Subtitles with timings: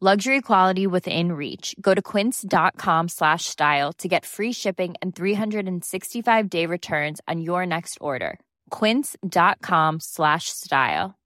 [0.00, 1.74] Luxury quality within reach.
[1.80, 7.66] Go to quince.com slash style to get free shipping and 365 day returns on your
[7.66, 8.38] next order.
[8.70, 11.18] Quince.com slash style.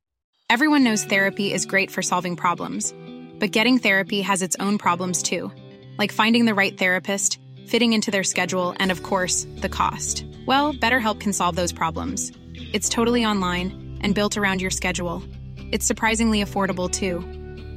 [0.48, 2.94] Everyone knows therapy is great for solving problems,
[3.38, 5.52] but getting therapy has its own problems too,
[5.98, 10.24] like finding the right therapist, fitting into their schedule, and of course, the cost.
[10.46, 12.32] Well, BetterHelp can solve those problems.
[12.72, 15.22] It's totally online and built around your schedule.
[15.58, 17.22] It's surprisingly affordable too.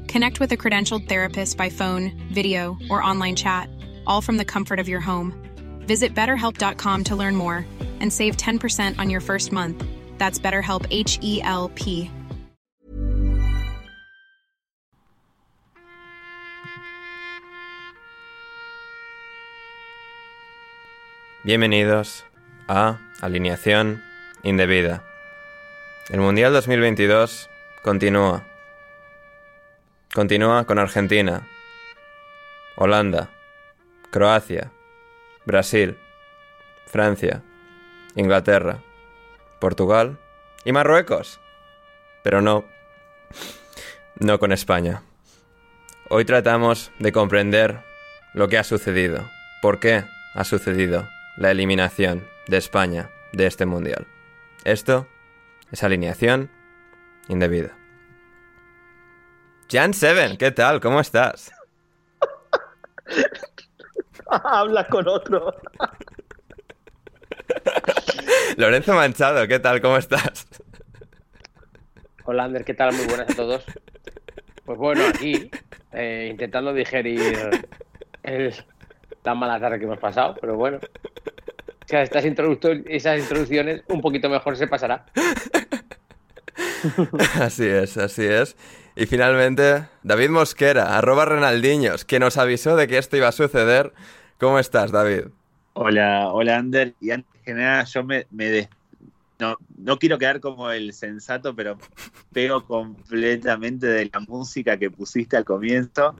[0.08, 3.70] Connect with a credentialed therapist by phone, video, or online chat,
[4.06, 5.34] all from the comfort of your home.
[5.80, 7.66] Visit betterhelp.com to learn more
[8.00, 9.84] and save 10% on your first month.
[10.17, 12.12] That's BetterHelp H E L P.
[21.45, 22.23] Bienvenidos
[22.67, 24.02] a Alineación
[24.42, 25.03] Indebida.
[26.09, 27.50] El Mundial 2022
[27.84, 28.55] continúa.
[30.16, 31.46] Continúa con Argentina,
[32.78, 33.32] Holanda,
[34.12, 34.72] Croacia,
[35.46, 35.98] Brasil,
[36.86, 37.44] Francia,
[38.16, 38.80] Inglaterra,
[39.60, 40.18] Portugal
[40.64, 41.42] y Marruecos.
[42.24, 42.64] Pero no,
[44.18, 45.04] no con España.
[46.08, 47.84] Hoy tratamos de comprender
[48.34, 49.30] lo que ha sucedido,
[49.62, 54.08] por qué ha sucedido la eliminación de España de este mundial.
[54.64, 55.09] Esto
[55.74, 56.50] es alineación
[57.28, 57.84] indebida.
[59.70, 60.80] Jan Seven, ¿qué tal?
[60.80, 61.52] ¿Cómo estás?
[64.28, 65.53] Habla con otro.
[68.58, 69.81] Lorenzo Manchado, ¿qué tal?
[69.81, 70.48] ¿Cómo estás?
[72.25, 72.94] Hola, Ander, ¿qué tal?
[72.94, 73.66] Muy buenas a todos.
[74.66, 75.50] Pues bueno, aquí,
[75.94, 77.50] eh, intentando digerir
[78.24, 78.54] el,
[79.24, 80.78] la mala tarde que hemos pasado, pero bueno.
[80.78, 85.06] O sea, estas esas introducciones un poquito mejor se pasará.
[87.40, 88.56] Así es, así es.
[88.96, 93.94] Y finalmente, David Mosquera, arroba Renaldiños, que nos avisó de que esto iba a suceder.
[94.40, 95.25] ¿Cómo estás, David?
[95.74, 96.94] Hola, hola, Ander.
[97.01, 98.69] Y antes que nada, yo me, me
[99.40, 101.78] no, no quiero quedar como el sensato, pero
[102.31, 106.16] pego completamente de la música que pusiste al comienzo.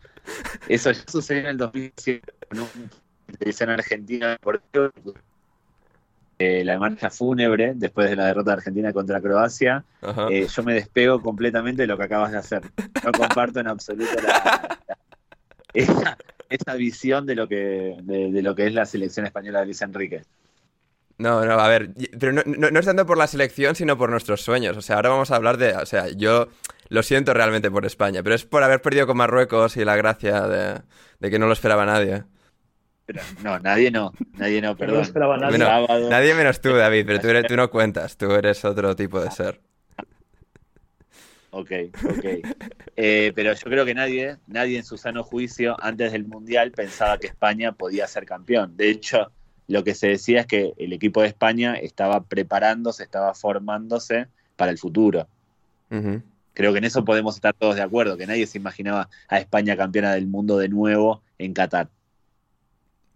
[0.68, 2.70] Eso ya sucedió en el 2007 con una
[3.38, 4.62] televisión argentina por
[6.38, 9.86] eh, la marcha fúnebre después de la derrota de Argentina contra Croacia.
[10.30, 12.62] Eh, yo me despego completamente de lo que acabas de hacer.
[13.04, 14.12] No comparto en absoluto
[15.74, 20.24] esa, visión de lo que de, lo que es la selección española de Luis Enrique.
[21.18, 24.42] No, no, a ver, pero no, no, es tanto por la selección, sino por nuestros
[24.42, 24.76] sueños.
[24.76, 26.50] O sea, ahora vamos a hablar de, o sea, yo
[26.90, 30.42] lo siento realmente por España, pero es por haber perdido con Marruecos y la gracia
[30.48, 30.82] de,
[31.20, 32.26] de que no lo esperaba nadie
[33.44, 35.08] no, nadie no, nadie no, perdón.
[36.10, 36.34] nadie.
[36.34, 39.60] menos tú, David, pero tú, eres, tú no cuentas, tú eres otro tipo de ser.
[41.52, 41.72] Ok,
[42.04, 42.26] ok.
[42.98, 47.18] Eh, pero yo creo que nadie, nadie en su sano juicio antes del Mundial pensaba
[47.18, 48.76] que España podía ser campeón.
[48.76, 49.32] De hecho,
[49.68, 54.72] lo que se decía es que el equipo de España estaba preparándose, estaba formándose para
[54.72, 55.28] el futuro.
[56.54, 59.78] Creo que en eso podemos estar todos de acuerdo, que nadie se imaginaba a España
[59.78, 61.90] campeona del mundo de nuevo en Qatar.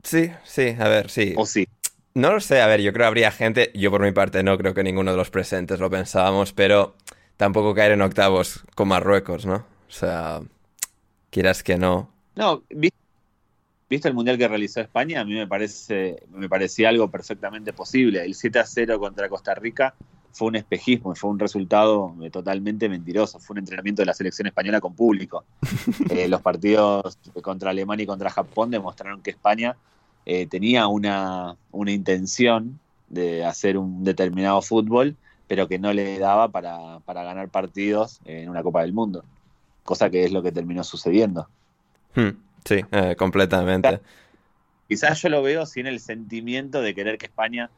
[0.04, 1.34] Sí, sí, a ver, sí.
[1.38, 1.68] O sí.
[2.14, 4.58] No lo sé, a ver, yo creo que habría gente, yo por mi parte no
[4.58, 6.96] creo que ninguno de los presentes lo pensábamos, pero
[7.38, 9.56] tampoco caer en octavos con Marruecos, ¿no?
[9.56, 10.42] O sea,
[11.30, 12.12] quieras que no.
[12.36, 15.22] No, ¿viste el mundial que realizó España?
[15.22, 18.24] A mí me parece, me parecía algo perfectamente posible.
[18.24, 19.94] El 7 a 0 contra Costa Rica
[20.32, 23.40] fue un espejismo, fue un resultado totalmente mentiroso.
[23.40, 25.44] Fue un entrenamiento de la selección española con público.
[26.10, 29.76] Eh, los partidos contra Alemania y contra Japón demostraron que España
[30.26, 32.80] eh, tenía una, una, intención
[33.10, 35.16] de hacer un determinado fútbol,
[35.48, 39.24] pero que no le daba para, para ganar partidos en una Copa del Mundo.
[39.84, 41.48] Cosa que es lo que terminó sucediendo.
[42.16, 42.30] Hmm,
[42.66, 44.00] sí, eh, completamente.
[44.88, 47.70] quizás yo lo veo sin el sentimiento de querer que España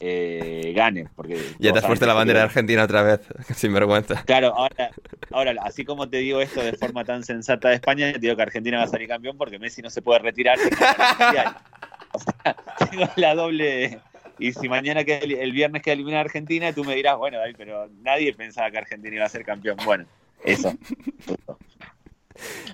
[0.00, 1.08] eh, gane.
[1.14, 3.20] Porque ya te has puesto la bandera de Argentina otra vez,
[3.54, 4.22] sin vergüenza.
[4.24, 4.90] Claro, ahora,
[5.30, 8.42] ahora, así como te digo esto de forma tan sensata de España, te digo que
[8.42, 10.58] Argentina va a salir campeón porque Messi no se puede retirar.
[10.58, 12.56] O sea,
[12.90, 14.00] tengo la doble.
[14.38, 17.88] Y si mañana que el, viernes queda eliminada Argentina, tú me dirás, bueno, David, pero
[18.02, 19.78] nadie pensaba que Argentina iba a ser campeón.
[19.84, 20.04] Bueno,
[20.44, 20.74] eso.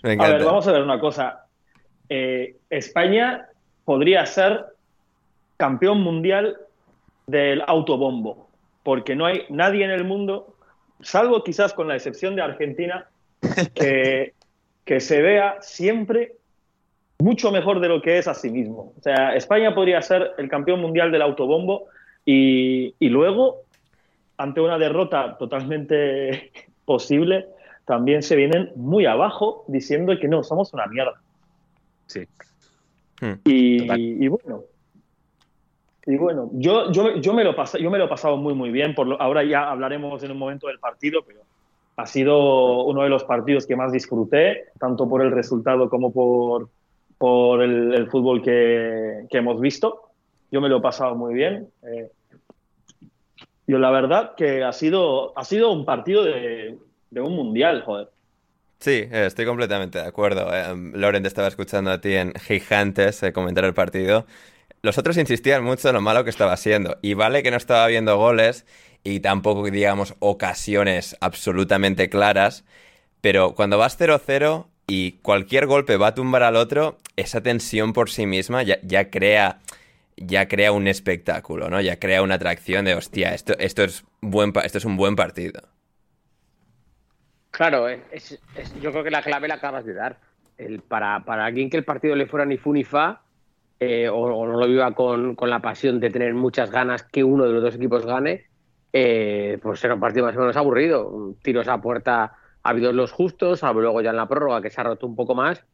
[0.02, 1.46] a ver, vamos a ver una cosa.
[2.08, 3.46] Eh, España
[3.84, 4.66] podría ser
[5.56, 6.56] campeón mundial
[7.26, 8.48] del autobombo,
[8.82, 10.56] porque no hay nadie en el mundo,
[11.00, 13.08] salvo quizás con la excepción de Argentina,
[13.74, 14.34] que,
[14.84, 16.36] que se vea siempre
[17.18, 18.92] mucho mejor de lo que es a sí mismo.
[18.98, 21.86] O sea, España podría ser el campeón mundial del autobombo
[22.24, 23.62] y, y luego,
[24.36, 26.50] ante una derrota totalmente
[26.84, 27.46] posible,
[27.84, 31.20] también se vienen muy abajo diciendo que no, somos una mierda.
[32.06, 32.26] Sí.
[33.20, 33.34] Hmm.
[33.44, 34.64] Y, bueno,
[36.06, 38.94] y bueno, yo, yo, yo, me lo yo me lo he pasado muy, muy bien.
[38.94, 41.40] Por ahora ya hablaremos en un momento del partido, pero
[41.96, 46.68] ha sido uno de los partidos que más disfruté, tanto por el resultado como por,
[47.18, 50.08] por el, fútbol que, hemos visto.
[50.50, 51.68] Yo me lo he pasado muy bien.
[51.84, 52.10] Eh,
[53.68, 56.78] yo la verdad que ha sido, ha sido un partido de,
[57.12, 58.08] un mundial, joder.
[58.80, 60.52] Sí, eh, estoy completamente de acuerdo.
[60.52, 64.26] Eh, Loren, te estaba escuchando a ti en Gigantes comentar el partido.
[64.84, 66.98] Los otros insistían mucho en lo malo que estaba siendo.
[67.02, 68.66] Y vale que no estaba viendo goles
[69.04, 72.64] y tampoco, digamos, ocasiones absolutamente claras.
[73.20, 78.10] Pero cuando vas 0-0 y cualquier golpe va a tumbar al otro, esa tensión por
[78.10, 79.60] sí misma ya, crea
[80.16, 81.80] ya crea un espectáculo, ¿no?
[81.80, 85.62] Ya crea una atracción de hostia, esto, esto es buen esto es un buen partido.
[87.52, 88.40] Claro, es,
[88.80, 90.18] yo creo que la clave la acabas de dar.
[90.88, 93.22] Para, para alguien que el partido le fuera ni fu ni fa,
[93.84, 97.52] eh, o, no lo viva con, la pasión de tener muchas ganas que uno de
[97.52, 98.44] los dos equipos gane,
[98.92, 101.34] eh, pues será un partido más o menos aburrido.
[101.42, 104.84] Tiros a puerta ha habido los justos, luego ya en la prórroga que se ha
[104.84, 105.64] roto un poco más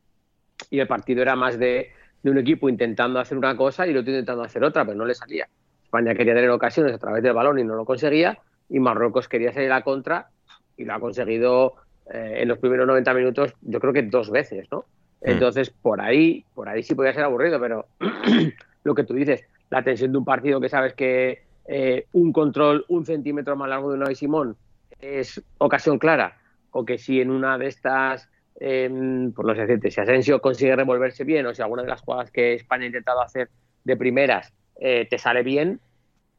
[0.70, 1.90] y el partido era más de,
[2.24, 5.14] un equipo intentando hacer una cosa y el otro intentando hacer otra, pero no le
[5.14, 5.46] salía.
[5.84, 8.38] España quería tener ocasiones a través del balón y no lo conseguía
[8.70, 10.30] y Marruecos quería salir a contra
[10.78, 11.74] y lo ha conseguido
[12.10, 14.86] eh, en los primeros 90 minutos yo creo que dos veces, ¿no?
[15.22, 15.30] Mm.
[15.30, 17.86] Entonces, por ahí, por ahí sí podía ser aburrido, pero
[18.84, 22.84] lo que tú dices, la tensión de un partido que sabes que eh, un control
[22.88, 24.56] un centímetro más largo de y Simón
[25.00, 26.38] es ocasión clara
[26.70, 28.28] o que si en una de estas,
[28.60, 32.00] eh, por no sé decirte, si Asensio consigue revolverse bien o si alguna de las
[32.00, 33.50] jugadas que España ha intentado hacer
[33.84, 35.80] de primeras eh, te sale bien,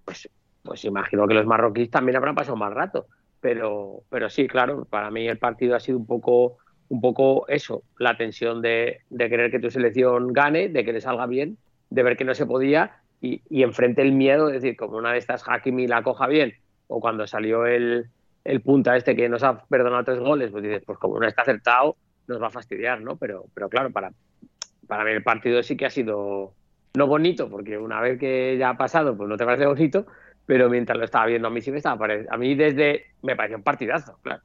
[0.06, 0.30] pues,
[0.64, 3.08] pues imagino que los marroquíes también habrán pasado más rato.
[3.42, 6.58] Pero, pero sí, claro, para mí el partido ha sido un poco,
[6.90, 11.02] un poco eso, la tensión de, de querer que tu selección gane, de que le
[11.02, 11.58] salga bien,
[11.90, 15.20] de ver que no se podía y, enfrente el miedo, es decir, como una de
[15.20, 16.54] estas Hakimi la coja bien,
[16.88, 18.08] o cuando salió el,
[18.44, 21.44] el punta este que nos ha perdonado tres goles, pues dices, pues como no está
[21.44, 21.96] acertado,
[22.28, 23.18] nos va a fastidiar, ¿no?
[23.18, 24.12] Pero, pero claro, para,
[24.88, 26.54] para mí el partido sí que ha sido
[26.96, 30.06] no bonito, porque una vez que ya ha pasado, pues no te parece bonito,
[30.46, 33.58] pero mientras lo estaba viendo a mí sí me estaba A mí desde me pareció
[33.58, 34.42] un partidazo, claro.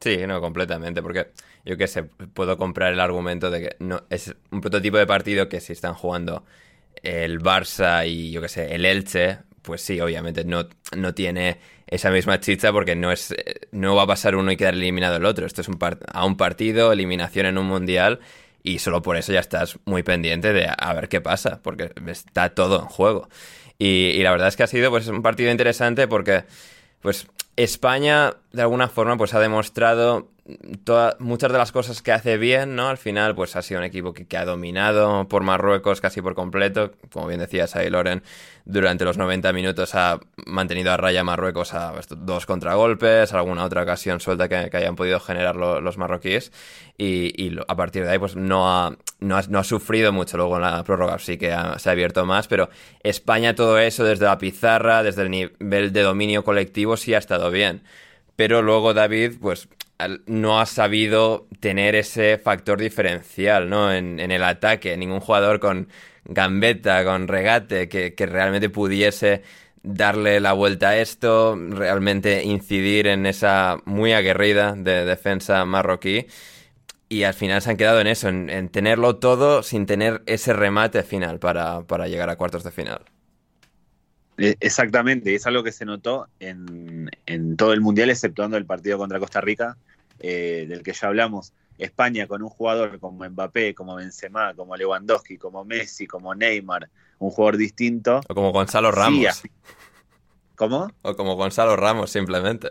[0.00, 1.28] Sí, no, completamente, porque
[1.64, 5.48] yo qué sé, puedo comprar el argumento de que no es un prototipo de partido
[5.48, 6.44] que si están jugando
[7.02, 12.10] el Barça y yo qué sé, el Elche, pues sí, obviamente no, no tiene esa
[12.10, 13.34] misma chicha porque no es
[13.72, 15.46] no va a pasar uno y quedar eliminado el otro.
[15.46, 15.78] Esto es un
[16.12, 18.20] a un partido, eliminación en un mundial
[18.62, 22.50] y solo por eso ya estás muy pendiente de a ver qué pasa, porque está
[22.50, 23.28] todo en juego.
[23.78, 26.44] Y, y la verdad es que ha sido pues un partido interesante porque
[27.00, 27.26] pues
[27.56, 30.28] España de alguna forma pues ha demostrado
[31.18, 32.88] muchas de las cosas que hace bien, ¿no?
[32.88, 36.92] Al final, pues ha sido un equipo que, ha dominado por Marruecos casi por completo.
[37.10, 38.22] Como bien decías ahí, Loren,
[38.64, 44.20] durante los 90 minutos ha mantenido a raya Marruecos a dos contragolpes, alguna otra ocasión
[44.20, 46.52] suelta que, hayan podido generar los marroquíes.
[46.96, 50.84] Y, a partir de ahí, pues no ha, no ha, sufrido mucho luego en la
[50.84, 52.46] prórroga, sí que se ha abierto más.
[52.46, 52.70] Pero
[53.02, 57.50] España, todo eso, desde la pizarra, desde el nivel de dominio colectivo, sí ha estado
[57.50, 57.82] bien.
[58.36, 59.68] Pero luego David, pues
[60.26, 63.92] no ha sabido tener ese factor diferencial, ¿no?
[63.92, 64.96] En, el ataque.
[64.96, 65.88] Ningún jugador con
[66.24, 69.42] gambeta, con regate, que, realmente pudiese
[69.82, 76.26] darle la vuelta a esto, realmente incidir en esa muy aguerrida de defensa marroquí.
[77.08, 81.02] Y al final se han quedado en eso, en, tenerlo todo sin tener ese remate
[81.04, 83.02] final para, para llegar a cuartos de final.
[84.38, 87.10] Eh, exactamente, es algo que se notó en,
[87.56, 89.76] todo el Mundial, exceptuando el partido contra Costa Rica,
[90.18, 91.52] eh, del que ya hablamos.
[91.78, 96.88] España con un jugador como Mbappé, como Benzema, como Lewandowski, como Messi, como Neymar,
[97.18, 98.20] un jugador distinto.
[98.28, 99.42] O como Gonzalo Ramos.
[100.54, 100.90] ¿Cómo?
[101.02, 102.70] O como Gonzalo Ramos, simplemente.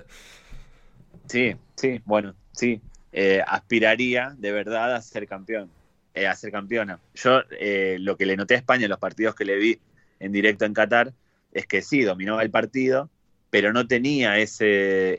[1.27, 2.81] Sí, sí, bueno, sí.
[3.11, 5.69] Eh, aspiraría de verdad a ser campeón,
[6.13, 6.99] eh, a ser campeona.
[7.13, 9.79] Yo eh, lo que le noté a España en los partidos que le vi
[10.19, 11.13] en directo en Qatar
[11.55, 13.09] es que sí, dominaba el partido,
[13.49, 15.15] pero no tenía ese,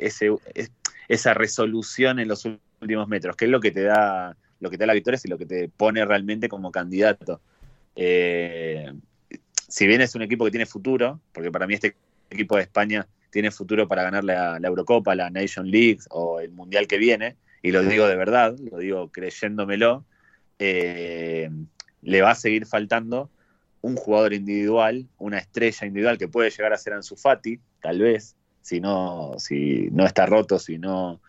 [1.09, 2.47] esa resolución en los
[2.81, 5.29] últimos metros, que es lo que te da, lo que te da la victoria y
[5.29, 7.41] lo que te pone realmente como candidato.
[7.97, 11.97] si bien es un equipo que tiene futuro, porque para mí este
[12.29, 16.87] equipo de España tiene futuro para ganar la, Eurocopa, la Nation League o el Mundial
[16.87, 20.05] que viene, y lo digo de verdad, lo digo creyéndomelo,
[20.59, 21.49] eh,
[22.03, 23.31] le va a seguir faltando
[23.83, 28.37] un jugador individual, una estrella individual que puede llegar a ser Ansu Fati, tal vez,
[28.63, 31.21] si no, si no está roto, si no,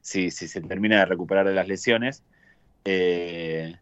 [0.00, 2.22] si, si se termina de recuperar de las lesiones.
[2.84, 3.74] Eh,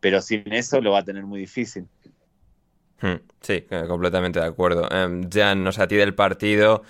[0.00, 1.86] pero sin eso lo va a tener muy difícil.
[3.00, 4.88] Hmm, sí, eh, completamente de acuerdo.
[4.90, 6.82] Em, Jan, no sé, a ti del partido,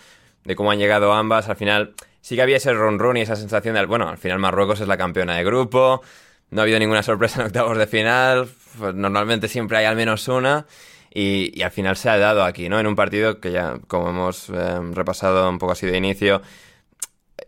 [0.44, 3.74] de cómo han llegado ambas, al final sí que había ese run y esa sensación
[3.74, 6.02] de, bueno, al final Marruecos es la campeona de grupo,
[6.50, 10.28] no ha habido ninguna sorpresa en octavos de final, pues normalmente siempre hay al menos
[10.28, 10.66] una.
[11.12, 12.78] Y, al final se ha dado aquí, ¿no?
[12.78, 16.42] En un partido que ya, como hemos em, repasado un poco así de inicio,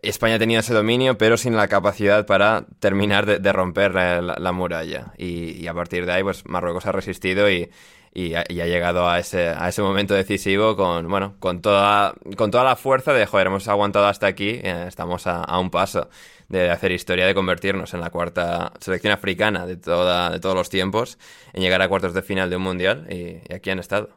[0.02, 5.12] España ha tenido ese dominio, pero sin la capacidad para terminar de, romper la, muralla.
[5.18, 7.70] Y, y, a partir de ahí, pues Marruecos ha resistido y,
[8.12, 12.64] y ha, llegado a ese, a ese momento decisivo con, bueno, con toda, con toda
[12.64, 16.08] la fuerza de, joder, hemos aguantado hasta aquí, eh, estamos a, un paso
[16.50, 20.68] de hacer historia, de convertirnos en la cuarta selección africana de, toda, de todos los
[20.68, 21.16] tiempos,
[21.52, 24.10] en llegar a cuartos de final de un mundial y, aquí han estado.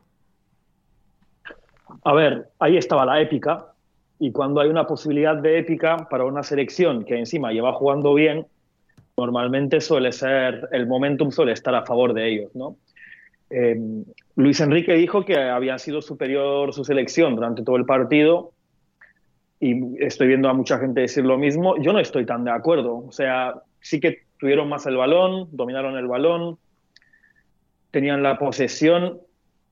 [2.04, 3.68] A ver, ahí estaba la épica
[4.20, 8.48] y cuando hay una posibilidad de épica para una selección que encima lleva jugando bien,
[9.16, 12.78] normalmente suele ser, el momentum suele estar a favor de ellos, ¿no?
[13.52, 13.78] Eh,
[14.36, 18.54] Luis Enrique dijo que había sido superior su selección durante todo el partido
[19.64, 21.78] y estoy viendo a mucha gente decir lo mismo.
[21.78, 22.98] Yo no estoy tan de acuerdo.
[23.08, 26.58] O sea, sí que tuvieron más el balón, dominaron el balón,
[27.90, 29.22] tenían la posesión,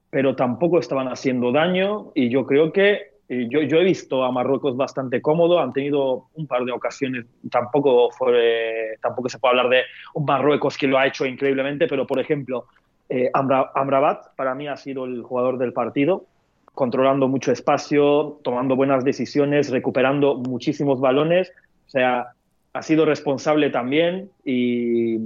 [0.10, 4.76] pero tampoco estaban haciendo daño y yo creo que yo, yo, he visto a Marruecos
[4.76, 9.84] bastante cómodo, han tenido un par de ocasiones, tampoco, fue, tampoco se puede hablar de
[10.14, 12.66] un Marruecos que lo ha hecho increíblemente, pero por ejemplo,
[13.08, 16.26] eh, Amrabat para mí ha sido el jugador del partido,
[16.74, 21.52] controlando mucho espacio, tomando buenas decisiones, recuperando muchísimos balones.
[21.88, 22.34] O sea,
[22.74, 25.18] ha sido responsable también y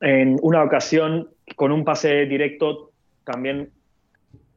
[0.00, 2.90] en una ocasión con un pase directo
[3.24, 3.70] también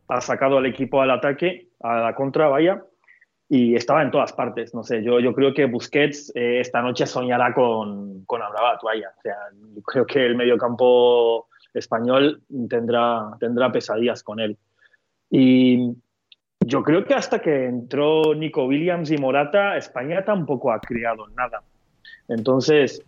[0.07, 2.83] ha sacado al equipo al ataque, a la contra, vaya,
[3.49, 4.73] y estaba en todas partes.
[4.73, 9.13] No sé, yo, yo creo que Busquets eh, esta noche soñará con, con Amrabat, vaya.
[9.17, 9.35] O sea,
[9.85, 14.57] creo que el mediocampo español tendrá, tendrá pesadillas con él.
[15.35, 15.95] Y
[16.59, 21.63] yo creo que hasta que entró Nico Williams y Morata, España tampoco ha creado nada.
[22.27, 23.03] Entonces,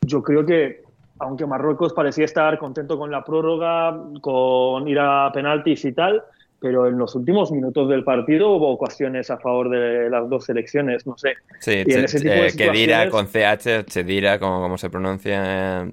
[0.00, 0.82] yo creo que
[1.18, 6.22] aunque Marruecos parecía estar contento con la prórroga, con ir a penaltis y tal,
[6.58, 11.06] pero en los últimos minutos del partido hubo ocasiones a favor de las dos selecciones,
[11.06, 11.34] no sé.
[11.60, 15.92] Sí, que dirá con CH, Chedira, como, como se pronuncia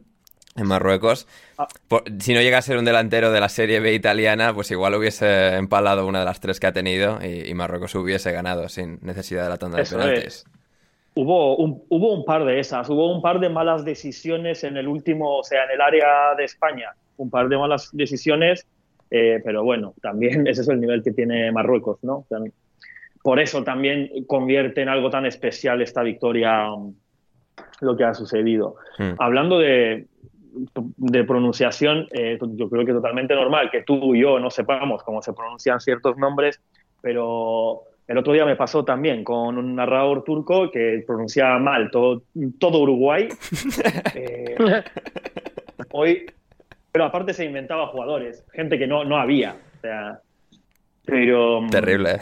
[0.55, 1.27] en Marruecos.
[1.57, 1.67] Ah.
[2.19, 5.55] si no llega a ser un delantero de la Serie B italiana, pues igual hubiese
[5.55, 9.49] empalado una de las tres que ha tenido y, Marruecos hubiese ganado sin necesidad de
[9.49, 10.45] la tanda de penaltis.
[11.13, 14.87] Hubo un, hubo un par de esas, hubo un par de malas decisiones en el
[14.87, 18.65] último, o sea, en el área de España, un par de malas decisiones,
[19.09, 22.25] eh, pero bueno, también ese es el nivel que tiene Marruecos, ¿no?
[23.23, 26.69] por eso también convierte en algo tan especial esta victoria
[27.81, 28.77] lo que ha sucedido.
[28.97, 29.11] Hmm.
[29.19, 30.07] Hablando de,
[30.97, 35.21] de pronunciación, eh, yo creo que totalmente normal que tú y yo no sepamos cómo
[35.21, 36.61] se pronuncian ciertos nombres,
[37.01, 42.23] pero el otro día me pasó también con un narrador turco que pronunciaba mal todo,
[42.59, 43.29] todo Uruguay.
[44.13, 44.55] Eh,
[45.91, 46.25] hoy,
[46.91, 49.55] pero aparte se inventaba jugadores, gente que no, no había.
[49.77, 50.19] O sea,
[51.05, 51.65] pero.
[51.69, 52.19] Terrible.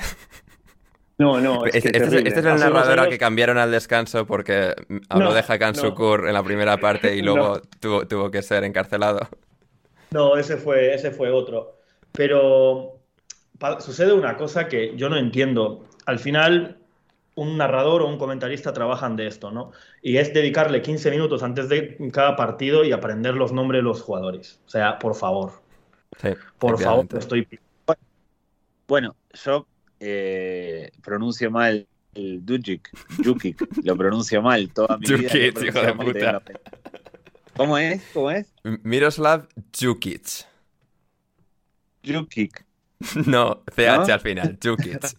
[1.20, 1.66] No, no.
[1.66, 4.74] Es este, este, es el narrador al que cambiaron al descanso porque
[5.10, 9.28] habló de Hakan Sukur en la primera parte y luego tuvo, tuvo, que ser encarcelado.
[10.12, 11.76] No, ese fue, ese fue otro.
[12.14, 13.02] Pero
[13.80, 15.84] sucede una cosa que yo no entiendo.
[16.06, 16.78] Al final,
[17.36, 19.74] un narrador o un comentarista trabajan de esto, ¿no?
[20.02, 24.02] Y es dedicarle 15 minutos antes de cada partido y aprender los nombres de los
[24.02, 24.62] jugadores.
[24.68, 25.52] O sea, por favor.
[26.22, 27.46] Sí, por favor, estoy.
[28.88, 29.68] Bueno, yo
[30.00, 32.90] eh, pronuncio mal el Dujic,
[33.24, 35.38] Jukic, lo pronuncio mal toda mi vida.
[35.38, 36.42] Hijo de puta.
[37.56, 38.02] ¿Cómo es?
[38.14, 38.54] ¿Cómo es?
[38.84, 40.46] Miroslav Jukic.
[42.06, 42.66] Jukic.
[43.26, 44.14] No, CH ¿No?
[44.14, 45.00] al final, Jukic.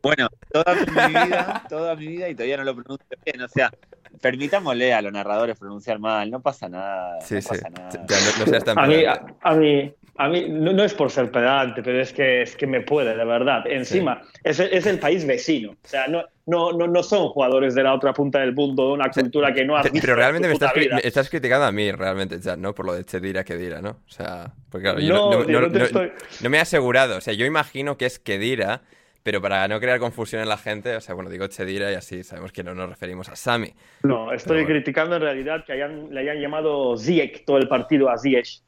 [0.00, 3.42] Bueno, toda mi vida, toda mi vida y todavía no lo pronuncio bien.
[3.42, 3.72] O sea,
[4.20, 7.20] permitámosle a los narradores pronunciar mal, no pasa nada.
[7.20, 7.48] Sí, no sí.
[7.48, 7.90] pasa nada.
[7.90, 10.92] Ya, no, no seas tan A mí, a, a mí, a mí no, no es
[10.94, 13.64] por ser pedante, pero es que, es que me puede, de verdad.
[13.66, 15.70] Encima, es, el- es el país vecino.
[15.72, 18.92] O sea, no, no, no, no son jugadores de la otra punta del mundo, de
[18.94, 21.30] una sea, cultura que no has visto Pero realmente en me estás, cri- me estás
[21.30, 22.74] criticando a mí, realmente, ya, ¿no?
[22.74, 23.90] Por lo de Chedira que Dira, ¿no?
[23.90, 27.16] O sea, porque claro, yo tío, no- estoy- no me he asegurado.
[27.16, 28.82] O sea, yo imagino que es Kedira,
[29.22, 32.24] pero para no crear confusión en la gente, o sea, bueno, digo Chedira y así
[32.24, 33.72] sabemos que no nos referimos a Sami.
[34.02, 34.68] No, estoy bueno.
[34.68, 38.62] criticando en realidad que hayan, le hayan llamado Ziyech todo el partido a Ziyech.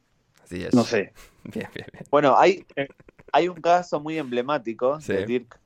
[0.51, 0.73] Así es.
[0.73, 1.13] No sé.
[1.43, 2.05] Bien, bien, bien.
[2.11, 2.63] Bueno, hay,
[3.31, 5.13] hay un caso muy emblemático Sí.
[5.13, 5.59] de Dirk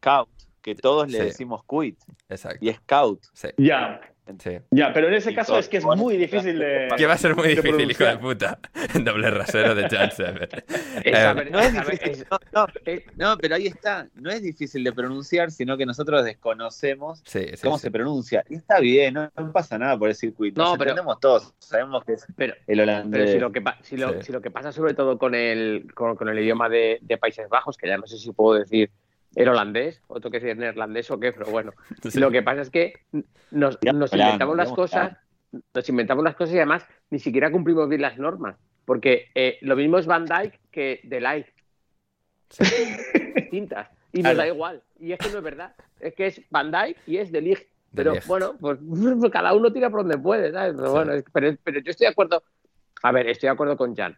[0.00, 0.28] Kaut,
[0.62, 1.24] que todos le Sí.
[1.26, 1.96] decimos quit,
[2.28, 2.58] Exacto.
[2.60, 3.22] y es Kaut.
[3.32, 4.00] Sí, Ya,
[4.38, 4.58] sí.
[4.70, 6.88] ya, pero en ese Y caso todo- es que es bueno, muy difícil de.
[6.96, 8.58] Que va a ser muy de difícil, hijo de pronunciar.
[8.60, 8.60] puta.
[9.04, 9.86] Doble rasero de.
[9.86, 9.92] Es
[11.04, 14.08] Eh, saber- No es difícil, es- no, no, es- no, pero ahí está.
[14.14, 17.82] No es difícil de pronunciar, sino que nosotros desconocemos Sí, sí, cómo sí.
[17.82, 18.44] se pronuncia.
[18.48, 20.56] Y está bien, no, no pasa nada por decir quit.
[20.56, 23.20] Nos No, pero- entendemos todos, sabemos que es pero, el holandés.
[23.20, 24.22] pero si lo que, si lo, Sí.
[24.26, 27.48] si lo que pasa sobre todo con el, con, con el idioma de, de Países
[27.48, 28.90] Bajos, que ya no sé si puedo decir
[29.36, 31.72] el holandés, o tengo que decir neerlandés o qué, pero bueno.
[32.10, 32.18] Sí.
[32.18, 32.94] Lo que pasa es que
[33.50, 35.16] nos, Ya, nos hola, inventamos las ya, cosas,
[35.74, 38.56] nos inventamos las cosas y además ni siquiera cumplimos bien las normas.
[38.84, 41.46] Porque eh, lo mismo es Van Dyke que The Light.
[43.34, 43.88] Distintas.
[44.12, 44.38] Y nos Claro.
[44.38, 44.82] da igual.
[44.98, 45.72] Y es que no es verdad.
[46.00, 47.62] Es que es Van Dyke y es De Ligt.
[47.94, 48.26] Pero Ligt.
[48.26, 48.76] bueno, pues
[49.32, 50.72] cada uno tira por donde puede, ¿sabes?
[50.74, 50.92] Pero Sí.
[50.92, 52.42] bueno, es- pero, pero yo estoy de acuerdo.
[53.04, 54.16] A ver, estoy de acuerdo con Jan.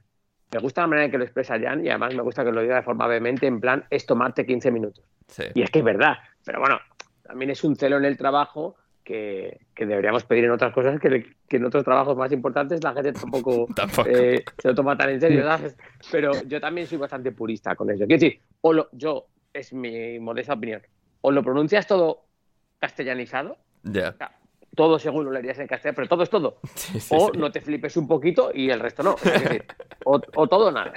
[0.52, 2.60] Me gusta la manera en que lo expresa Jan y además me gusta que lo
[2.60, 5.04] diga de forma vehemente, en plan, es tomarte 15 minutos.
[5.28, 5.44] Sí.
[5.54, 6.18] Y es que es verdad.
[6.44, 6.78] Pero bueno,
[7.22, 11.34] también es un celo en el trabajo que, que deberíamos pedir en otras cosas que,
[11.48, 14.08] que en otros trabajos más importantes la gente tampoco, Tampoco.
[14.08, 15.76] eh, se lo toma tan en serio, ¿sabes?
[16.10, 18.06] Pero yo también soy bastante purista con eso.
[18.06, 20.82] Quiero decir, o lo, yo, es mi modesta opinión,
[21.22, 22.26] o lo pronuncias todo
[22.78, 24.10] castellanizado, Ya.
[24.10, 24.32] o sea,
[24.74, 26.58] todo según lo leerías en castellano, pero todo es todo.
[26.74, 27.38] Sí, sí, o sí.
[27.38, 29.16] no te flipes un poquito y el resto no.
[29.22, 29.64] Es decir,
[30.04, 30.92] o, o todo o nada.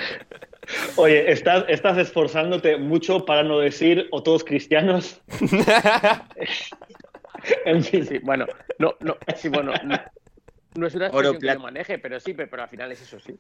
[0.96, 5.22] Oye, estás, estás esforzándote mucho para no decir o todos cristianos.
[7.66, 8.46] en fin, Sí, bueno,
[8.80, 9.98] no, no, sí, bueno, no,
[10.76, 13.20] no es una expresión que yo maneje, pero sí, pero, pero al final es eso,
[13.20, 13.36] sí.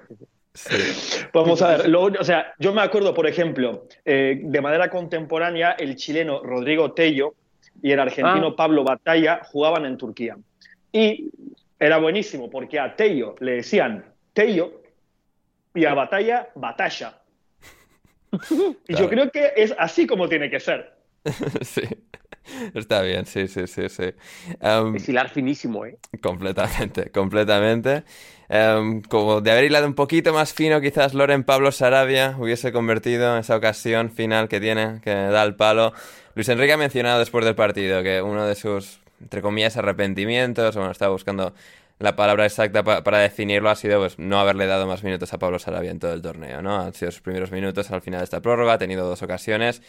[1.33, 5.71] Vamos a ver, lo o sea, yo me acuerdo, por ejemplo, eh, de manera contemporánea,
[5.71, 7.35] el chileno Rodrigo Tello
[7.81, 8.55] y el argentino Ah.
[8.55, 10.37] Pablo Batalla jugaban en Turquía.
[10.91, 11.29] Y
[11.79, 14.81] era buenísimo porque a Tello le decían Tello
[15.73, 17.19] y a Batalla Batalla.
[18.31, 19.03] Y Claro.
[19.03, 20.93] yo creo que es así como tiene que ser.
[21.61, 21.81] Sí.
[22.73, 24.13] Está bien, sí, sí, sí, sí.
[24.61, 25.97] Em, Es hilar finísimo, ¿eh?
[26.21, 28.03] completamente, completamente.
[28.47, 33.37] Em, como de haber hilado un poquito más fino, quizás Loren Pablo Sarabia hubiese convertido
[33.37, 35.93] esa ocasión final que tiene, que da el palo.
[36.35, 40.91] Luis Enrique ha mencionado después del partido que uno de sus, entre comillas, arrepentimientos, bueno,
[40.91, 41.53] estaba buscando
[41.97, 45.39] la palabra exacta pa- para definirlo, ha sido pues no haberle dado más minutos a
[45.39, 46.77] Pablo Sarabia en todo el torneo, ¿no?
[46.81, 49.81] Han sido sus primeros minutos al final de esta prórroga, ha tenido dos ocasiones.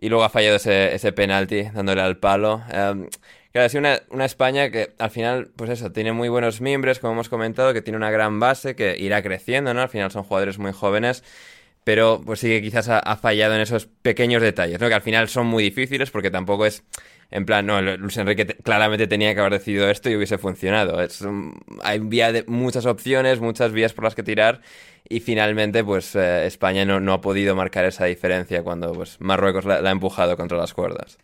[0.00, 2.62] Y luego ha fallado ese, ese penalti dándole al palo.
[2.70, 3.08] Em,
[3.52, 6.98] claro, ha sido una, una España que al final, pues eso, tiene muy buenos miembros,
[6.98, 9.80] como hemos comentado, que tiene una gran base, que irá creciendo, ¿no?
[9.82, 11.24] Al final son jugadores muy jóvenes,
[11.84, 14.88] pero pues sí que quizás ha, ha fallado en esos pequeños detalles, ¿no?
[14.88, 16.84] Que al final son muy difíciles porque tampoco es,
[17.30, 20.98] en plan, no, Luis Enrique te- claramente tenía que haber decidido esto y hubiese funcionado.
[21.82, 24.60] Hay vía de muchas opciones, muchas vías por las que tirar
[25.08, 29.64] y finalmente pues eh, España no, no ha podido marcar esa diferencia cuando pues Marruecos
[29.64, 31.18] la, ha empujado contra las cuerdas.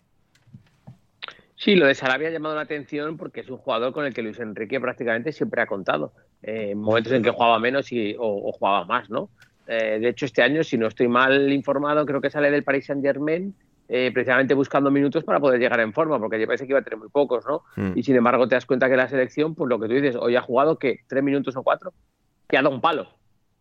[1.57, 4.23] Sí, lo de Sarabia ha llamado la atención porque es un jugador con el que
[4.23, 6.13] Luis Enrique prácticamente siempre ha contado.
[6.43, 9.31] Eh, en momentos en que jugaba menos y, o, o jugaba más, ¿no?
[9.67, 12.87] Eh, de hecho, este año, si no estoy mal informado, creo que sale del Paris
[12.87, 13.55] Saint Germain
[13.89, 16.83] eh, precisamente buscando minutos para poder llegar en forma, porque yo pensé que iba a
[16.83, 17.63] tener muy pocos, ¿no?
[17.77, 17.99] Mm.
[17.99, 20.37] Y sin embargo, te das cuenta que la selección, pues lo que tú dices, hoy
[20.37, 21.93] ha jugado que tres minutos o cuatro,
[22.49, 23.09] que ha dado un palo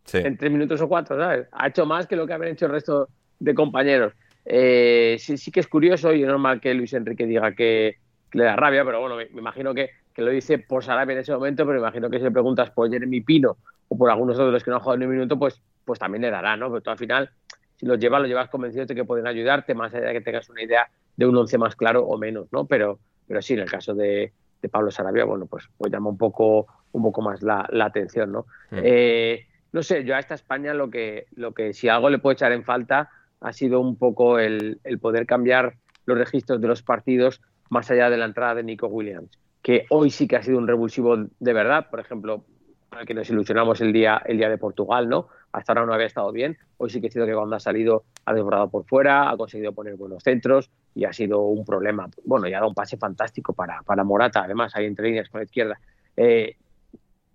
[0.04, 1.46] Sí, en tres minutos o cuatro, ¿sabes?
[1.52, 4.12] Ha hecho más que lo que habían hecho el resto de compañeros.
[4.44, 7.96] Eh, sí, sí que es curioso y es normal que Luis Enrique diga que,
[8.30, 11.14] que le da rabia, pero bueno, me, me imagino que, que lo dice por Sarabia
[11.14, 13.56] en ese momento, pero me imagino que si le preguntas por Jeremy Pino
[13.88, 16.30] o por algunos otros que no han jugado ni un minuto, pues, pues también le
[16.30, 16.68] dará, ¿no?
[16.68, 17.30] Pero tú al final,
[17.76, 20.48] si los llevas, los llevas convencidos de que pueden ayudarte, más allá de que tengas
[20.48, 22.66] una idea de un once más claro o menos, ¿no?
[22.66, 26.18] Pero, pero sí, en el caso de, de Pablo Sarabia, bueno, pues, pues llama un
[26.18, 28.46] poco, un poco más la, la atención, ¿no?
[28.70, 28.78] Mm.
[28.82, 32.32] Eh, no sé, yo a esta España lo que, lo que si algo le puedo
[32.32, 35.74] echar en falta ha sido un poco el, el poder cambiar
[36.06, 40.10] los registros de los partidos más allá de la entrada de Nico Williams, que hoy
[40.10, 42.44] sí que ha sido un revulsivo de verdad, por ejemplo,
[42.90, 45.28] al que nos ilusionamos el día, el día de Portugal, ¿no?
[45.54, 48.04] Hasta ahora no había estado bien, hoy sí que ha sido que cuando ha salido
[48.24, 52.08] ha desbordado por fuera, ha conseguido poner buenos centros y ha sido un problema.
[52.24, 55.40] Bueno, y ha dado un pase fantástico para, para Morata, además, ahí entre líneas con
[55.40, 55.78] la izquierda.
[56.16, 56.56] Eh,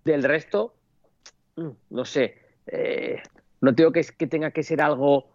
[0.04, 0.74] del resto,
[1.56, 3.20] mm, no sé, eh,
[3.62, 5.26] no tengo que, que tenga que ser algo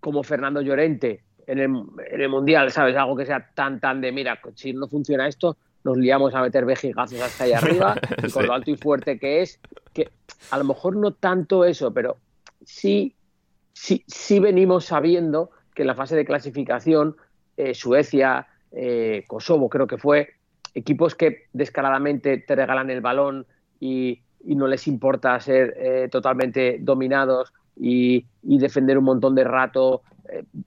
[0.00, 1.64] como Fernando Llorente en el,
[2.10, 2.96] en el Mundial, ¿sabes?
[2.96, 6.64] Algo que sea tan, tan de, mira, si no funciona esto, nos liamos a meter
[6.64, 8.46] vejigazos hasta ahí arriba, y con Sí.
[8.46, 9.58] lo alto y fuerte que es,
[9.92, 10.10] que
[10.50, 12.18] a lo mejor no tanto eso, pero
[12.64, 13.14] sí,
[13.72, 17.16] sí, sí venimos sabiendo que en la fase de clasificación,
[17.56, 20.34] eh, Suecia, eh, Kosovo creo que fue,
[20.74, 23.46] equipos que descaradamente te regalan el balón
[23.80, 30.02] y, y no les importa ser eh, totalmente dominados y, defender un montón de rato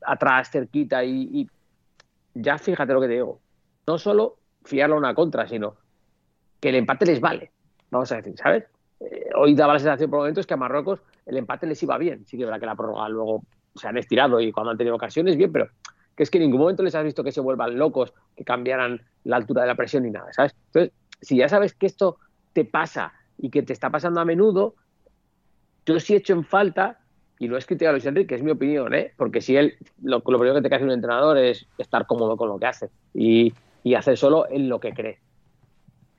[0.05, 1.49] atrás, cerquita y, y
[2.33, 3.39] ya fíjate lo que te digo,
[3.87, 5.75] no solo fiarlo a una contra, sino
[6.59, 7.51] que el empate les vale,
[7.89, 8.65] vamos a decir, ¿sabes?
[9.11, 12.25] Eh, hoy daba la sensación por momentos que a Marruecos el empate les iba bien,
[12.25, 13.43] sí que verdad que la prórroga luego
[13.75, 15.69] se han estirado y cuando han tenido ocasiones bien, pero
[16.15, 19.01] que es que en ningún momento les has visto que se vuelvan locos, que cambiaran
[19.23, 20.55] la altura de la presión ni nada, ¿sabes?
[20.67, 22.17] Entonces, si ya sabes que esto
[22.53, 24.75] te pasa y que te está pasando a menudo,
[25.85, 26.99] yo sí he hecho en falta,
[27.37, 29.11] y lo he escrito a Luis Enrique, es mi opinión, ¿eh?
[29.17, 32.37] porque si él, lo, lo primero que te que hace un entrenador es estar cómodo
[32.37, 35.19] con lo que hace y, y hacer solo en lo que cree.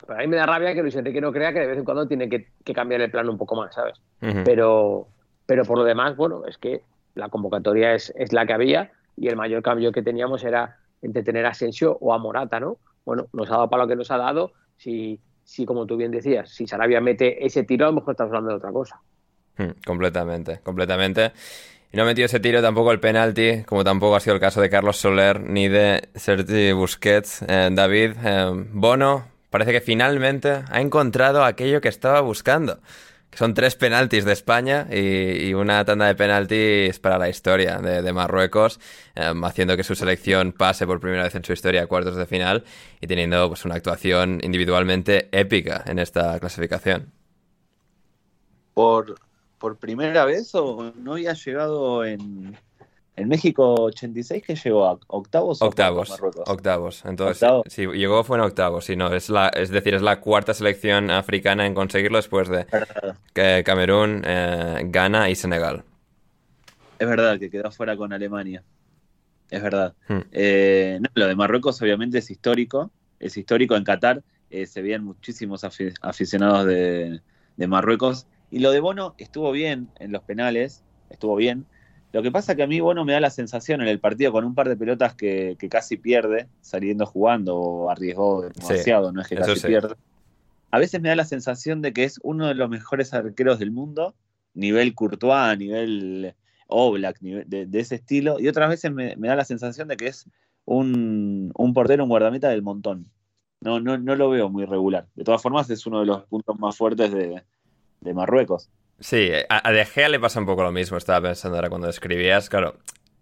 [0.07, 1.85] Pero a mí me da rabia que Luis Enrique no crea que de vez en
[1.85, 3.95] cuando tiene que, que cambiar el plan un poco más, ¿sabes?
[4.23, 4.43] Ujú.
[4.45, 5.09] Pero,
[5.47, 6.83] pero por lo demás, bueno, es que
[7.15, 11.23] la convocatoria es, es la que había y el mayor cambio que teníamos era entre
[11.23, 12.79] tener a Asensio o a Morata, ¿no?
[13.05, 14.53] Bueno, nos ha dado para lo que nos ha dado.
[14.77, 18.31] Si, si como tú bien decías, si Sarabia mete ese tiro, a lo mejor estamos
[18.31, 19.01] hablando de otra cosa.
[19.59, 21.33] Mm, Completamente, completamente.
[21.93, 24.61] Y no ha metido ese tiro tampoco el penalti, como tampoco ha sido el caso
[24.61, 27.43] de Carlos Soler ni de Sergi Busquets.
[27.49, 32.79] Eh, David, eh, Bono parece que finalmente ha encontrado aquello que estaba buscando.
[33.33, 38.79] Son tres penaltis de España y, una tanda de penaltis para la historia de, Marruecos,
[39.15, 42.27] eh, haciendo que su selección pase por primera vez en su historia a cuartos de
[42.27, 42.65] final
[43.01, 47.13] y teniendo pues, una actuación individualmente épica en esta clasificación.
[48.75, 49.15] por,
[49.57, 52.59] por primera vez o no había llegado en,
[53.17, 56.49] en México 86 que llegó a octavos o Octavos, Marruecos?
[56.49, 57.05] octavos.
[57.07, 57.65] Entonces, ¿Octavos?
[57.69, 61.11] sí, llegó fue en octavos, sí, no, es la, es decir, es la cuarta selección
[61.11, 62.67] africana en conseguirlo después de
[63.35, 65.85] que Camerún, eh, Ghana y Senegal.
[66.99, 68.63] Es verdad que quedó fuera con Alemania.
[69.51, 69.95] Es verdad.
[70.09, 70.21] Hmm.
[70.33, 72.91] Eh, no, lo de Marruecos obviamente es histórico.
[73.21, 74.23] Es histórico en Qatar.
[74.51, 77.21] eh, se veían muchísimos afi- aficionados de,
[77.57, 78.27] de Marruecos.
[78.51, 80.85] Y lo de Bono estuvo bien en los penales.
[81.11, 81.67] Estuvo bien.
[82.17, 84.43] Lo que pasa que a mí Bono me da la sensación en el partido con
[84.47, 89.29] un par de pelotas que, que casi pierde saliendo jugando o arriesgó demasiado, no es
[89.29, 89.67] que casi sí.
[89.67, 89.97] pierde.
[90.71, 93.71] A veces me da la sensación de que es uno de los mejores arqueros del
[93.71, 94.15] mundo,
[94.55, 96.35] nivel Courtois, nivel
[96.69, 99.99] Oblak, nivel de, de ese estilo, y otras veces me, me da la sensación de
[99.99, 100.25] que es
[100.65, 103.11] un, un portero, un guardameta del montón.
[103.61, 105.07] No, no, no lo veo muy regular.
[105.17, 107.43] De todas formas, es uno de los puntos más fuertes de,
[108.01, 108.71] de Marruecos.
[109.01, 111.89] Sí, a, a De Gea le pasa un poco lo mismo, estaba pensando ahora cuando
[111.89, 112.77] escribías, claro,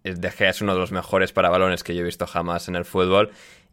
[0.05, 2.77] De Gea es uno de los mejores para balones que yo he visto jamás en
[2.77, 3.31] el fútbol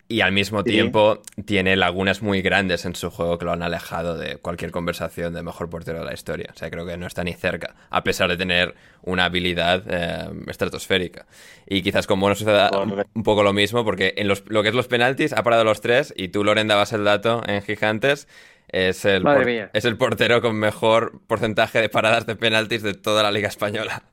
[0.07, 0.71] y al mismo Sí.
[0.71, 5.33] tiempo tiene lagunas muy grandes en su juego que lo han alejado de cualquier conversación
[5.33, 6.49] de mejor portero de la historia.
[6.53, 10.27] O sea, creo que no está ni cerca, a pesar de tener una habilidad eh,
[10.47, 11.27] estratosférica.
[11.65, 12.71] Y quizás con Bono suceda
[13.13, 15.79] un poco lo mismo, porque en los, lo que es los penaltis ha parado los
[15.79, 18.27] tres y tú, Loren, dabas el dato en Gigantes.
[18.71, 19.69] Es el, Madre por- mía.
[19.73, 24.03] es el portero con mejor porcentaje de paradas de penaltis de toda la Liga Española.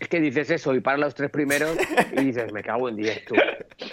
[0.00, 1.76] Es que dices eso y para los tres primeros
[2.16, 3.34] y dices, me cago en 10, tú.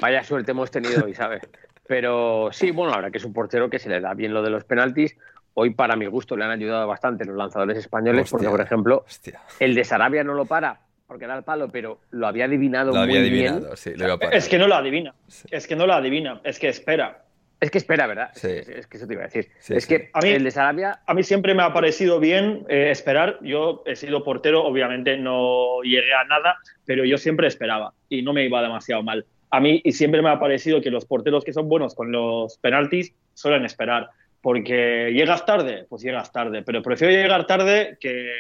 [0.01, 1.41] Vaya suerte hemos tenido hoy, ¿sabes?
[1.87, 4.49] Pero sí, bueno, ahora que es un portero que se le da bien lo de
[4.49, 5.15] los penaltis.
[5.53, 8.37] Hoy, para mi gusto, le han ayudado bastante los lanzadores españoles, Hostia.
[8.37, 9.41] porque, por ejemplo, Hostia.
[9.59, 12.99] el de Sarabia no lo para porque da el palo, pero lo había adivinado Lo
[12.99, 13.47] muy había bien.
[13.53, 14.35] adivinado, sí, lo iba a parar.
[14.35, 15.15] Es que no lo adivina.
[15.49, 16.39] Es que no lo adivina.
[16.43, 17.23] Es que espera.
[17.61, 18.31] Es que espera, ¿verdad?
[18.35, 18.47] Sí.
[18.47, 19.49] Es, es que eso te iba a decir.
[19.59, 19.89] Sí, es sí.
[19.97, 23.37] que A mí- el de Sarabia, A mí siempre me ha parecido bien eh, esperar.
[23.41, 28.31] Yo he sido portero, obviamente no llegué a nada, pero yo siempre esperaba y no
[28.33, 29.25] me iba demasiado mal.
[29.51, 32.57] A mí y siempre me ha parecido que los porteros que son buenos con los
[32.59, 34.09] penaltis suelen esperar,
[34.41, 38.31] porque llegas tarde, pues llegas tarde, pero prefiero llegar tarde que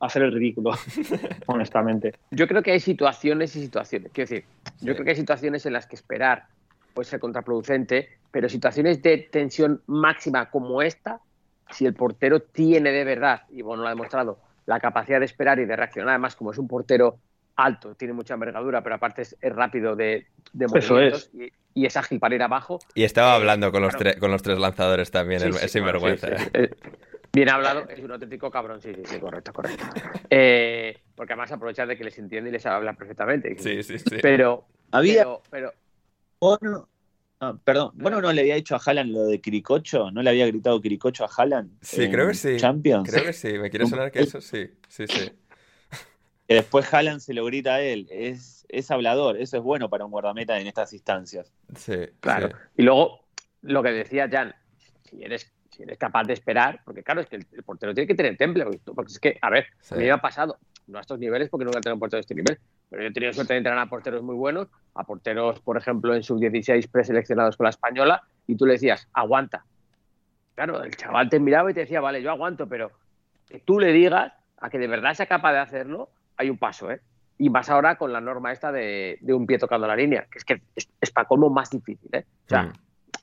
[0.00, 0.72] hacer el ridículo,
[1.46, 2.12] honestamente.
[2.30, 4.12] yo creo que hay situaciones y situaciones.
[4.12, 4.44] Quiero decir,
[4.80, 6.44] yo creo que hay situaciones en las que esperar
[6.94, 11.20] puede ser contraproducente, pero situaciones de tensión máxima como esta,
[11.70, 15.58] si el portero tiene de verdad, y bueno, lo ha demostrado, la capacidad de esperar
[15.58, 17.18] y de reaccionar, además como es un portero
[17.56, 21.86] alto, tiene mucha envergadura, pero aparte es, es rápido de, de Eso movimientos y, y
[21.86, 22.78] es ágil para ir abajo.
[22.94, 25.64] Y estaba Eh, hablando con los, tre- con los tres lanzadores también, Sí, el, sí,
[25.64, 26.26] es sinvergüenza.
[26.26, 26.50] bueno, sí, sí.
[26.54, 26.70] Eh,
[27.32, 29.84] Bien hablado, es un auténtico cabrón, sí, sí, sí, correcto, correcto.
[30.30, 33.56] Eh, porque además aprovechar de que les entiende y les habla perfectamente.
[33.58, 34.16] Sí, sí, sí.
[34.22, 35.72] Pero, Había pero, pero
[36.40, 36.88] Bono.
[37.40, 40.46] ah, perdón, Bono no le había hecho a Haaland lo de Quiricocho, no le había
[40.46, 41.78] gritado Quiricocho a Haaland.
[41.82, 42.56] Sí, creo que sí.
[42.56, 43.08] Champions.
[43.10, 44.70] Creo que sí, me quiere sonar que eso sí.
[44.88, 45.30] Sí, sí.
[46.46, 48.06] Que después Haaland se lo grita a él.
[48.10, 51.52] Es, es hablador, eso es bueno para un guardameta en estas instancias.
[51.76, 52.48] Sí, Claro.
[52.48, 52.54] sí.
[52.78, 53.20] Y luego,
[53.62, 54.54] lo que decía Jan,
[55.04, 58.06] si eres, si eres capaz de esperar, porque claro, es que el, el portero tiene
[58.06, 59.94] que tener temple, porque, porque es que, a ver, Sí.
[59.94, 62.16] a mí me ha pasado, no a estos niveles, porque nunca he tenido un portero
[62.18, 62.58] de este nivel,
[62.90, 66.14] pero yo he tenido suerte de entrenar a porteros muy buenos, a porteros, por ejemplo,
[66.14, 69.64] en sub-16 preseleccionados con la española, y tú le decías, aguanta.
[70.54, 72.90] Claro, el chaval te miraba y te decía, vale, yo aguanto, pero
[73.48, 76.90] que tú le digas a que de verdad sea capaz de hacerlo, hay un paso,
[76.90, 77.00] ¿eh?
[77.40, 80.38] Y más ahora con la norma esta de, de un pie tocando la línea, que
[80.38, 82.24] es que es, es para colmo más difícil, ¿eh?
[82.46, 82.72] O sea, Mm.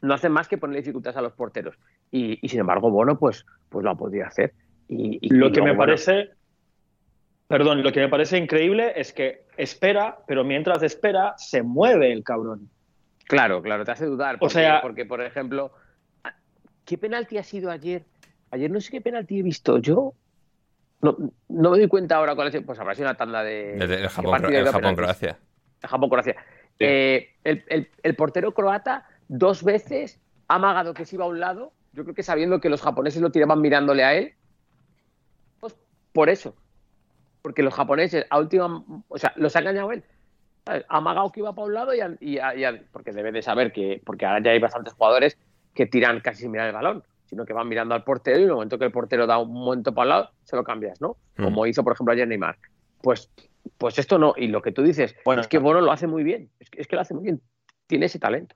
[0.07, 1.77] no hacen más que poner dificultades a los porteros.
[2.11, 4.53] Y, y sin embargo, Bono, pues, pues lo ha podido hacer.
[4.87, 6.29] Y, y- Lo y que me bueno, parece,
[7.47, 12.23] perdón, lo que me parece increíble es que espera, pero mientras espera, se mueve el
[12.23, 12.69] cabrón.
[13.27, 14.37] Claro, claro, te hace dudar.
[14.39, 15.71] Porque, sea- porque, por ejemplo,
[16.85, 18.03] ¿qué penalti ha sido ayer?
[18.51, 20.13] Ayer no sé qué penalti he visto yo.
[21.01, 21.17] No,
[21.49, 22.61] no me doy cuenta ahora cuál es.
[22.63, 23.73] Pues habrá sido una tanda de.
[23.73, 24.95] El, de- el ¿qué Japón, el de Japón?
[24.95, 25.37] Croacia.
[25.83, 26.35] Japón-Croacia.
[26.79, 31.39] Eh, el, el- el portero croata dos veces ha amagado que se iba a un
[31.39, 34.33] lado, yo creo que sabiendo que los japoneses lo tiraban mirándole a él.
[35.59, 35.75] Pues
[36.13, 36.55] por eso.
[37.45, 38.83] Porque los japoneses a última.
[39.07, 40.03] O sea, los ha engañado él.
[40.65, 42.39] Ha amagado que iba para un lado y,
[42.91, 44.01] porque debe de saber que.
[44.03, 45.37] Porque ahora ya hay bastantes jugadores
[45.75, 48.47] que tiran casi sin mirar el balón, sino que van mirando al portero y en
[48.47, 51.17] el momento que el portero da un momento para un lado, se lo cambias, ¿no?
[51.37, 51.43] Mm.
[51.43, 52.57] Como hizo, por ejemplo, ayer Neymar.
[53.03, 53.29] Pues,
[53.77, 54.33] pues esto no.
[54.35, 56.49] Y lo que tú dices, Bueno, es que Bono lo hace muy bien.
[56.59, 57.41] Es que, es que lo hace muy bien.
[57.85, 58.55] Tiene ese talento.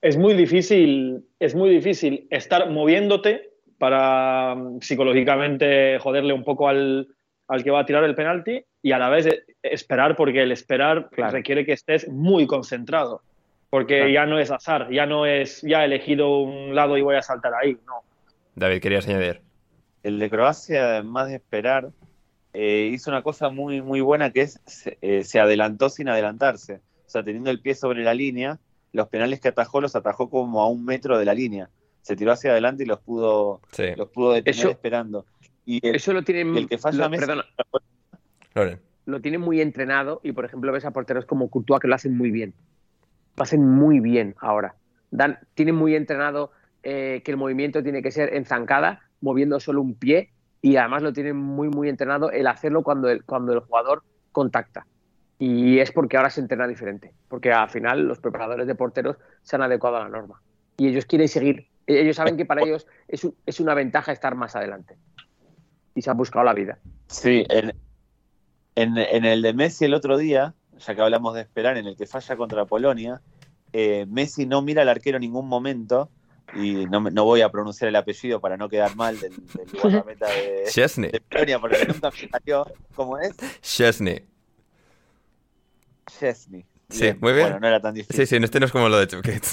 [0.00, 7.08] Es muy difícil, es muy difícil estar moviéndote para mm, psicológicamente joderle un poco al,
[7.48, 10.52] al que va a tirar el penalti y a la vez eh, esperar, porque el
[10.52, 11.32] esperar Claro.
[11.32, 13.22] requiere que estés muy concentrado.
[13.70, 14.10] Porque Claro.
[14.12, 17.22] ya no es azar, ya no es, ya he elegido un lado y voy a
[17.22, 17.76] saltar ahí.
[17.86, 18.02] No.
[18.54, 19.40] David, querías añadir.
[20.02, 21.90] El de Croacia, además de esperar,
[22.52, 26.74] eh, hizo una cosa muy, muy buena que es se, eh, se adelantó sin adelantarse.
[27.06, 28.58] O sea, teniendo el pie sobre la línea,
[28.92, 31.68] los penales que atajó los atajó como a un metro de la línea.
[32.02, 35.24] Se tiró hacia adelante y los pudo, Sí, los pudo detener Eso- esperando.
[35.66, 36.56] Y el, Eso lo tienen.
[36.56, 37.44] el que falla lo- Messi- perdona,
[38.54, 38.80] Loren.
[39.06, 42.16] lo tienen muy entrenado y, por ejemplo, ves a porteros como Courtois que lo hacen
[42.16, 42.54] muy bien.
[43.36, 44.74] Lo hacen muy bien ahora.
[45.10, 46.50] Dan, tienen muy entrenado
[46.82, 51.02] eh, que el movimiento tiene que ser en zancada, moviendo solo un pie y además
[51.02, 54.86] lo tienen muy, muy entrenado el hacerlo cuando el, cuando el jugador contacta.
[55.38, 59.56] Y es porque ahora se entrena diferente, porque al final los preparadores de porteros se
[59.56, 60.40] han adecuado a la norma
[60.76, 61.66] y ellos quieren seguir.
[61.86, 64.96] Ellos saben que para ellos es, un- es una ventaja estar más adelante
[65.94, 66.78] y se han buscado la vida.
[67.08, 67.74] Sí, en,
[68.74, 71.96] en, en el de Messi el otro día, ya que hablamos de esperar, en el
[71.96, 73.20] que falla contra Polonia,
[73.72, 76.10] eh, Messi no mira al arquero en ningún momento,
[76.54, 80.26] y no, no voy a pronunciar el apellido para no quedar mal del, del guardameta
[80.28, 82.66] de, de Polonia, porque nunca me salió.
[82.94, 83.34] ¿Cómo es?
[83.62, 84.24] Chesney.
[86.06, 86.64] Chesney.
[86.90, 87.46] Sí, muy bien.
[87.46, 88.26] Bueno, no era tan difícil.
[88.26, 89.44] Sí, sí, este no es como lo de Chuket.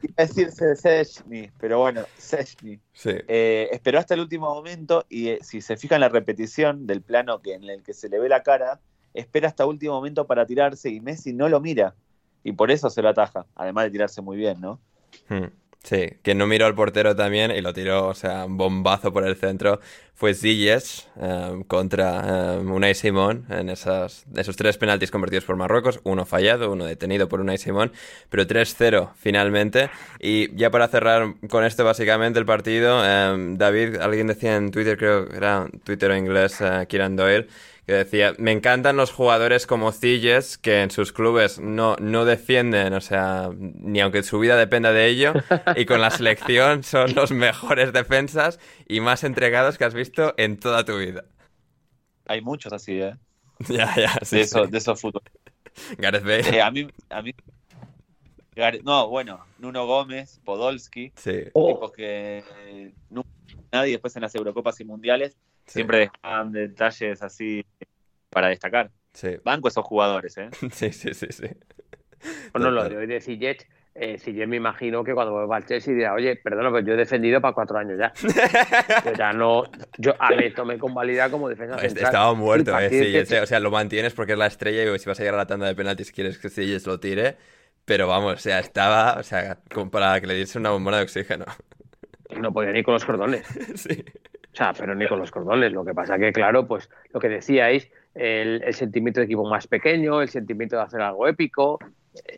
[0.00, 2.80] Iba a decir Chesney, pero bueno, Chesney.
[2.92, 3.10] Sí.
[3.26, 7.42] Eh, esperó hasta el último momento y eh, si se fijan la repetición del plano
[7.42, 8.80] que, en el que se le ve la cara,
[9.14, 11.94] espera hasta último momento para tirarse y Messi no lo mira.
[12.44, 14.80] Y por eso se lo ataja, además de tirarse muy bien, ¿no?
[15.28, 15.46] Hmm.
[15.88, 19.26] Sí, quien no miró al portero también y lo tiró, o sea, un bombazo por
[19.26, 19.80] el centro
[20.14, 26.00] fue Ziyech eh, contra eh, Unai Simón en esas, esos tres penaltis convertidos por Marruecos,
[26.04, 27.92] uno fallado, uno detenido por Unai Simón,
[28.28, 29.88] pero 3-0 finalmente.
[30.20, 34.98] Y ya para cerrar con esto básicamente el partido, eh, David, alguien decía en Twitter,
[34.98, 37.48] creo que era Twitter o inglés, eh, Kieran Doyle,
[37.88, 42.92] que decía, me encantan los jugadores como Ziyech que en sus clubes no, no defienden,
[42.92, 45.32] o sea, ni aunque su vida dependa de ello,
[45.74, 50.60] y con la selección son los mejores defensas y más entregados que has visto en
[50.60, 51.24] toda tu vida.
[52.26, 53.16] Hay muchos así, ¿eh?
[53.70, 54.70] Ya, ya, sí, de, esos, sí.
[54.70, 55.22] de esos fútbol.
[55.96, 56.58] Gareth Bale.
[56.58, 57.34] Eh, a mí, a mí.
[58.84, 63.30] No, bueno, Nuno Gómez, Podolski, Sí, Oh, tipos que eh, nunca
[63.72, 67.64] nadie después en las Eurocopas y Mundiales siempre dejaban detalles así
[68.30, 68.90] para destacar.
[69.12, 70.48] sí, Banco esos jugadores, ¿eh?
[70.72, 71.46] sí, sí, sí, sí.
[72.52, 72.90] Bueno, lo Total.
[72.90, 73.68] de hoy de Ziyech
[74.00, 76.94] eh, si yo me imagino que cuando vuelva al Chelsea dirá, oye, perdona, pero yo
[76.94, 78.12] he defendido para cuatro años ya.
[79.04, 79.64] yo ya no,
[79.96, 82.06] yo a mí esto me convalida como defensa No, central.
[82.06, 85.22] Estaba muerto, eh, o sea, lo mantienes porque es la estrella y si vas a
[85.22, 87.38] llegar a la tanda de penaltis quieres que Silles lo tire,
[87.84, 91.02] pero vamos, o sea, estaba, o sea, como para que le diese una bombona de
[91.02, 91.46] oxígeno.
[92.36, 93.44] no podía ni con los cordones.
[93.74, 94.04] Sí.
[94.58, 95.70] O sea, pero ni con los cordones.
[95.72, 99.68] Lo que pasa que, claro, pues lo que decíais, el, el sentimiento de equipo más
[99.68, 101.78] pequeño, el sentimiento de hacer algo épico,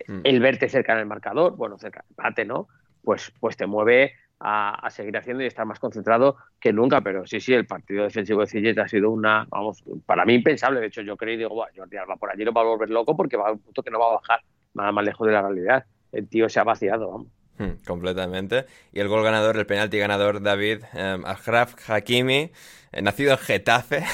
[0.09, 0.21] Mm.
[0.25, 2.69] el verte cerca en el marcador, bueno, cerca del empate, ¿no?
[3.03, 7.01] Pues, pues te mueve a, a seguir haciendo y estar más concentrado que nunca.
[7.01, 10.81] Pero sí, sí, el partido defensivo de Cillet ha sido una, vamos, para mí impensable.
[10.81, 13.17] De hecho, yo creí, digo, "Buah, Jordi Alba por allí no va a volver loco
[13.17, 14.41] porque va a un punto que no va a bajar
[14.75, 15.87] nada más lejos de la realidad.
[16.13, 17.29] El tío se ha vaciado, vamos.
[17.87, 18.67] Completamente.
[18.93, 22.53] Y el gol ganador, el penalti ganador, David eh, Achraf Hakimi,
[22.93, 24.05] eh, nacido en Getafe.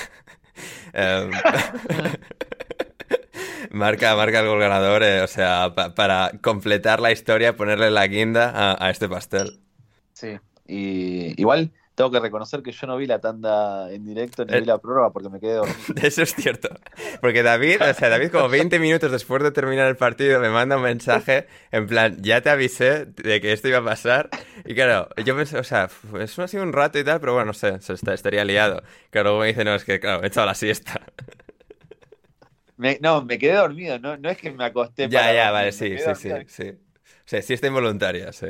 [0.93, 1.31] eh,
[3.71, 8.07] marca, marca el gol ganador, eh, o sea, pa- para completar la historia, ponerle la
[8.07, 9.61] guinda a, a este pastel.
[10.13, 10.39] Sí.
[10.67, 14.61] Y igual tengo que reconocer que yo no vi la tanda en directo ni Eh.
[14.61, 15.81] vi la prórroga porque me quedé dormido.
[16.03, 16.69] Eso es cierto.
[17.21, 20.77] Porque David, o sea, David como 20 minutos después de terminar el partido me manda
[20.77, 24.31] un mensaje en plan, ya te avisé de que esto iba a pasar.
[24.65, 25.89] Y claro, yo pensé, o sea,
[26.21, 28.83] eso ha sido un rato y tal, pero bueno, no sé, se está- estaría liado.
[29.11, 31.01] Claro, luego me dice, no, es que claro, he echado la siesta.
[32.79, 35.53] Me- no, me quedé dormido, no, no es que me acosté Ya, para ya, dormir,
[35.55, 36.71] vale, sí, sí, sí, sí.
[36.71, 38.49] O sea, siesta involuntaria, sí.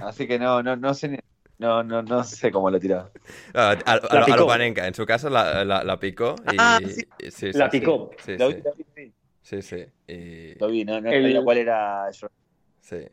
[0.00, 1.20] Así que no, no, no sé
[1.58, 3.10] no, no, no sé cómo lo.
[3.54, 4.36] Ah, a, a- a picó.
[4.38, 6.56] lo Panenka, en su caso la, la- la picó y...
[6.58, 7.02] Ah, sí.
[7.18, 7.80] y- sí, sí, La sí.
[7.80, 8.10] picó.
[8.18, 9.12] Sí, Lo sí, vi, lo vi, sí.
[9.42, 9.86] sí, sí.
[10.06, 10.58] Y...
[10.58, 12.28] Lo vi, no, no El- sabía cuál era yo.
[12.80, 13.06] Sí.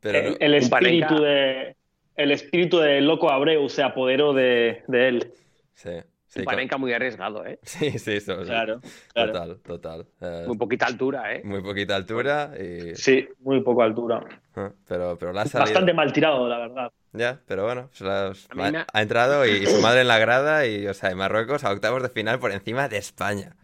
[0.00, 1.76] Pero el, no- el espíritu de
[2.16, 5.32] el espíritu de loco Abreu se apoderó de, de él.
[5.74, 5.90] Sí,
[6.28, 7.58] sí, Panenka muy arriesgado, ¿eh?
[7.62, 8.48] sí, sí, eso, sí.
[8.50, 8.80] Claro,
[9.12, 9.32] claro.
[9.32, 10.06] Total, total.
[10.20, 11.42] Eh, Muy poquita altura, ¿eh?
[11.44, 12.94] muy poquita altura y...
[12.94, 14.20] Sí, muy poca altura.
[14.54, 15.64] Ah, Pero, pero la ha salido.
[15.66, 16.92] Bastante mal tirado, la verdad.
[17.12, 20.66] Ya, pero bueno, ha, me ha- ha entrado y, y su madre en la grada
[20.66, 23.56] y, o sea, y Marruecos a octavos de final por encima de España.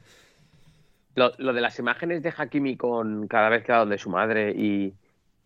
[1.15, 4.51] Lo, lo de las imágenes de Hakimi con cada vez que va donde su madre
[4.57, 4.95] y,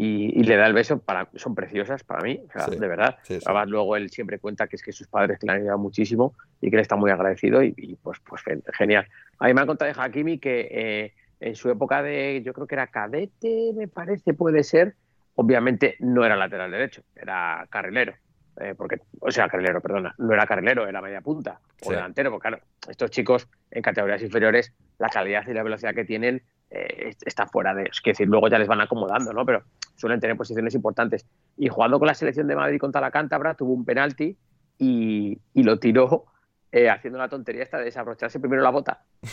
[0.00, 2.86] y- y le da el beso para, son preciosas para mí, o sea, Sí, de
[2.88, 3.18] verdad.
[3.24, 3.44] sí, sí.
[3.44, 6.70] Además, luego él siempre cuenta que es que sus padres le han ayudado muchísimo y
[6.70, 9.06] que él está muy agradecido y, y, pues, pues gen- genial.
[9.40, 12.66] A mí me han contado de Hakimi que eh, en su época de, yo creo
[12.68, 14.94] que era cadete, me parece, puede ser,
[15.34, 18.14] obviamente no era lateral derecho, era carrilero.
[18.60, 22.48] eh, porque, o sea, carrilero, perdona, no era carrilero, era media punta o delantero, porque
[22.48, 27.46] claro, estos chicos en categorías inferiores, la calidad y la velocidad que tienen eh, está
[27.46, 29.44] fuera de, es decir, luego ya les van acomodando, ¿no?
[29.46, 29.62] Pero
[29.96, 31.26] suelen tener posiciones importantes.
[31.56, 34.36] Y jugando con la selección de Madrid contra la Cántabra, tuvo un penalti
[34.78, 36.26] y, y lo tiró
[36.70, 39.04] eh, haciendo la tontería esta de desabrocharse primero la bota.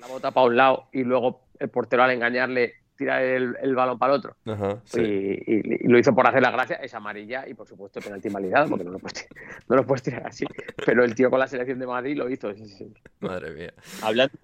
[0.00, 3.98] La bota para un lado y luego el portero al engañarle tira el, el balón
[3.98, 4.36] para el otro.
[4.44, 5.00] Ajá, sí.
[5.00, 8.28] Y, y- y lo hizo por hacer la gracia, es amarilla y por supuesto penalti
[8.28, 10.44] invalidado, porque no lo puedes, tirar- no lo puedes tirar así.
[10.84, 12.52] Pero el tío con la selección de Madrid lo hizo.
[12.54, 12.92] sí, sí.
[13.20, 13.72] Madre mía.
[14.02, 14.34] Hablando.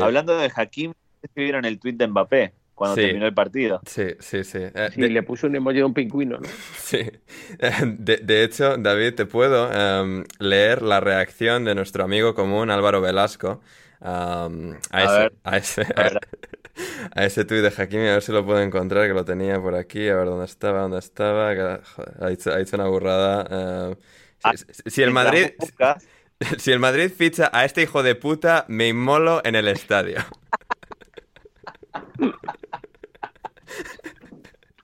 [0.00, 0.92] Hablando de Hakim,
[1.34, 3.02] vieron el tweet de Mbappé cuando Sí.
[3.02, 3.80] terminó el partido.
[3.86, 4.58] Sí, sí, sí.
[4.60, 6.48] Eh, Sí, de- le puso un emoji de un pingüino, ¿no?
[6.76, 7.10] Sí.
[7.98, 13.00] De, de hecho, David, te puedo em, leer la reacción de nuestro amigo común Álvaro
[13.00, 13.60] Velasco
[14.00, 15.32] am, a, A ese, ver.
[15.44, 16.20] a ese, A ver.
[17.14, 19.74] a ese tuit de Hakimi, a ver si lo puedo encontrar, que lo tenía por
[19.74, 21.54] aquí, a ver dónde estaba, dónde estaba.
[21.54, 23.88] que- joder, ha, dicho, ha dicho una burrada.
[23.90, 23.96] em,
[24.44, 24.52] Ah,
[24.86, 26.06] si, el Madrid, buscas,
[26.58, 30.18] si el Madrid ficha a este hijo de puta, me inmolo en el estadio.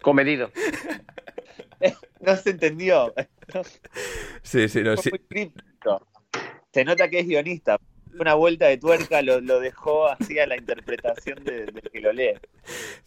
[0.01, 0.51] Comedido.
[2.21, 3.13] No se entendió.
[4.43, 5.11] Sí, sí, no, sí.
[5.11, 6.07] muy críptico.
[6.73, 7.81] Se nota que es guionista.
[8.17, 12.13] Una vuelta de tuerca lo, lo dejó así a la interpretación de- del que lo
[12.13, 12.35] lee.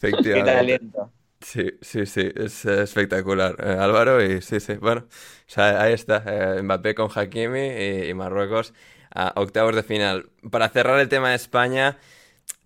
[0.02, 0.52] Qué Efectivamente.
[0.52, 1.14] talento.
[1.42, 3.56] Sí, sí, sí, es espectacular.
[3.60, 5.10] Eh, Álvaro, y sí, sí, bueno, o
[5.46, 8.74] sea, ahí está, eh, Mbappé con Hakimi y, Marruecos
[9.14, 10.30] a octavos de final.
[10.50, 11.98] Para cerrar el tema de España,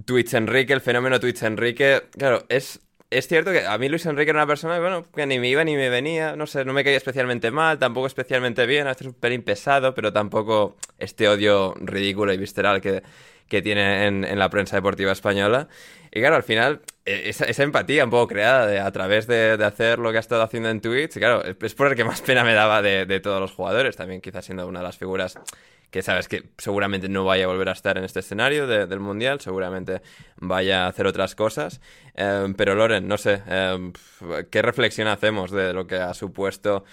[0.05, 4.31] Twitch Enrique, el fenómeno Twitch Enrique, claro, es, es cierto que a mí Luis Enrique
[4.31, 6.83] era una persona, bueno, que ni me iba ni me venía, no sé, no me
[6.83, 11.75] caía especialmente mal, tampoco especialmente bien, a veces un pelín pesado, pero tampoco este odio
[11.81, 13.03] ridículo y visceral que,
[13.47, 15.67] que tiene en, en la prensa deportiva española.
[16.11, 19.99] Y claro, al final, esa, esa empatía un poco creada de- a través de, hacer
[19.99, 22.53] lo que ha estado haciendo en Twitch, claro, es por el que más pena me
[22.53, 25.37] daba de, todos los jugadores, también quizás siendo una de las figuras
[25.91, 28.99] que sabes que seguramente no vaya a volver a estar en este escenario de- del
[28.99, 30.01] Mundial, seguramente
[30.37, 31.81] vaya a hacer otras cosas.
[32.15, 33.91] Eh, pero Loren, no sé, eh,
[34.51, 36.85] ¿qué reflexión hacemos de lo que ha supuesto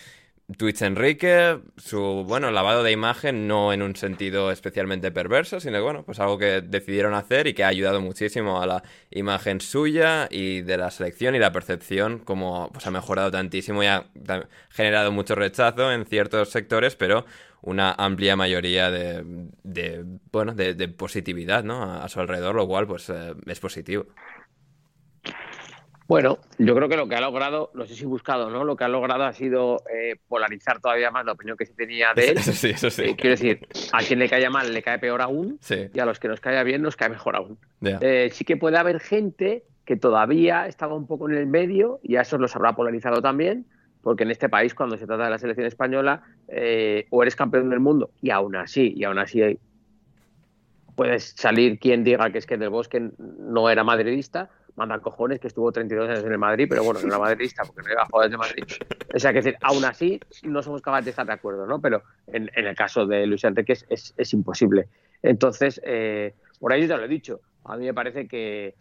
[0.57, 6.05] Twitch Enrique, su, bueno, lavado de imagen, no en un sentido especialmente perverso, sino bueno,
[6.05, 10.63] pues algo que decidieron hacer y que ha ayudado muchísimo a la imagen suya y
[10.63, 14.07] de la selección y la percepción, como pues ha mejorado tantísimo y ha
[14.71, 17.27] generado mucho rechazo en ciertos sectores, pero
[17.67, 19.25] una amplia mayoría de,
[19.65, 21.83] de bueno, de, positividad, ¿no?
[21.83, 24.07] A, su alrededor, lo cual, pues, eh, es positivo.
[26.09, 28.65] Bueno, yo creo que lo que ha logrado, no sé si buscado, ¿no?
[28.65, 32.15] Lo que ha logrado ha sido eh, polarizar todavía más la opinión que se tenía
[32.15, 32.39] de él.
[32.39, 33.03] Eso sí, eso sí.
[33.03, 35.59] Eh, quiero decir, a quien le cae mal le cae peor aún
[35.93, 37.59] y a los que nos cae bien nos cae mejor aún.
[37.83, 42.17] Eh, sí que puede haber gente que todavía estaba un poco en el medio y
[42.17, 43.67] a eso los habrá polarizado también,
[44.03, 46.23] porque en este país cuando se trata de la selección española
[47.11, 49.59] o eres campeón del mundo y aún así, y aún así
[50.95, 55.49] puedes salir quien diga que es que Del Bosque no era madridista manda cojones que
[55.49, 58.07] estuvo 32 años en el Madrid, pero bueno, no era madridista porque no iba a
[58.07, 58.65] jugar desde Madrid.
[59.15, 61.81] O sea, que decir, aún así no somos capaces de estar de acuerdo, ¿no?
[61.81, 64.89] Pero en, el caso de Luis Enrique es, es, imposible.
[65.23, 68.75] Entonces, eh, por ahí ya lo he dicho, a mí me parece que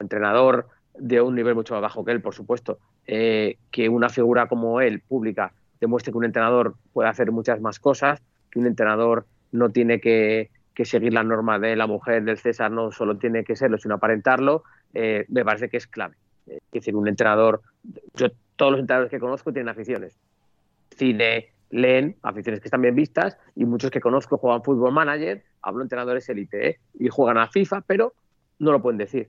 [0.00, 0.68] entrenador
[0.98, 4.80] de un nivel mucho más bajo que él, por supuesto, eh, que una figura como
[4.80, 9.70] él, pública, demuestre que un entrenador puede hacer muchas más cosas, que un entrenador no
[9.70, 13.56] tiene que, que seguir la norma de la mujer del César, no solo tiene que
[13.56, 14.62] serlo, sino aparentarlo,
[14.94, 16.16] eh, me parece que es clave.
[16.46, 17.62] es decir, un entrenador,
[18.14, 20.18] yo todos los entrenadores que conozco tienen aficiones.
[20.96, 25.82] Cine, leen, aficiones que están bien vistas, y muchos que conozco juegan fútbol manager, hablo
[25.82, 26.78] entrenadores élite, ¿eh?
[26.98, 28.14] y juegan a FIFA, pero
[28.58, 29.28] no lo pueden decir.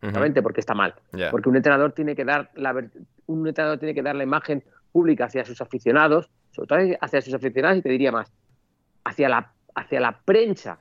[0.00, 0.94] Exactamente, porque está mal.
[1.30, 2.72] Porque un entrenador tiene que dar la
[3.26, 4.62] un entrenador tiene que dar la imagen
[4.92, 8.32] pública hacia sus aficionados, sobre todo hacia sus aficionados, y te diría más,
[9.04, 10.78] hacia la, hacia la prensa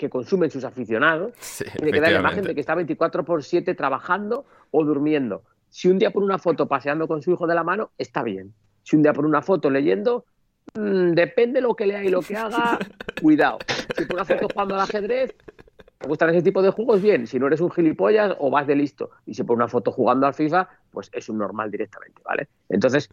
[0.00, 1.34] que consumen sus aficionados,
[1.76, 5.42] tiene que dar la imagen de que está 24 por 7 trabajando o durmiendo.
[5.68, 8.54] Si un día por una foto paseando con su hijo de la mano, está bien.
[8.82, 10.24] Si un día por una foto leyendo,
[10.72, 12.78] mm, depende lo que lea y lo que haga,
[13.20, 13.58] cuidado.
[13.94, 15.36] Si por una foto jugando al ajedrez,
[15.98, 17.02] ¿te gustan ese tipo de juegos?
[17.02, 17.26] Bien.
[17.26, 19.10] Si no eres un gilipollas o vas de listo.
[19.26, 22.48] Y si por una foto jugando al FIFA, pues es un normal directamente, ¿vale?
[22.70, 23.10] Entonces,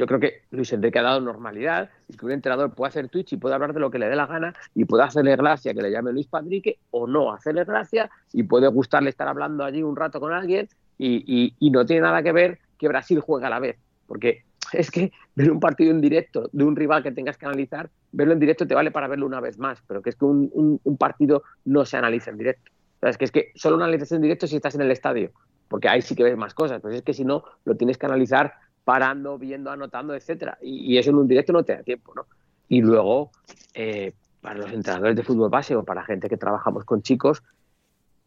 [0.00, 3.34] yo creo que Luis Enrique ha dado normalidad y que un entrenador puede hacer Twitch
[3.34, 5.82] y puede hablar de lo que le dé la gana y puede hacerle gracia que
[5.82, 9.94] le llame Luis Padrique o no hacerle gracia y puede gustarle estar hablando allí un
[9.94, 13.76] rato con alguien y, no tiene nada que ver que Brasil juegue a la vez.
[14.06, 17.90] Porque es que ver un partido en directo de un rival que tengas que analizar,
[18.10, 20.80] verlo en directo te vale para verlo una vez más, pero que es que un,
[20.98, 22.72] partido no se analiza en directo.
[23.02, 25.30] es que es que solo analizas en directo si estás en el estadio,
[25.68, 28.06] porque ahí sí que ves más cosas, pero es que si no, lo tienes que
[28.06, 28.54] analizar
[28.84, 30.58] parando, viendo, anotando, etcétera.
[30.60, 32.26] Y, eso en un directo no te da tiempo, ¿no?
[32.68, 33.30] Y luego,
[33.74, 37.42] eh, para los entrenadores de fútbol base o para gente que trabajamos con chicos,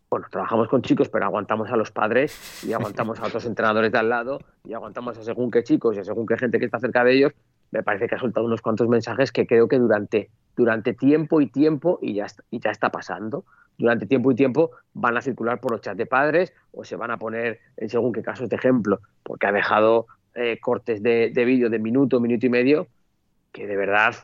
[0.09, 3.97] bueno, trabajamos con chicos, pero aguantamos a los padres y aguantamos a otros entrenadores de
[3.97, 6.79] al lado y aguantamos a según qué chicos y a según qué gente que está
[6.79, 7.33] cerca de ellos,
[7.71, 11.47] me parece que ha soltado unos cuantos mensajes que creo que durante, durante tiempo y
[11.47, 13.45] tiempo, y ya, y ya está pasando,
[13.79, 17.09] durante tiempo y tiempo van a circular por los chats de padres o se van
[17.09, 21.69] a poner en según qué casos de ejemplo, porque ha dejado eh, cortes de, vídeo
[21.69, 22.87] de minuto, minuto y medio,
[23.51, 24.15] que de verdad,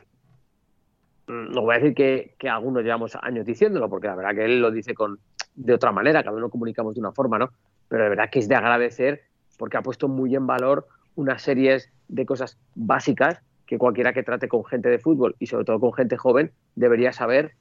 [1.26, 4.60] mm, no voy a decir que, algunos llevamos años diciéndolo, porque la verdad que él
[4.60, 5.18] lo dice con,
[5.54, 7.50] de otra manera, cada uno comunicamos de una forma, ¿no?
[7.88, 9.22] Pero de verdad que es de agradecer
[9.56, 14.48] porque ha puesto muy en valor unas series de cosas básicas que cualquiera que trate
[14.48, 17.52] con gente de fútbol y sobre todo con gente joven debería saber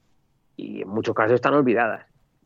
[0.56, 2.06] y en muchos casos están olvidadas.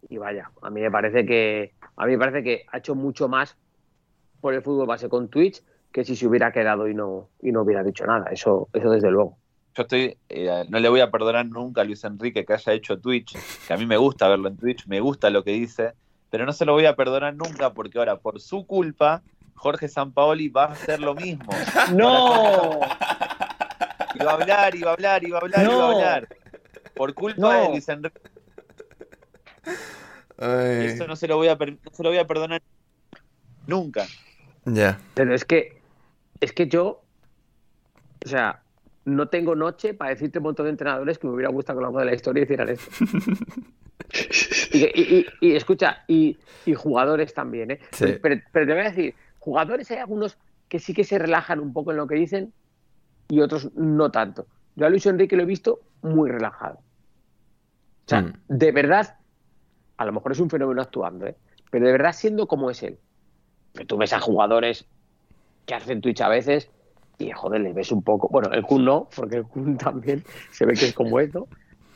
[0.09, 3.29] Y vaya, a mí me parece que a mí me parece que ha hecho mucho
[3.29, 3.55] más
[4.41, 5.63] por el fútbol base con Twitch
[5.93, 8.25] que si se hubiera quedado y no, y no hubiera dicho nada.
[8.31, 9.37] Eso, eso desde luego.
[9.75, 12.99] Yo estoy, eh, no le voy a perdonar nunca a Luis Enrique que haya hecho
[12.99, 13.37] Twitch,
[13.67, 15.93] que a mí me gusta verlo en Twitch, me gusta lo que dice,
[16.29, 19.21] pero no se lo voy a perdonar nunca porque ahora, por su culpa,
[19.55, 21.51] Jorge Sampaoli va a hacer lo mismo.
[21.93, 22.81] ¡No!
[24.15, 25.91] Y va a hablar, y va a hablar, y va a hablar, y va a
[25.91, 26.27] hablar.
[26.95, 28.19] Por culpa de Luis Enrique.
[30.37, 32.61] Eso no se, lo voy a, no se lo voy a perdonar
[33.65, 34.05] nunca.
[34.65, 34.99] Ya.
[35.15, 35.72] Pero es que
[36.43, 37.01] es que yo,
[38.25, 38.61] o sea,
[39.05, 41.99] no tengo noche para decirte un montón de entrenadores que me hubiera gustado con lo
[41.99, 42.91] de la historia hicieran esto.
[45.41, 46.37] y, escucha, y,
[46.75, 47.79] jugadores también, ¿eh?
[48.21, 50.37] Pero, te voy a decir, jugadores hay algunos
[50.67, 52.53] que sí que se relajan un poco en lo que dicen
[53.29, 54.47] y otros no tanto.
[54.75, 56.79] Yo a Luis Enrique lo he visto muy relajado.
[58.05, 58.33] O sea, mm.
[58.47, 59.17] de verdad,
[59.97, 61.35] a lo mejor es un fenómeno actuando, ¿eh?
[61.71, 62.97] pero de verdad siendo como es él.
[63.71, 64.87] Pero tú ves a jugadores
[65.65, 66.69] que hacen Twitch a veces
[67.17, 68.27] y, joder, les ves un poco.
[68.29, 71.47] Bueno, el Kun no, porque el Kun también se ve que es como esto,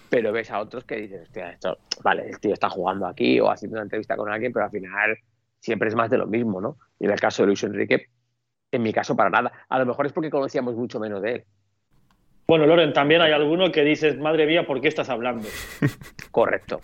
[0.09, 3.49] pero ves a otros que dices, hostia, esto, vale, el tío está jugando aquí o
[3.49, 5.18] haciendo una entrevista con alguien, pero al final
[5.59, 6.78] siempre es más de lo mismo, ¿no?
[6.99, 8.07] Y en el caso de Luis Enrique,
[8.70, 9.51] En mi caso, para nada.
[9.70, 11.45] A lo mejor es porque conocíamos mucho menos de él.
[12.47, 15.47] Bueno, Loren, también hay alguno que dices, madre mía, ¿por qué estás hablando?
[16.32, 16.82] Correcto,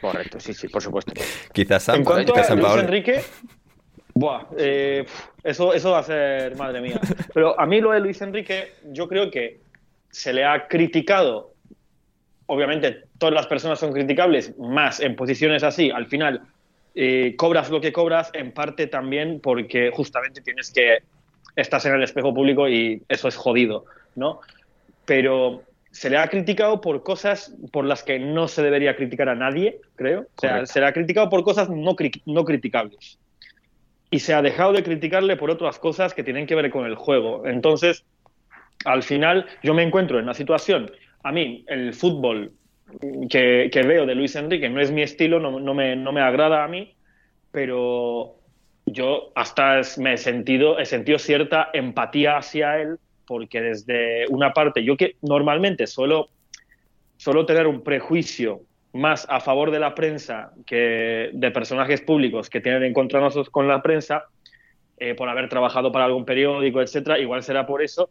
[0.00, 1.12] correcto, sí, sí, por supuesto.
[1.52, 2.76] Quizás San, En cuanto quizás a San Luis.
[2.76, 3.20] Enrique,
[4.14, 5.04] buah, eh,
[5.42, 7.00] eso, eso va a ser, madre mía.
[7.34, 9.60] Pero a mí lo de Luis Enrique, yo creo que
[10.10, 11.52] se le ha criticado.
[12.46, 15.90] Obviamente, todas las personas son criticables, más en posiciones así.
[15.90, 16.42] Al final,
[16.94, 20.98] eh, cobras lo que cobras, en parte también porque justamente tienes que.
[21.54, 23.84] Estás en el espejo público y eso es jodido,
[24.14, 24.40] ¿no?
[25.04, 29.34] Pero se le ha criticado por cosas por las que no se debería criticar a
[29.34, 30.20] nadie, creo.
[30.22, 30.72] O sea, Correcto.
[30.72, 33.18] se le ha criticado por cosas no, cri- no criticables.
[34.12, 36.94] Y se ha dejado de criticarle por otras cosas que tienen que ver con el
[36.94, 37.44] juego.
[37.46, 38.04] Entonces,
[38.84, 40.92] al final, yo me encuentro en una situación.
[41.24, 42.52] A mí, el fútbol
[43.28, 46.62] que, veo de Luis Enrique no es mi estilo, no, no me, no me agrada
[46.62, 46.94] a mí,
[47.50, 48.36] pero
[48.86, 54.84] yo hasta me he sentido, he sentido cierta empatía hacia él, porque desde una parte,
[54.84, 56.28] yo que normalmente suelo,
[57.16, 58.60] suelo tener un prejuicio
[58.92, 63.82] más a favor de la prensa que de personajes públicos que tienen encontronados con la
[63.82, 64.24] prensa,
[64.98, 68.10] eh, por haber trabajado para algún periódico, etcétera, igual será por eso,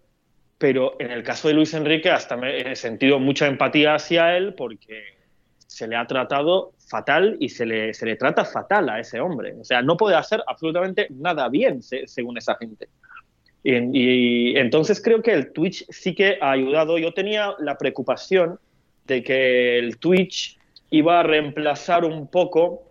[0.57, 4.53] pero en el caso de Luis Enrique hasta me he sentido mucha empatía hacia él
[4.55, 5.03] porque
[5.67, 9.53] se le ha tratado fatal y se le, se le trata fatal a ese hombre.
[9.59, 12.89] O sea, no puede hacer absolutamente nada bien, se- según esa gente.
[13.63, 16.97] Y, y entonces creo que el Twitch sí que ha ayudado.
[16.97, 18.59] Yo tenía la preocupación
[19.05, 20.59] de que el Twitch
[20.91, 22.83] iba a reemplazar un poco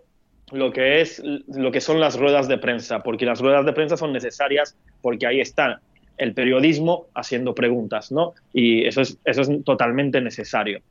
[0.51, 3.95] lo que es lo que son las ruedas de prensa, porque las ruedas de prensa
[3.95, 5.79] son necesarias porque ahí está
[6.17, 8.33] el periodismo haciendo preguntas, ¿no?
[8.51, 10.81] Y eso es, eso es totalmente necesario.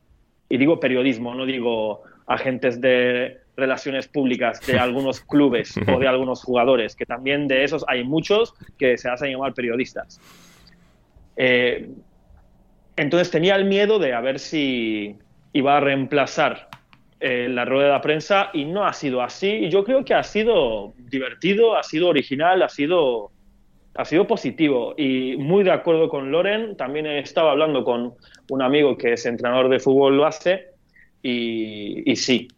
[0.49, 6.43] Y digo periodismo, no digo agentes de relaciones públicas de algunos clubes o de algunos
[6.43, 10.21] jugadores, que también de esos hay muchos que se hacen llamar periodistas.
[11.37, 11.91] Eh,
[12.97, 15.17] entonces tenía el miedo de a ver si
[15.53, 16.69] iba a reemplazar
[17.21, 19.69] la rueda de prensa y no ha sido así.
[19.69, 23.31] Yo creo que ha sido divertido, ha sido original, ha sido,
[23.95, 24.95] ha sido positivo.
[24.97, 28.15] Y muy de acuerdo con Loren, también he estado hablando con
[28.49, 30.69] un amigo que es entrenador de fútbol, lo hace,
[31.23, 32.49] y, y sí,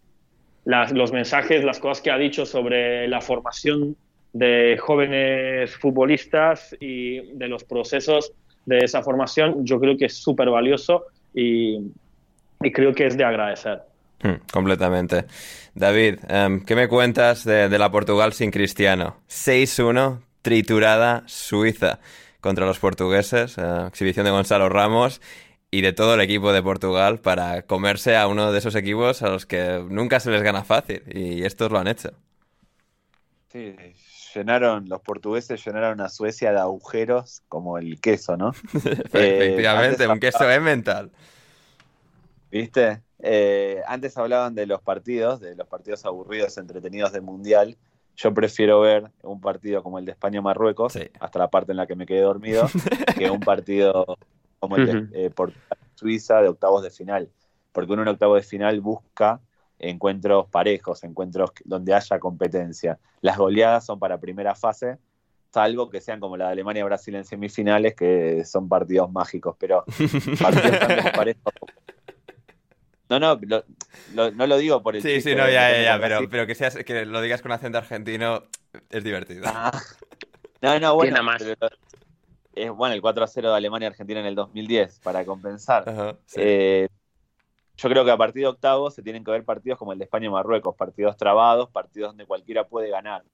[0.65, 3.97] los mensajes, las cosas que ha dicho sobre la formación
[4.33, 8.33] de jóvenes futbolistas y de los procesos
[8.65, 11.81] de esa formación, yo creo que es súper valioso y
[12.73, 13.92] creo que es de agradecer.
[14.23, 15.27] Hmm, completamente.
[15.75, 19.17] David, em, ¿qué me cuentas de, de la Portugal sin Cristiano?
[19.29, 21.99] 6-1, triturada Suiza
[22.41, 25.21] contra los portugueses, eh, exhibición de Gonzalo Ramos
[25.71, 29.29] y de todo el equipo de Portugal para comerse a uno de esos equipos a
[29.29, 32.13] los que nunca se les gana fácil y estos lo han hecho.
[33.51, 33.75] Sí,
[34.35, 38.51] llenaron, los portugueses llenaron a Suecia de agujeros como el queso, ¿no?
[38.75, 41.13] Efectivamente, antes un queso es mental.
[42.51, 43.03] ¿Viste?
[43.23, 47.77] Eh, antes hablaban de los partidos, de los partidos aburridos, entretenidos del Mundial.
[48.17, 51.09] Yo prefiero ver un partido como el de España-Marruecos, Sí.
[51.21, 52.67] hasta la parte en la que me quedé dormido,
[53.17, 54.19] que un partido
[54.59, 57.31] como el de eh, Portugal-Suiza de octavos de final.
[57.73, 59.41] Porque uno en octavos de final busca
[59.79, 62.99] encuentros parejos, encuentros donde haya competencia.
[63.21, 64.99] Las goleadas son para primera fase,
[65.53, 69.85] salvo que sean como la de Alemania-Brasil en semifinales, que son partidos mágicos, pero
[70.41, 71.53] partidos tan desparejos.
[73.13, 73.65] No, no, lo-
[74.15, 76.55] lo- no lo digo por el Sí, sí, no, ya, ya, ya, pero, pero que,
[76.55, 78.45] seas, que lo digas con acento argentino
[78.89, 79.45] es divertido.
[79.47, 79.71] Ah.
[80.63, 81.43] No, no, bueno, más.
[81.43, 81.69] pero-
[82.55, 85.89] es bueno el 4 a 0 de Alemania-Argentina en el 2010, para compensar.
[85.89, 86.41] Ajá, sí.
[86.43, 86.89] Eh,
[87.77, 90.05] yo creo que a partir de octavos se tienen que ver partidos como el de
[90.05, 93.25] España-Marruecos, partidos trabados, partidos donde cualquiera puede ganar.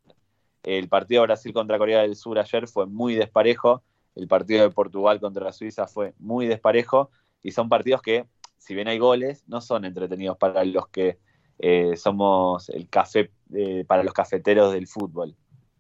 [0.65, 3.83] El partido de Brasil contra Corea del Sur ayer fue muy desparejo,
[4.17, 7.11] el partido de Portugal contra Suiza fue muy desparejo,
[7.43, 8.25] y son partidos que,
[8.59, 11.19] si bien hay goles, no son entretenidos para los que
[11.59, 15.35] eh, somos el café, eh, para los cafeteros del fútbol.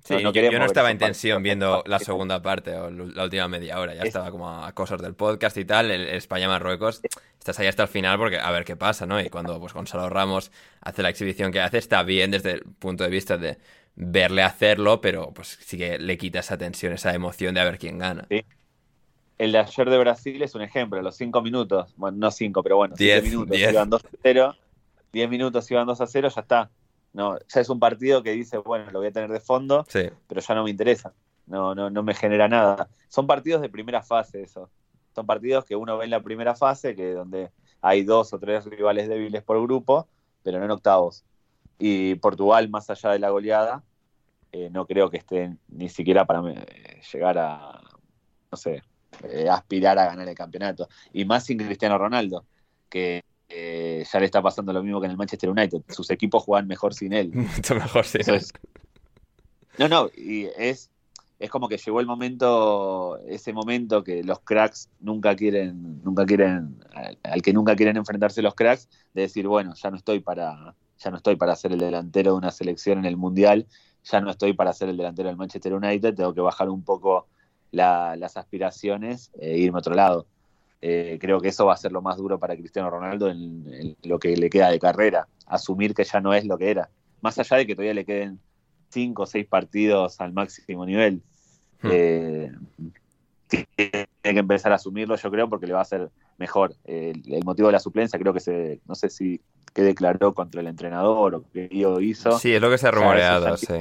[0.04, 3.46] Sí, no- no yo- no estaba en tensión viendo la segunda parte o la última
[3.48, 3.94] media hora.
[3.94, 5.90] Ya Es- estaba como a cosas del podcast y tal.
[5.90, 7.02] El, el España-Marruecos,
[7.38, 9.20] estás ahí hasta el final porque a ver qué pasa, ¿no?
[9.20, 10.50] Y cuando pues Gonzalo Ramos
[10.80, 13.58] hace la exhibición que hace, está bien desde el punto de vista de
[13.96, 17.78] verle hacerlo, pero pues sí que le quita esa tensión, esa emoción de a ver
[17.78, 18.26] quién gana.
[18.30, 18.44] Sí.
[19.38, 22.76] El de ayer de Brasil es un ejemplo, los cinco minutos, bueno, no cinco, pero
[22.76, 23.72] bueno, Diez, siete minutos, diez.
[23.72, 24.54] iban 2 a 0,
[25.12, 26.70] 10 minutos iban 2 a 0, ya está.
[27.12, 30.02] No, ya es un partido que dice, bueno, lo voy a tener de fondo, Sí.
[30.26, 31.12] pero ya no me interesa.
[31.46, 32.88] No, no, no me genera nada.
[33.08, 34.68] Son partidos de primera fase, eso.
[35.14, 38.64] Son partidos que uno ve en la primera fase, que donde hay dos o tres
[38.66, 40.06] rivales débiles por grupo,
[40.42, 41.24] pero no en octavos.
[41.78, 43.82] Y Portugal, más allá de la goleada,
[44.52, 47.80] eh, no creo que estén ni siquiera para eh, llegar a,
[48.50, 48.82] no sé,
[49.24, 50.88] eh, aspirar a ganar el campeonato.
[51.12, 52.44] Y más sin Cristiano Ronaldo,
[52.88, 55.82] que eh, ya le está pasando lo mismo que en el Manchester United.
[55.88, 57.30] Sus equipos juegan mejor sin él.
[57.34, 58.04] Mucho mejor.
[58.04, 58.52] Eso es-
[59.78, 60.90] No, no, y es,
[61.38, 66.78] es como que llegó el momento, ese momento que los cracks nunca quieren, nunca quieren,
[66.94, 70.74] al, al que nunca quieren enfrentarse los cracks, de decir, bueno, ya no estoy para,
[70.98, 73.66] ya no estoy para ser el delantero de una selección en el mundial,
[74.04, 77.28] ya no estoy para ser el delantero del Manchester United, tengo que bajar un poco
[77.70, 80.26] la- las aspiraciones e irme a otro lado.
[80.80, 83.96] Eh, creo que eso va a ser lo más duro para Cristiano Ronaldo en, en
[84.04, 86.88] lo que le queda de carrera, asumir que ya no es lo que era.
[87.20, 88.38] Más allá de que todavía le queden
[88.90, 91.22] cinco o seis partidos al máximo nivel,
[91.80, 91.90] Hmm.
[91.92, 92.50] eh,
[93.48, 96.74] tiene que empezar a asumirlo, yo creo, porque le va a hacer mejor.
[96.84, 99.40] El, el motivo de la suplencia creo que se, no sé si
[99.72, 101.68] que declaró contra el entrenador o qué
[102.00, 102.38] hizo.
[102.38, 103.74] Sí, es lo que se ha O sea, rumoreado, sí.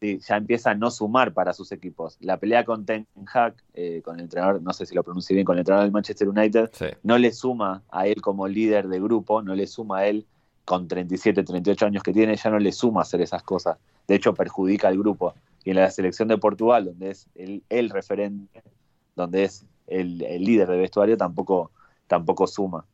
[0.00, 2.16] Sí, ya empieza a no sumar para sus equipos.
[2.20, 5.44] La pelea con Ten Hag, eh, con el entrenador, no sé si lo pronuncié bien,
[5.46, 6.86] con el entrenador del Manchester United, Sí.
[7.02, 10.26] no le suma a él como líder de grupo, no le suma a él
[10.64, 13.78] con 37, 38 años que tiene, ya no le suma hacer esas cosas.
[14.08, 15.34] De hecho, perjudica al grupo.
[15.64, 18.62] Y en la selección de Portugal, donde es el, el referente,
[19.16, 21.70] donde es el, el líder de vestuario, tampoco,
[22.06, 22.84] tampoco suma.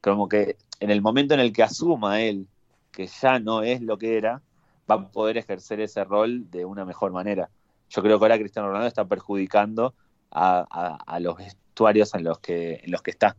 [0.00, 2.46] Como que en el momento en el que asuma él
[2.92, 4.42] que ya no es lo que era,
[4.90, 7.50] va a poder ejercer ese rol de una mejor manera.
[7.88, 9.94] Yo creo que ahora Cristiano Ronaldo está perjudicando
[10.30, 13.36] a, los vestuarios en los que, en los que está.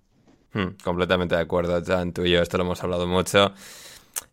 [0.54, 3.54] Hmm, completamente de acuerdo, Jan, tú y yo esto lo hemos hablado mucho.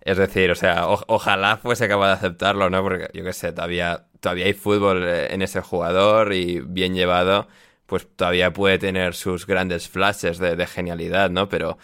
[0.00, 2.82] Es decir, o sea, ojalá fuese capaz de aceptarlo, ¿no?
[2.82, 7.46] Porque yo qué sé, todavía, todavía hay fútbol eh, en ese jugador y bien llevado,
[7.86, 11.48] pues todavía puede tener sus grandes flashes de, genialidad, ¿no?
[11.48, 11.78] Pero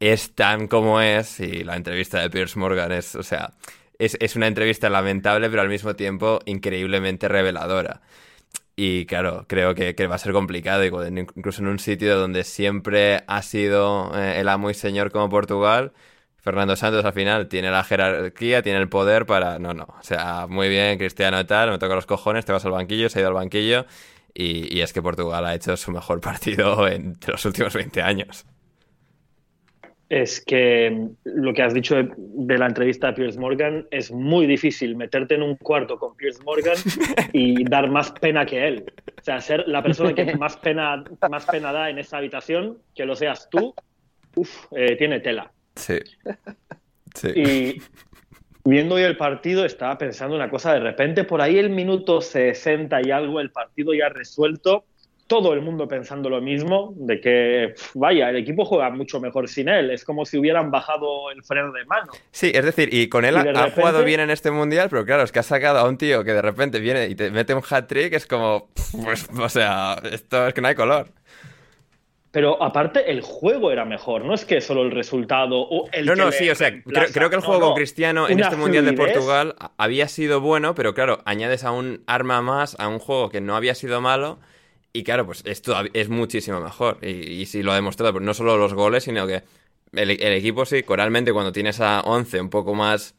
[0.00, 3.52] es tan como es y la entrevista de Piers Morgan es, o sea,
[4.00, 8.00] es, es una entrevista lamentable, pero al mismo tiempo increíblemente reveladora.
[8.76, 13.24] Y claro, creo que, que va a ser complicado, incluso en un sitio donde siempre
[13.26, 15.92] ha sido eh, el amo y señor como Portugal.
[16.38, 19.58] Fernando Santos al final tiene la jerarquía, tiene el poder para...
[19.58, 19.84] No, no.
[20.00, 23.18] O sea, muy bien, Cristiano tal, me toca los cojones, te vas al banquillo, se
[23.18, 23.84] ha ido al banquillo.
[24.32, 28.46] Y, y es que Portugal ha hecho su mejor partido en los últimos 20 años.
[30.10, 34.46] Es que lo que has dicho de, de la entrevista a Piers Morgan es muy
[34.46, 36.76] difícil meterte en un cuarto con Piers Morgan
[37.32, 38.92] y dar más pena que él.
[39.20, 43.06] O sea, ser la persona que más pena, más pena da en esa habitación, que
[43.06, 43.72] lo seas tú,
[44.34, 45.52] uf, eh, tiene tela.
[45.76, 45.98] Sí.
[47.14, 47.28] Sí.
[47.28, 47.82] Y
[48.64, 53.00] viendo hoy el partido, estaba pensando una cosa, de repente por ahí el minuto 60
[53.06, 54.84] y algo, el partido ya resuelto,
[55.30, 59.68] todo el mundo pensando lo mismo, de que, vaya, el equipo juega mucho mejor sin
[59.68, 62.10] él, es como si hubieran bajado el freno de mano.
[62.32, 65.22] Sí, es decir, y con él Y ha, jugado bien en este mundial, pero claro,
[65.22, 67.62] es que ha sacado a un tío que de repente viene y te mete un
[67.62, 68.70] hat-trick, es como,
[69.04, 71.06] pues, o sea, esto es que no hay color.
[72.32, 76.14] Pero aparte, el juego era mejor, no es que solo el resultado o el No,
[76.14, 77.66] que no, sí, o sea, creo, que el juego no.
[77.66, 78.94] con Cristiano en Una este Mundial de.
[78.94, 83.40] Portugal había sido bueno, pero claro, añades a un arma más a un juego que
[83.40, 84.40] no había sido malo
[84.92, 88.56] y claro, pues esto es muchísimo mejor y, y sí lo ha demostrado, no solo
[88.56, 89.42] los goles, sino que
[89.92, 93.14] el, el equipo sí, coralmente cuando tienes a 11 un poco más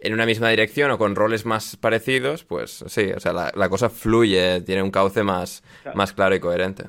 [0.00, 3.68] en una misma dirección o con roles más parecidos, pues sí, o sea, la, la
[3.68, 5.96] cosa fluye, tiene un cauce más, Claro.
[5.96, 6.84] más claro y coherente.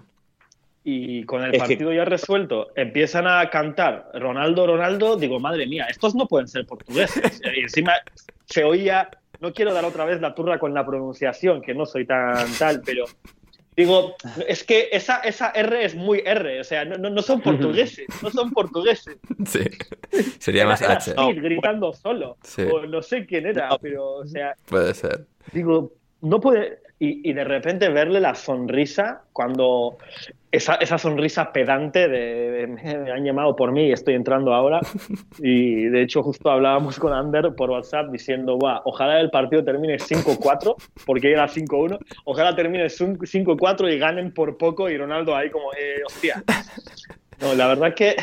[0.85, 5.65] Y con el Es que- partido ya resuelto, empiezan a cantar Ronaldo, Ronaldo, digo, madre
[5.67, 7.39] mía, estos no pueden ser portugueses.
[7.55, 7.93] Y encima
[8.45, 9.09] se oía,
[9.39, 12.81] no quiero dar otra vez la turra con la pronunciación, que no soy tan tal,
[12.85, 13.05] pero
[13.75, 14.15] digo,
[14.47, 18.05] es que esa, esa R es muy R, o sea, no, no- no son portugueses,
[18.21, 19.17] no son portugueses.
[19.45, 19.59] Sí,
[20.39, 21.13] sería más Era H.
[21.35, 22.63] Gritando solo, Sí.
[22.63, 25.25] o no sé quién era, pero, o sea, Puede ser.
[25.51, 26.79] digo, no puede.
[27.03, 29.97] Y, y de repente verle la sonrisa cuando.
[30.53, 34.79] Esa, esa sonrisa pedante de, me, me han llamado por mí y estoy entrando ahora.
[35.39, 39.97] Y de hecho, justo hablábamos con Ander por WhatsApp diciendo: "Buah, ojalá el partido termine
[39.97, 40.75] 5-4,
[41.05, 41.97] porque era 5-1.
[42.23, 44.89] Ojalá termine 5-4 y ganen por poco.
[44.89, 46.41] Y Ronaldo ahí, como, eh, hostia.
[47.41, 48.15] No, la verdad que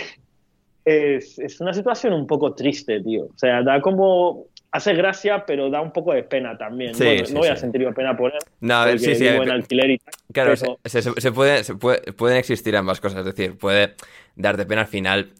[0.84, 3.24] es, es una situación un poco triste, tío.
[3.24, 4.46] O sea, da como.
[4.72, 6.94] Hace gracia, pero da un poco de pena también.
[6.94, 7.62] Sí, Bueno, sí, no voy a sí.
[7.62, 8.38] sentir pena por él.
[8.60, 10.14] No, a sí, a en alquiler y tal.
[10.32, 13.20] Claro, pero- se, se- se puede, se puede- pueden existir ambas cosas.
[13.20, 13.96] Es decir, puede
[14.36, 15.32] darte pena al final.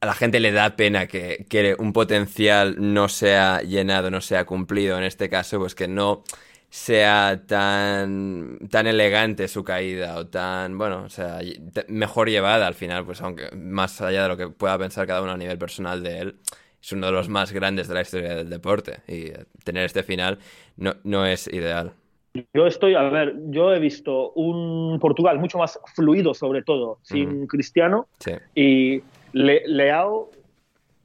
[0.00, 4.46] A la gente le da pena que, que un potencial no sea llenado, no sea
[4.46, 4.96] cumplido.
[4.96, 6.24] En este caso, pues que no
[6.70, 11.40] sea tan, tan elegante su caída o tan, bueno, o sea,
[11.88, 15.32] mejor llevada al final, pues aunque más allá de lo que pueda pensar cada uno
[15.32, 16.36] a nivel personal de él,
[16.82, 19.32] es uno de los más grandes de la historia del deporte y
[19.64, 20.38] tener este final
[20.76, 21.92] no, no es ideal.
[22.54, 27.46] Yo estoy, a ver, yo he visto un Portugal mucho más fluido, sobre todo, sin
[27.48, 28.06] Cristiano.
[28.54, 29.02] Y
[29.32, 30.30] Leao,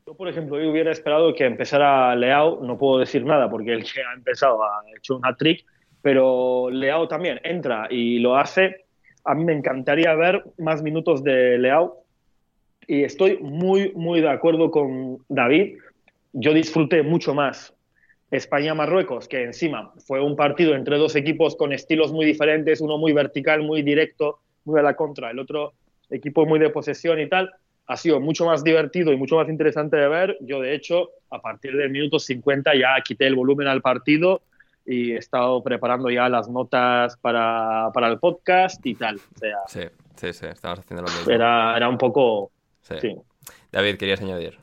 [0.06, 3.84] yo por ejemplo, yo hubiera esperado que empezara Leao, no puedo decir nada porque él
[3.84, 5.66] que ha empezado ha hecho un hat-trick,
[6.04, 8.86] pero Leao también entra y lo hace.
[9.24, 12.05] A mí me encantaría ver más minutos de Leao
[12.88, 15.78] y estoy muy, muy de acuerdo con David.
[16.34, 17.74] Yo disfruté mucho más
[18.32, 23.14] España-Marruecos, que encima fue un partido entre dos equipos con estilos muy diferentes, uno muy
[23.14, 25.74] vertical, muy directo, muy a la contra, el otro
[26.10, 27.52] equipo muy de posesión y tal,
[27.88, 30.38] ha sido mucho más divertido y mucho más interesante de ver.
[30.42, 34.42] Yo, de hecho, a partir del minuto 50 ya quité el volumen al partido
[34.86, 39.16] y he estado preparando ya las notas para, para el podcast y tal.
[39.18, 39.82] O sea, sí,
[40.16, 41.32] sí, sí, estamos haciendo lo mismo.
[41.32, 42.52] Era, era un poco...
[43.02, 43.16] Sí.
[43.72, 44.60] David, querías añadir.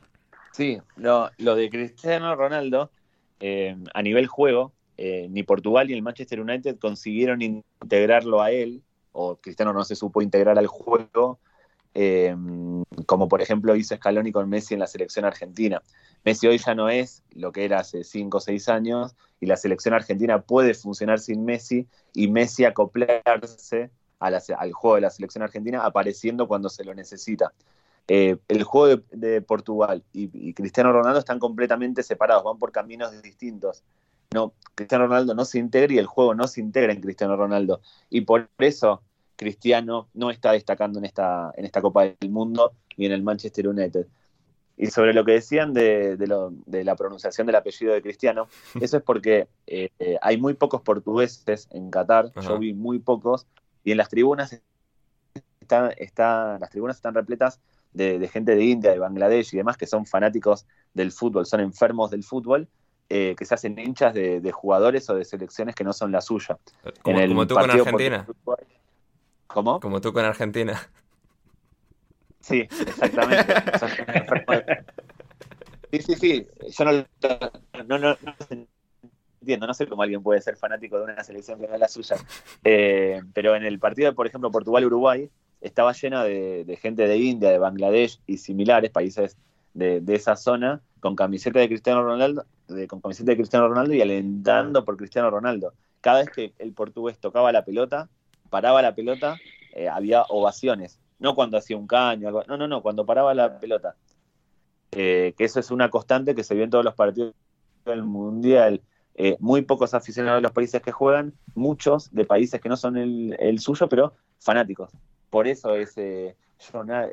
[0.53, 2.91] Sí, lo de Cristiano Ronaldo
[3.39, 8.83] eh, a nivel juego, eh, ni Portugal ni el Manchester United consiguieron integrarlo a él,
[9.11, 11.39] o Cristiano no se supo integrar al juego,
[11.95, 12.35] eh,
[13.05, 15.81] como por ejemplo hizo Scaloni con Messi en la selección argentina.
[16.23, 19.57] Messi hoy ya no es lo que era hace 5 o 6 años, y la
[19.57, 25.83] selección argentina puede funcionar sin Messi, y Messi acoplarse al juego de la selección argentina
[25.83, 27.51] apareciendo cuando se lo necesita.
[28.07, 33.83] Eh, el juego de, Portugal y, Cristiano Ronaldo están completamente separados, van por caminos distintos.
[34.33, 37.81] No, Cristiano Ronaldo no se integra y el juego no se integra en Cristiano Ronaldo.
[38.09, 39.01] Y por eso
[39.35, 43.67] Cristiano no está destacando en esta, en esta Copa del Mundo ni en el Manchester
[43.67, 44.07] United.
[44.75, 46.17] Y sobre lo que decían de,
[46.67, 48.47] la pronunciación del apellido de Cristiano,
[48.81, 49.89] eso es porque eh,
[50.21, 53.45] hay muy pocos portugueses en Qatar, yo vi muy pocos,
[53.83, 54.59] y en las tribunas
[55.69, 57.59] las tribunas están repletas
[57.93, 62.11] de, gente de India, de Bangladesh y demás que son fanáticos del fútbol, son enfermos
[62.11, 62.67] del fútbol,
[63.09, 66.57] eh, que se hacen hinchas de, jugadores o de selecciones que no son la suya.
[67.01, 68.25] Como, tú con Argentina.
[69.47, 69.79] ¿Cómo?
[69.79, 70.89] Como tú con Argentina.
[72.39, 73.53] Sí, exactamente.
[75.91, 76.47] sí, sí, sí.
[76.77, 77.05] Yo no,
[77.85, 78.17] no, no,
[79.39, 81.87] entiendo, no sé cómo alguien puede ser fanático de una selección que no es la
[81.87, 82.15] suya.
[82.63, 85.29] Eh, pero en el partido, por ejemplo, Portugal-Uruguay,
[85.63, 89.37] estaba llena de, gente de India, de Bangladesh y similares, países
[89.73, 92.45] de, esa zona, con camiseta de Cristiano Ronaldo,
[92.87, 95.73] con camiseta de Cristiano Ronaldo y alentando por Cristiano Ronaldo.
[96.01, 98.09] Cada vez que el portugués tocaba la pelota,
[98.49, 99.37] paraba la pelota,
[99.73, 100.99] eh, había ovaciones.
[101.17, 103.95] No cuando hacía un caño, no, no, no, cuando paraba la pelota.
[104.91, 107.33] Eh, que eso es una constante que se vio en todos los partidos
[107.85, 108.81] del Mundial.
[109.15, 112.97] Eh, muy pocos aficionados de los países que juegan, muchos de países que no son
[112.97, 114.91] el suyo, pero fanáticos
[115.33, 116.35] por eso ese,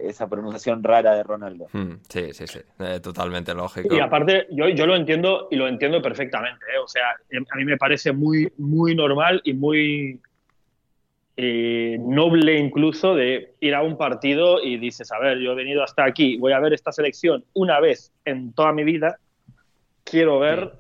[0.03, 1.69] esa pronunciación rara de Ronaldo.
[1.73, 3.95] Hmm, sí, sí, sí, eh, totalmente lógico.
[3.95, 6.67] Y aparte, yo, yo lo entiendo y lo entiendo perfectamente.
[6.67, 6.79] ¿eh?
[6.85, 10.21] O sea, a mí me parece muy, muy normal y muy
[11.39, 15.83] eh, noble incluso de ir a un partido y dices, a ver, yo he venido
[15.83, 19.17] hasta aquí, voy a ver esta selección una vez en toda mi vida,
[20.05, 20.75] quiero ver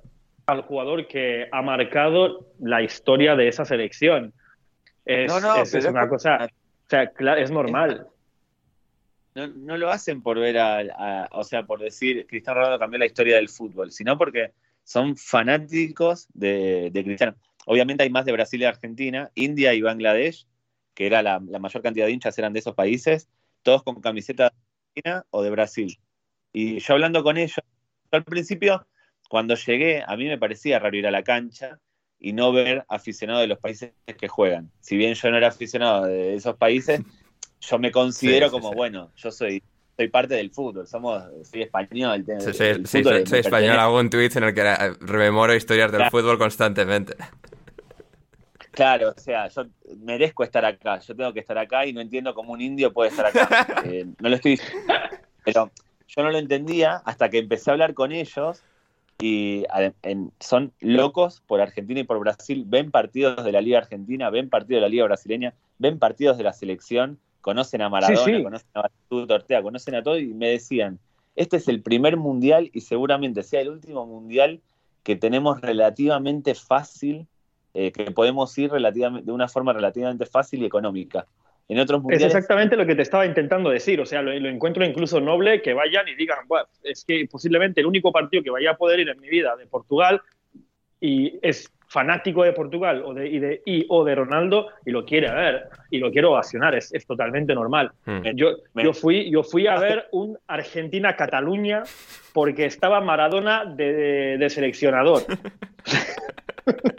[0.44, 4.34] al jugador que ha marcado la historia de esa selección.
[5.06, 6.46] Es, no, no, es, es una cosa
[6.90, 8.08] sea, claro, es normal.
[9.34, 13.36] No, lo hacen por ver a, o sea, por decir Cristiano Ronaldo cambió la historia
[13.36, 17.36] del fútbol, sino porque son fanáticos de, Cristiano.
[17.66, 20.46] Obviamente hay más de Brasil y Argentina, India y Bangladesh,
[20.94, 23.28] que era la, mayor cantidad de hinchas eran de esos países,
[23.62, 25.98] todos con camiseta de Argentina o de Brasil.
[26.52, 27.60] Y yo hablando con ellos,
[28.10, 28.84] al principio,
[29.28, 31.78] cuando llegué, a mí me parecía raro ir a la cancha
[32.20, 34.70] y no ver aficionados de los países que juegan.
[34.80, 37.00] Si bien yo no era aficionado de esos países,
[37.60, 39.62] yo me considero como, bueno, yo soy
[40.00, 42.24] soy parte del fútbol, somos, soy español.
[42.38, 47.16] Sí, sí, soy, español, hago un tweet en el que rememoro historias del fútbol constantemente.
[48.70, 49.66] Claro, o sea, yo
[49.98, 53.10] merezco estar acá, yo tengo que estar acá y no entiendo cómo un indio puede
[53.10, 53.66] estar acá.
[53.84, 54.94] Eh, no lo estoy diciendo,
[55.44, 55.70] pero
[56.08, 58.62] yo no lo entendía hasta que empecé a hablar con ellos
[59.20, 59.64] y
[60.40, 64.78] son locos por Argentina y por Brasil, ven partidos de la Liga Argentina, ven partidos
[64.78, 69.34] de la Liga Brasileña, ven partidos de la selección, conocen a Maradona, conocen a Batuto
[69.34, 70.98] Ortega, conocen a todo y me decían,
[71.36, 74.60] este es el primer mundial y seguramente sea el último mundial
[75.02, 77.26] que tenemos relativamente fácil,
[77.74, 81.26] eh, que podemos ir relativamente, de una forma relativamente fácil y económica.
[82.10, 84.00] Es exactamente lo que te estaba intentando decir.
[84.00, 87.86] O sea, lo, encuentro incluso noble que vayan y digan, bueno, es que posiblemente el
[87.86, 90.20] único partido que vaya a poder ir en mi vida de Portugal
[91.00, 95.04] y es fanático de Portugal o de, y, de, y, o de Ronaldo y lo
[95.04, 97.92] quiere ver y lo quiero ovacionar, es, es totalmente normal.
[98.04, 98.22] Hmm.
[98.34, 101.82] Yo, yo, fui, yo fui a ver un Argentina-Cataluña
[102.32, 105.22] porque estaba Maradona de, de, de seleccionador.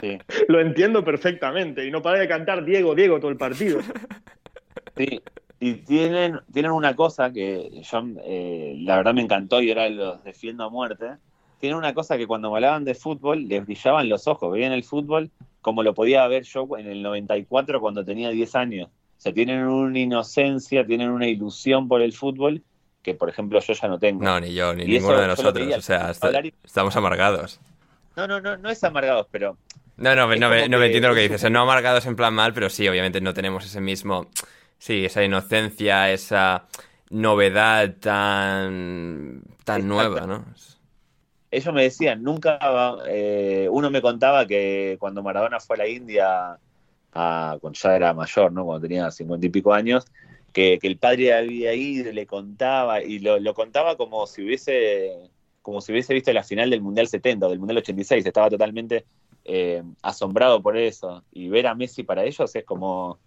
[0.01, 0.17] Sí.
[0.47, 3.79] Lo entiendo perfectamente y no para de cantar Diego, Diego todo el partido.
[4.97, 5.21] Sí,
[5.59, 10.23] y tienen, tienen una cosa que yo, eh, la verdad me encantó y ahora los
[10.23, 11.05] defiendo a muerte.
[11.59, 14.83] Tienen una cosa que cuando me hablaban de fútbol les brillaban los ojos, veían el
[14.83, 15.29] fútbol
[15.61, 18.89] como lo podía ver yo en el 94 cuando tenía 10 años.
[18.89, 22.63] O sea, tienen una inocencia, tienen una ilusión por el fútbol
[23.03, 24.23] que, por ejemplo, yo ya no tengo.
[24.23, 25.77] No, ni yo, ni Y ninguno de nosotros.
[25.77, 27.59] O sea, está- y- estamos amargados.
[28.15, 29.57] No, no, no, no es amargados, pero
[29.97, 31.51] No, no, no, no me entiendo lo que es dices.
[31.51, 34.27] No amargados en plan mal, pero sí, obviamente no tenemos ese mismo.
[34.81, 36.67] Sí, esa inocencia, esa
[37.11, 39.43] novedad tan.
[39.63, 40.43] tan nueva, ¿no?
[41.51, 42.57] ellos me decían, nunca,
[43.07, 46.59] eh, uno me contaba que cuando Maradona fue a la India,
[47.13, 48.65] a- cuando ya era mayor, ¿no?
[48.65, 50.05] Cuando tenía cincuenta y pico años,
[50.53, 54.43] que, que el padre había ido y le contaba, y lo, lo contaba como si
[54.43, 55.29] hubiese,
[55.61, 59.05] como si hubiese visto la final del Mundial 70 o del Mundial 86, estaba totalmente
[59.43, 61.23] eh, asombrado por eso.
[61.31, 63.19] Y ver a Messi para ellos es como,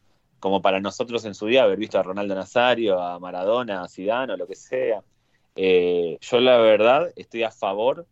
[0.45, 4.35] como para nosotros en su día haber visto a Ronaldo Nazario, a Maradona, a Zidane
[4.35, 5.03] o lo que sea.
[5.57, 8.07] Eh, yo la verdad estoy a favor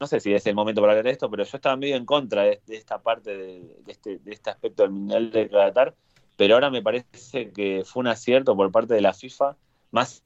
[0.00, 2.04] no sé si es el momento para hablar de esto, pero yo estaba medio en
[2.04, 5.94] contra de, esta parte, de, este, de este aspecto del Mundial de Qatar,
[6.36, 9.56] pero ahora me parece que fue un acierto por parte de la FIFA,
[9.92, 10.24] más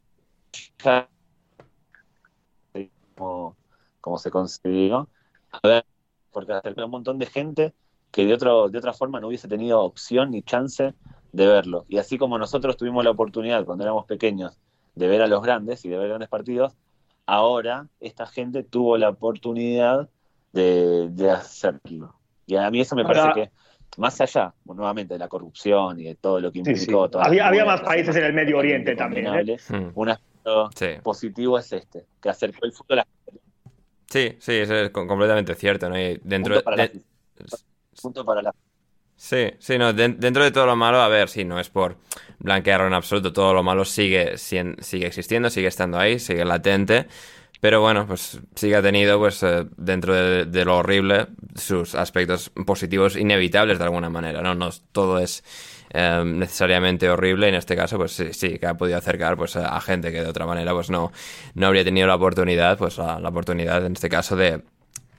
[3.16, 3.54] cómo,
[4.00, 5.10] cómo se consiguió,
[5.50, 5.84] a ver,
[6.30, 7.74] porque acercó un montón de gente
[8.14, 10.94] que de, otro, de otra forma no hubiese tenido opción ni chance
[11.32, 11.84] de verlo.
[11.88, 14.56] Y así como nosotros tuvimos la oportunidad cuando éramos pequeños
[14.94, 16.74] de ver a los grandes y de ver grandes partidos,
[17.26, 20.08] ahora esta gente tuvo la oportunidad
[20.52, 22.14] de, de hacerlo.
[22.46, 26.04] Y a mí eso me Ahora- parece que, más allá, nuevamente, de la corrupción y
[26.04, 27.06] de todo lo que Sí, implicó.
[27.06, 27.10] sí.
[27.10, 29.56] todas Había- había más países en el Medio Oriente también, ¿eh?
[29.68, 29.90] Hmm.
[29.96, 30.86] Un aspecto Sí.
[31.02, 33.06] positivo es este, que acercó el fútbol a
[34.08, 35.98] Sí, sí, eso es com- completamente cierto, ¿no?
[35.98, 36.88] Y dentro de- la,
[39.16, 41.96] Sí, sí, no, den- dentro de todo lo malo, a ver, sí, no es por
[42.40, 47.06] blanquearlo en absoluto, todo lo malo sigue, sigue existiendo, sigue estando ahí, sigue latente,
[47.60, 52.50] pero bueno, pues sí que ha tenido, pues, eh, dentro de, lo horrible, sus aspectos
[52.66, 54.54] positivos inevitables de alguna manera, ¿no?
[54.54, 55.42] No todo es
[55.94, 59.80] eh, necesariamente horrible, en este caso, pues sí, sí, que ha podido acercar, pues, a,
[59.80, 61.12] gente que de otra manera, pues, no,
[61.54, 64.62] no habría tenido la oportunidad, pues, la oportunidad, en este caso, de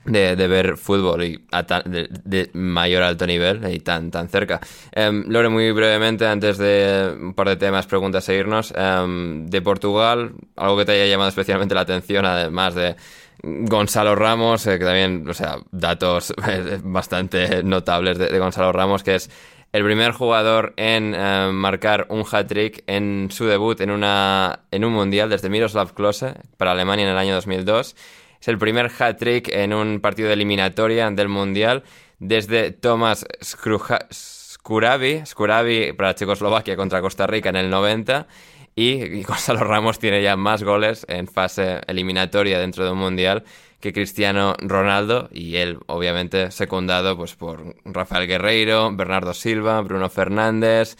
[0.06, 4.28] de, de ver fútbol y a tan- de, de mayor alto nivel y tan, tan
[4.28, 4.60] cerca.
[4.92, 10.32] Em, Lore, muy brevemente, antes de un par de temas, preguntas, seguirnos, em, de Portugal,
[10.56, 12.96] algo que te haya llamado especialmente la atención, además de
[13.42, 16.32] Gonzalo Ramos, eh, que también, o sea, datos
[16.82, 19.30] bastante notables de, de Gonzalo Ramos, que es
[19.72, 24.92] el primer jugador en eh, marcar un hat-trick en su debut en, una, en un
[24.92, 27.94] mundial desde Miroslav Klose para Alemania en el año 2002.
[28.40, 31.82] Es el primer hat-trick en un partido de eliminatoria del Mundial
[32.18, 38.26] desde Tomas Skruja- Skurabi, para Checoslovaquia contra Costa Rica en el 90.
[38.74, 43.44] Y, Gonzalo Ramos tiene ya más goles en fase eliminatoria dentro de un Mundial
[43.80, 45.28] que Cristiano Ronaldo.
[45.32, 50.96] Y él, obviamente, secundado pues, por Rafael Guerreiro, Bernardo Silva, Bruno Fernández.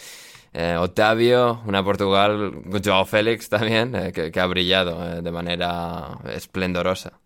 [0.52, 6.18] Eh, Otavio, una Portugal, Joao Félix también, eh, que, que ha brillado eh, de manera
[6.34, 7.20] esplendorosa.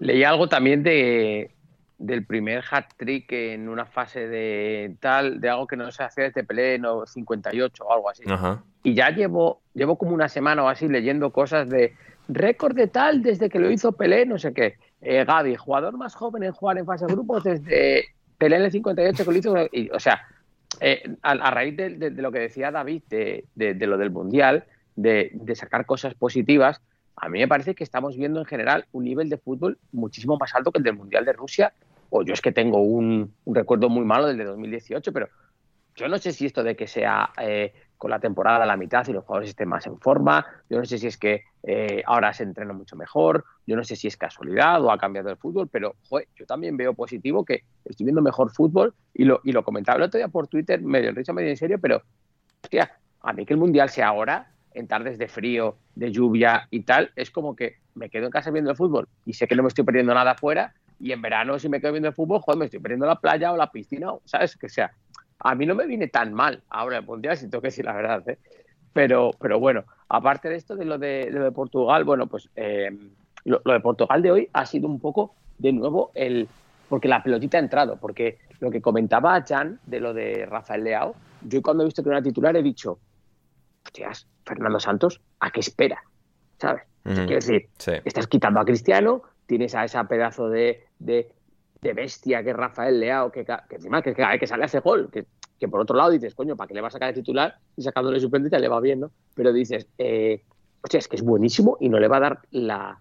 [0.00, 1.52] Leí algo también de,
[1.98, 6.42] del primer hat-trick en una fase de tal, de algo que no se hacía desde
[6.44, 8.24] Pelé en el 58 o algo así.
[8.26, 8.64] Ajá.
[8.82, 11.94] Y ya llevo, llevo como una semana o así leyendo cosas de
[12.28, 14.74] récord de tal desde que lo hizo Pelé, no sé qué.
[15.02, 18.04] Eh, Gaby, jugador más joven en jugar en fase de grupos desde
[18.38, 19.54] Pelé en el 58 que lo hizo.
[19.72, 20.22] y, o sea,
[20.80, 24.10] eh, a, a raíz de, de- de lo que decía David, de, de- lo del
[24.10, 24.64] Mundial,
[24.96, 26.80] de sacar cosas positivas,
[27.20, 30.54] a mí me parece que estamos viendo en general un nivel de fútbol muchísimo más
[30.54, 31.72] alto que el del Mundial de Rusia.
[32.08, 35.28] O yo es que tengo un, recuerdo muy malo del de 2018, pero
[35.94, 39.06] yo no sé si esto de que sea eh, con la temporada a la mitad
[39.06, 42.32] y los jugadores estén más en forma, yo no sé si es que eh, ahora
[42.32, 45.68] se entrena mucho mejor, yo no sé si es casualidad o ha cambiado el fútbol,
[45.68, 45.94] pero
[46.34, 50.28] yo también veo positivo que estoy viendo mejor fútbol y lo, comentaba el otro día
[50.28, 52.02] por Twitter, medio en risa, medio en serio, pero
[53.20, 57.10] a mí que el Mundial sea ahora, en tardes de frío, de lluvia y tal,
[57.16, 59.68] es como que me quedo en casa viendo el fútbol y sé que no me
[59.68, 62.64] estoy perdiendo nada afuera y en verano si me quedo viendo el fútbol, joder, me
[62.66, 64.56] estoy perdiendo la playa o la piscina, ¿sabes?
[64.56, 64.92] Que sea,
[65.38, 67.94] a mí no me viene tan mal ahora el Mundial, si tengo que decir la
[67.94, 68.38] verdad, ¿eh?
[68.92, 72.90] Pero, pero bueno, aparte de esto, de lo de, lo de Portugal, bueno, pues eh,
[73.44, 76.48] lo, lo de Portugal de hoy ha sido un poco de nuevo el.
[76.88, 77.98] Porque la pelotita ha entrado.
[78.00, 82.10] Porque lo que comentaba Jan de lo de Rafael Leao, yo cuando he visto que
[82.10, 82.98] era titular he dicho,
[83.90, 86.02] hostias, Fernando Santos, ¿a qué espera?
[86.58, 86.82] ¿Sabes?
[87.02, 87.68] Quiero decir,
[88.04, 91.32] estás quitando a Cristiano, tienes a ese pedazo de, de,
[91.82, 95.26] bestia que es Rafael Leao, que, que encima que, que, que sale hace gol, que,
[95.58, 97.56] que, por otro lado dices, coño, ¿para qué le va a sacar de titular?
[97.76, 99.10] Y sacándole suplente le va bien, ¿no?
[99.34, 100.42] Pero dices, eh,
[100.82, 103.00] hostia, es que es buenísimo y no le va a dar la,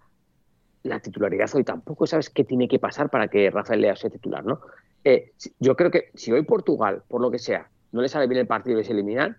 [0.84, 2.08] la titularidad hoy tampoco.
[2.08, 4.62] ¿Sabes qué tiene que pasar para que Rafael Leao sea titular, no?
[5.04, 8.40] Eh, yo creo que si hoy Portugal, por lo que sea, no le sale bien
[8.40, 9.38] el partido y se eliminan,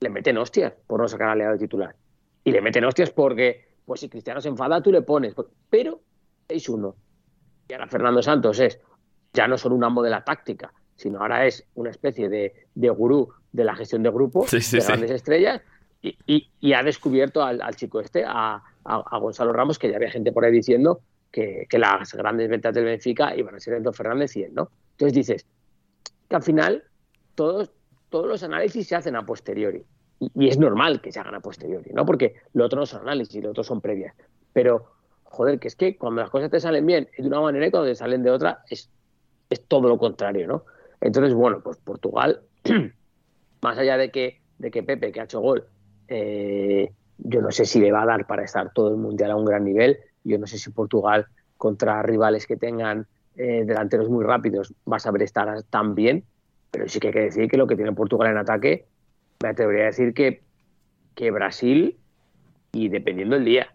[0.00, 1.94] le meten hostias por no sacar a Leao de titular.
[2.44, 5.34] Y le meten hostias porque, pues si Cristiano se enfada, tú le pones.
[5.68, 6.00] Pero
[6.48, 6.94] 6-1.
[7.68, 8.80] Y ahora Fernando Santos es,
[9.32, 13.28] ya no solo un amo de la táctica, sino ahora es una especie de, gurú
[13.52, 15.62] de la gestión de grupos, de grandes estrellas,
[16.00, 18.62] y, ha descubierto al, chico este, a,
[19.20, 23.36] Gonzalo Ramos, que ya había gente por ahí diciendo que, las grandes ventas del Benfica
[23.36, 24.70] iban a ser Enzo Fernández y él, ¿no?
[24.92, 25.46] Entonces dices
[26.28, 26.84] que al final
[27.34, 27.70] todos,
[28.10, 29.84] todos los análisis se hacen a posteriori.
[30.20, 32.04] Y, es normal que se hagan a posteriori, ¿no?
[32.04, 34.14] Porque lo otro no son análisis, lo otro son previas.
[34.52, 34.90] Pero,
[35.24, 37.88] joder, que es que cuando las cosas te salen bien de una manera y cuando
[37.88, 38.90] te salen de otra, es,
[39.68, 40.64] todo lo contrario, ¿no?
[41.00, 42.42] Entonces, bueno, pues Portugal,
[43.62, 45.66] más allá de que, de que Pepe, que ha hecho gol,
[46.08, 49.36] eh, yo no sé si le va a dar para estar todo el mundial a
[49.36, 49.98] un gran nivel.
[50.24, 53.06] Yo no sé si Portugal contra rivales que tengan
[53.36, 56.24] eh, delanteros muy rápidos va a saber estar tan bien,
[56.70, 58.86] pero sí que hay que decir que lo que tiene Portugal en ataque,
[59.42, 60.42] me atrevería a decir que,
[61.14, 61.96] que Brasil
[62.72, 63.74] y dependiendo del día.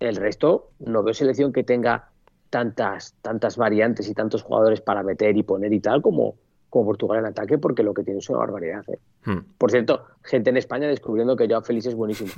[0.00, 2.10] El resto no veo selección que tenga
[2.50, 6.36] tantas, tantas variantes y tantos jugadores para meter y poner y tal como,
[6.70, 8.84] como Portugal en ataque, porque lo que tiene es una barbaridad.
[8.88, 8.98] ¿eh?
[9.24, 9.40] Hmm.
[9.58, 12.30] Por cierto, gente en España descubriendo que Joao Félix es buenísimo.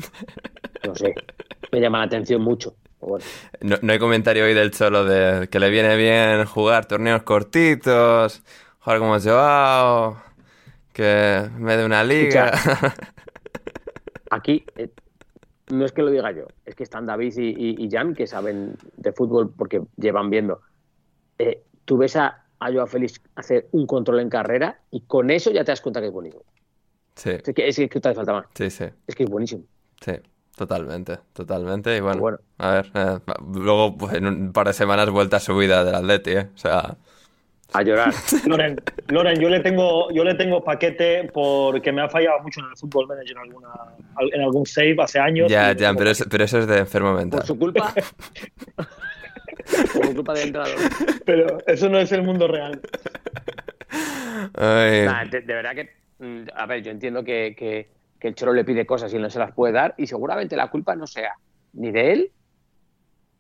[0.87, 1.15] No sé,
[1.73, 2.75] me llama la atención mucho.
[3.61, 8.43] No, hay comentario hoy del Cholo de que le viene bien jugar torneos cortitos,
[8.81, 10.17] jugar como Joao,
[10.93, 12.53] que me dé una liga.
[14.31, 14.91] aquí, eh,
[15.69, 19.13] no es que lo diga yo, es que están David y, Jan que saben de
[19.13, 20.61] fútbol porque llevan viendo.
[21.39, 25.51] Eh, tú ves a, a Joao Félix hacer un control en carrera y con eso
[25.51, 26.43] ya te das cuenta que es buenísimo.
[27.15, 27.31] Sí.
[27.31, 28.47] Es que, es que te falta más.
[28.55, 28.85] Sí, sí.
[29.07, 29.65] Es que es buenísimo.
[30.01, 30.13] Sí,
[30.57, 31.97] totalmente, totalmente.
[31.97, 33.19] Y bueno, a ver, eh,
[33.53, 36.51] luego pues, en un par de semanas vuelta a su vida del Atleti, ¿eh?
[36.55, 36.97] O sea...
[37.73, 38.13] A llorar.
[38.47, 42.67] Loren, Loren, yo le tengo, yo le tengo paquete porque me ha fallado mucho en
[42.67, 43.69] el fútbol manager en, alguna,
[44.33, 45.51] en algún save hace años.
[45.51, 47.41] Ya, ya, pero, pero eso es de enfermo mental.
[47.41, 47.95] Por su culpa.
[49.95, 50.75] Por culpa de entrado.
[51.25, 52.81] Pero eso no es el mundo real.
[54.57, 57.89] de, verdad que, mm, a ver, yo entiendo que,
[58.21, 60.95] el Cholo le pide cosas y no se las puede dar y seguramente la culpa
[60.95, 61.35] no sea
[61.73, 62.31] ni de él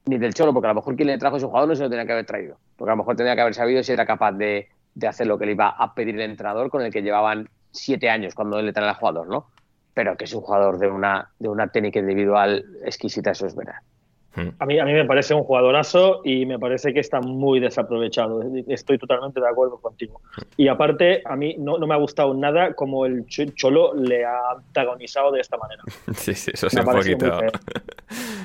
[0.06, 1.90] ni del Cholo, porque a lo mejor quien le trajo ese jugador no se lo
[1.90, 2.56] tenía que haber traído.
[2.76, 4.68] Porque a lo mejor tenía que haber sabido si era capaz de,
[5.06, 8.34] hacer lo que le iba a pedir el entrenador con el que llevaban siete años
[8.34, 9.46] cuando él le trae al jugador, ¿no?
[9.94, 13.76] Pero que es un jugador de una, de una técnica individual exquisita, eso es verdad.
[14.58, 18.42] A mí, a mí me parece un jugadorazo y me parece que está muy desaprovechado.
[18.68, 20.20] Estoy totalmente de acuerdo contigo.
[20.56, 25.32] Y aparte, a mí no, me ha gustado nada como el Cholo le ha antagonizado
[25.32, 25.82] de esta manera.
[26.14, 27.40] Sí, sí, eso es un poquito.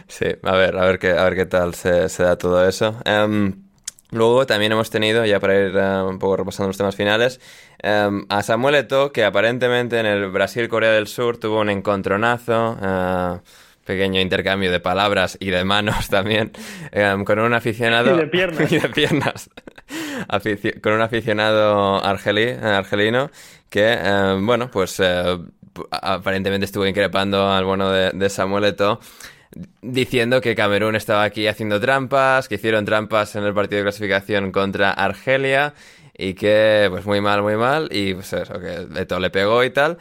[0.08, 2.96] Sí, a ver, a ver qué, a ver qué tal se, da todo eso.
[3.06, 3.64] Em,
[4.12, 7.42] luego también hemos tenido, ya para ir eh, un poco repasando los temas finales,
[7.80, 12.78] em, a Samuel Eto'o, que aparentemente en el Brasil-Corea del Sur tuvo un encontronazo.
[12.80, 13.40] Uh,
[13.86, 16.52] pequeño intercambio de palabras y de manos también
[16.92, 19.50] em, con un aficionado y de piernas, y de piernas.
[20.82, 23.30] con un aficionado argelino
[23.70, 25.38] que em, bueno pues eh,
[25.92, 29.00] aparentemente estuvo increpando al bueno de, de Samuel Eto'o
[29.82, 34.52] diciendo que Camerún estaba aquí haciendo trampas, que hicieron trampas en el partido de clasificación
[34.52, 35.74] contra Argelia
[36.18, 39.70] y que pues muy mal, muy mal y pues eso, que Eto'o le pegó y
[39.70, 39.98] tal.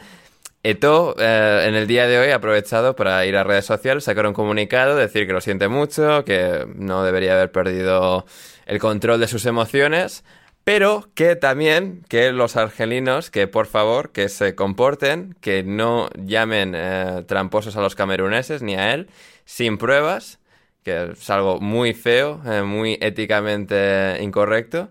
[0.67, 4.25] Eto, eh, en el día de hoy, ha aprovechado para ir a redes sociales, sacar
[4.25, 8.25] un comunicado, decir que lo siente mucho, que no debería haber perdido
[8.65, 10.23] el control de sus emociones,
[10.63, 16.73] pero que también, que los argelinos, que por favor, que se comporten, que no llamen
[16.75, 19.07] eh, tramposos a los cameruneses ni a él,
[19.45, 20.39] sin pruebas,
[20.81, 24.89] que es algo muy feo, eh, muy éticamente incorrecto.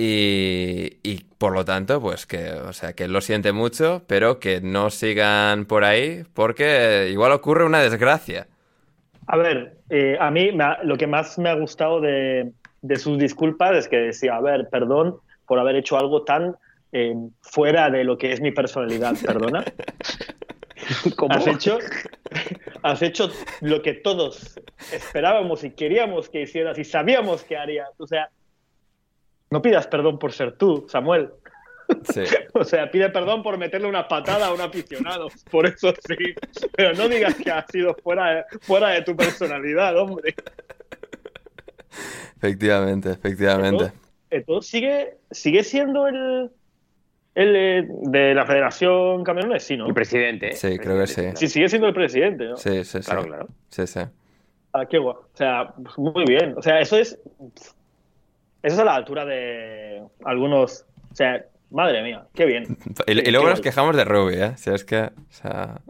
[0.00, 4.90] Y, por lo tanto, pues que, o sea, que lo siente mucho, pero que no
[4.90, 8.46] sigan por ahí porque igual ocurre una desgracia.
[9.26, 10.52] A ver, eh, a mí
[10.84, 12.52] lo que más me ha gustado de,
[12.96, 16.54] sus disculpas es que decía, a ver, perdón por haber hecho algo tan
[16.92, 19.64] eh, fuera de lo que es mi personalidad, perdona.
[21.16, 21.34] ¿Cómo?
[21.34, 21.78] Has hecho,
[22.82, 23.30] has hecho
[23.62, 24.60] lo que todos
[24.92, 27.90] esperábamos y queríamos que hicieras y sabíamos que harías.
[27.98, 28.30] O sea,
[29.50, 31.30] No pidas perdón por ser tú, Samuel.
[32.12, 32.22] Sí.
[32.54, 35.28] O sea, pide perdón por meterle una patada a un aficionado.
[35.50, 36.34] Por eso sí.
[36.76, 40.34] Pero no digas que ha sido fuera de, fuera de tu personalidad, hombre.
[42.36, 43.92] Efectivamente, efectivamente.
[44.30, 46.50] Entonces, ¿sigue, sigue siendo el,
[47.34, 49.62] el eh, de la Federación Camerunés?
[49.62, 49.86] Sí, ¿no?
[49.86, 50.48] El presidente.
[50.48, 50.56] ¿eh?
[50.56, 51.22] Sí, creo que sí.
[51.34, 52.56] Sí, sigue siendo el presidente, ¿no?
[52.56, 53.10] Sí, sí, sí.
[53.10, 53.48] Claro, claro.
[53.70, 54.00] Sí, sí.
[54.72, 55.16] Ah, qué guay.
[55.16, 56.54] O sea, pues muy bien.
[56.56, 57.18] O sea, eso es.
[58.62, 60.84] Eso es a la altura de algunos.
[61.12, 62.76] O sea, madre mía, qué bien.
[63.06, 64.52] Y, luego nos quejamos de Ruby, ¿eh?
[64.56, 65.80] Si es que, o sea...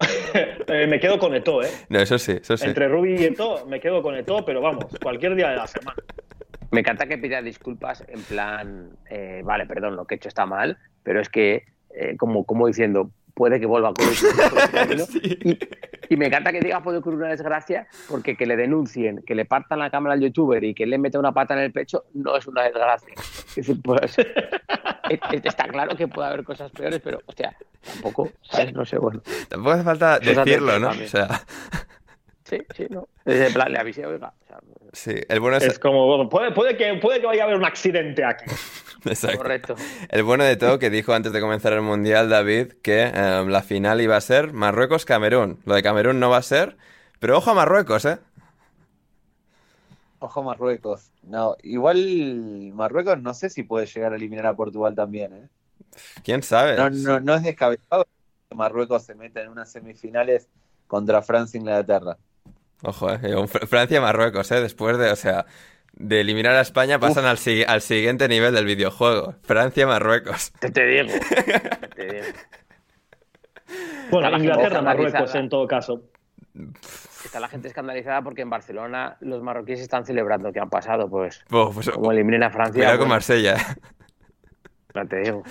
[0.70, 1.70] Eh, me quedo con Eto, ¿eh?
[1.88, 2.66] No, eso sí, eso sí.
[2.66, 5.96] Entre Ruby y Eto, me quedo con Eto, pero vamos, cualquier día de la semana.
[6.70, 10.44] Me encanta que pida disculpas en plan, eh, vale, perdón, lo que he hecho está
[10.44, 11.64] mal, pero es que,
[11.94, 15.04] eh, como, como diciendo, puede que vuelva a ocurrir este camino.
[15.22, 15.58] y,
[16.10, 19.44] y me encanta que diga puede ocurrir una desgracia, porque que le denuncien, que le
[19.46, 22.36] partan la cámara al youtuber y que le meta una pata en el pecho, no
[22.36, 23.14] es una desgracia.
[23.16, 24.26] Es decir, pues, es-
[25.30, 28.74] es- está claro que puede haber cosas peores, pero, hostia, tampoco, ¿sabes?
[28.74, 29.22] No sé, bueno.
[29.48, 30.88] Tampoco hace falta decirlo, ¿no?
[30.90, 31.28] O sea,
[32.48, 33.08] Sí, sí, no.
[33.26, 34.32] Es en plan, le avisé, oiga.
[34.40, 34.58] o sea,
[34.92, 35.14] sí.
[35.28, 35.64] El bueno es...
[35.64, 38.46] Es como, bueno, puede, puede, que, puede que vaya a haber un accidente aquí.
[39.04, 39.38] Exacto.
[39.38, 39.76] correcto.
[40.08, 43.62] El bueno de todo que dijo antes de comenzar el Mundial David que eh, la
[43.62, 45.60] final iba a ser Marruecos-Camerún.
[45.66, 46.78] Lo de Camerún no va a ser,
[47.18, 48.18] pero ojo a Marruecos, ¿eh?
[50.20, 51.12] Ojo Marruecos.
[51.22, 55.48] No, igual Marruecos no sé si puede llegar a eliminar a Portugal también, ¿eh?
[56.24, 56.76] ¿Quién sabe?
[56.76, 58.06] No, no, no es descabellado
[58.48, 60.48] que Marruecos se meta en unas semifinales
[60.86, 62.16] contra Francia e Inglaterra.
[62.82, 63.34] Ojo, eh.
[63.36, 64.60] un Fr- Francia-Marruecos, ¿eh?
[64.60, 65.46] Después de, o sea,
[65.94, 69.34] de eliminar a España pasan al, si- al siguiente nivel del videojuego.
[69.42, 70.52] Francia-Marruecos.
[70.60, 71.08] Te, te digo.
[71.96, 72.26] te digo.
[74.10, 75.40] Bueno, Está la Inglaterra, gente Marruecos escandalizada.
[75.40, 76.02] en todo caso.
[77.24, 81.44] Está la gente escandalizada porque en Barcelona los marroquíes están celebrando que han pasado, pues.
[81.48, 82.74] Pues, Como eliminen a Francia.
[82.74, 83.56] cuidado con bueno, Marsella.
[84.94, 85.42] Ya te digo.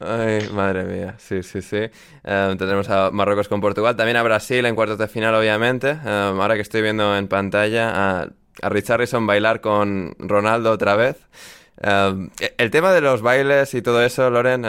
[0.00, 1.76] Ay, madre mía, sí, sí, sí.
[1.76, 5.90] Eh, tendremos a Marruecos con Portugal, también a Brasil en cuartos de final, obviamente.
[5.90, 7.90] Eh, ahora que estoy viendo en pantalla
[8.20, 8.28] a,
[8.62, 11.16] a Richarlison bailar con Ronaldo otra vez.
[11.80, 14.62] Eh, el tema de los bailes y todo eso, Loren,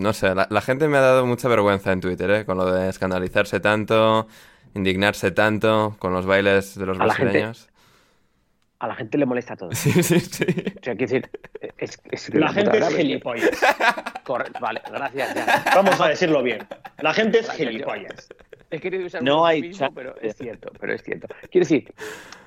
[0.00, 2.44] no sé, la, la gente me ha dado mucha vergüenza en Twitter, ¿eh?
[2.44, 4.28] Con lo de escandalizarse tanto,
[4.74, 7.68] indignarse tanto con los bailes de los A brasileños.
[8.78, 9.70] A la gente le molesta todo.
[9.70, 10.44] O Sí, sí, sí.
[10.82, 11.30] sea, quiero decir,
[11.78, 12.96] es, es La gente es grave.
[12.96, 13.50] gilipollas.
[14.24, 15.34] Correcto, vale, gracias.
[15.34, 15.64] Ya.
[15.74, 16.58] Vamos a decirlo bien.
[16.98, 18.28] La gente es Gracias, gilipollas.
[18.70, 19.94] He querido usar No hay chance.
[19.94, 21.28] pero es cierto, pero es cierto.
[21.50, 21.94] Quiero decir,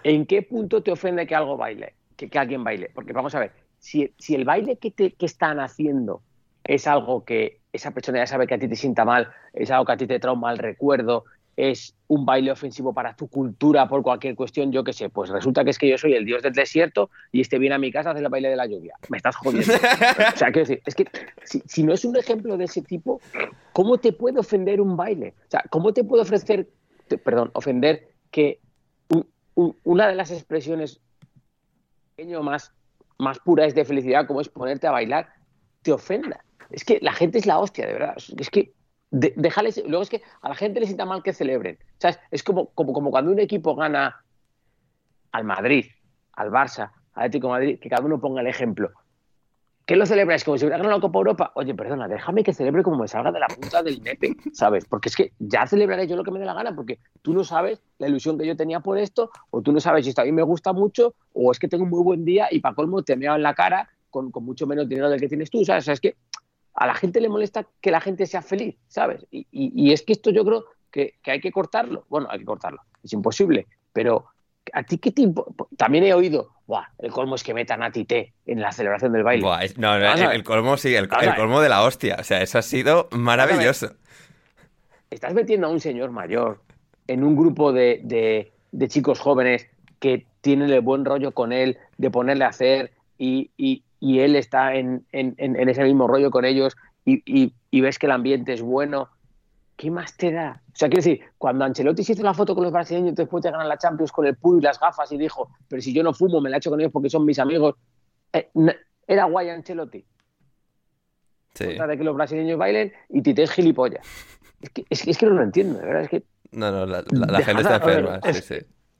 [0.04, 1.94] ¿en qué punto te ofende que algo baile?
[2.16, 2.92] Que, que alguien baile.
[2.94, 6.22] Porque vamos a ver, si, si el baile que, te, que están haciendo
[6.66, 9.86] es algo que esa persona ya sabe que a ti te sienta mal, es algo
[9.86, 11.24] que a ti te trae un mal recuerdo,
[11.68, 15.64] es un baile ofensivo para tu cultura por cualquier cuestión, yo qué sé, pues resulta
[15.66, 18.10] que es que yo soy el dios del desierto y este viene a mi casa
[18.10, 18.96] a hacer el baile de la lluvia.
[19.10, 19.74] Me estás jodiendo.
[20.34, 21.06] O sea, quiero decir, es que
[21.44, 23.20] si, si no es un ejemplo de ese tipo,
[23.74, 25.34] ¿cómo te puede ofender un baile?
[25.48, 26.70] O sea, ¿cómo te puede ofrecer,
[27.08, 28.62] te- perdón, ofender que
[29.10, 31.02] un- un- una de las expresiones
[32.16, 32.72] pequeño más,
[33.18, 35.30] más pura es de felicidad, como es ponerte a bailar,
[35.82, 36.44] te ofenda?
[36.70, 38.16] Es que la gente es la hostia, de verdad.
[38.38, 38.72] Es que
[39.12, 41.78] de- déjales, luego es que a la gente le sienta mal que celebren.
[41.98, 42.20] ¿Sabes?
[42.32, 44.24] Es como, como, cuando un equipo gana
[45.32, 45.86] al Madrid,
[46.34, 48.92] al Barça, al Atlético de Madrid, que cada uno ponga el ejemplo.
[49.86, 50.44] ¿Qué lo celebráis?
[50.44, 51.52] Como si hubiera ganado la Copa Europa.
[51.56, 54.86] Oye, perdona, déjame que celebre como me salga de la punta del nepe, ¿sabes?
[54.86, 57.44] Porque es que ya celebraré yo lo que me dé la gana, porque tú no
[57.44, 60.26] sabes la ilusión que yo tenía por esto, o tú no sabes si esto a
[60.26, 63.02] mí me gusta mucho, o es que tengo un muy buen día y para colmo
[63.02, 65.88] te meo en la cara con, con mucho menos dinero del que tienes tú, ¿sabes?
[65.88, 66.16] Es que
[66.74, 69.26] a la gente le molesta que la gente sea feliz, ¿sabes?
[69.32, 72.06] Y, y- y es que esto yo creo que, que hay que cortarlo.
[72.10, 74.26] Bueno, hay que cortarlo, es imposible, pero
[74.74, 75.28] ¿a ti qué te
[75.78, 79.24] También he oído, Buah, el colmo es que metan a Tite en la celebración del
[79.24, 79.44] baile.
[79.44, 82.18] Buah, es- no, el, colmo sí, el, colmo de la hostia.
[82.20, 83.94] O sea, eso ha sido maravilloso.
[85.10, 86.62] Estás metiendo a un señor mayor
[87.08, 89.68] en un grupo de, de- de chicos jóvenes
[90.00, 94.36] que tienen el buen rollo con él, de ponerle a hacer, y, y- y él
[94.36, 98.12] está en, en- en- ese mismo rollo con ellos, y, y- y ves que el
[98.14, 99.10] ambiente es bueno.
[99.76, 100.62] ¿Qué más te da?
[100.68, 103.52] O sea, quiero decir, cuando Ancelotti se hizo la foto con los brasileños después de
[103.52, 106.14] ganar la Champions con el puro y las gafas y dijo, pero si yo no
[106.14, 107.76] fumo, me la he hecho con ellos porque son mis amigos,
[108.34, 108.50] eh,
[109.08, 110.04] era guay Ancelotti.
[111.54, 111.66] Sí.
[111.66, 114.06] Contra de que los brasileños bailen y Tite es gilipollas.
[114.62, 116.86] Es que, es, que- es que no lo entiendo, de verdad, es que No, no,
[116.86, 118.20] la, la- la gente está enferma.
[118.24, 118.56] Sí, es- sí.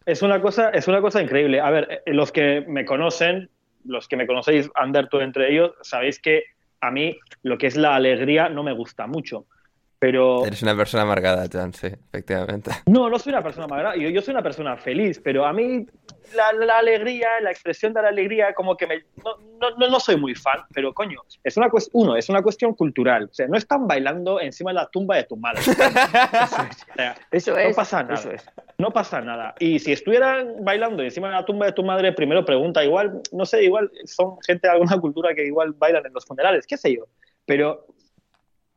[0.06, 1.60] Es una cosa, es una cosa increíble.
[1.60, 3.50] A ver, eh, los que me conocen,
[3.86, 6.44] los que me conocéis, Ander, tú entre ellos, sabéis que
[6.82, 9.46] a mí lo que es la alegría no me gusta mucho.
[10.00, 12.72] Pero Eres una persona amargada, Jan, sí, efectivamente.
[12.86, 15.86] no, no soy una persona amargada, yo, yo soy una persona feliz, pero a mí
[16.36, 20.00] la, la alegría, la expresión de la alegría, como que me, no, no- no, no
[20.00, 23.26] soy muy fan, pero coño, es una uno, es una cuestión cultural.
[23.26, 25.60] O sea, no están bailando encima de la tumba de tu madre.
[25.60, 25.78] Eso es,
[26.92, 28.14] o sea, Eso no pasa nada.
[28.16, 28.46] Eso es.
[28.78, 29.54] No pasa nada.
[29.60, 33.46] Y si estuvieran bailando encima de la tumba de tu madre, primero pregunta, igual, no
[33.46, 36.96] sé, igual son gente de alguna cultura que igual bailan en los funerales, qué sé
[36.96, 37.04] yo.
[37.46, 37.86] Pero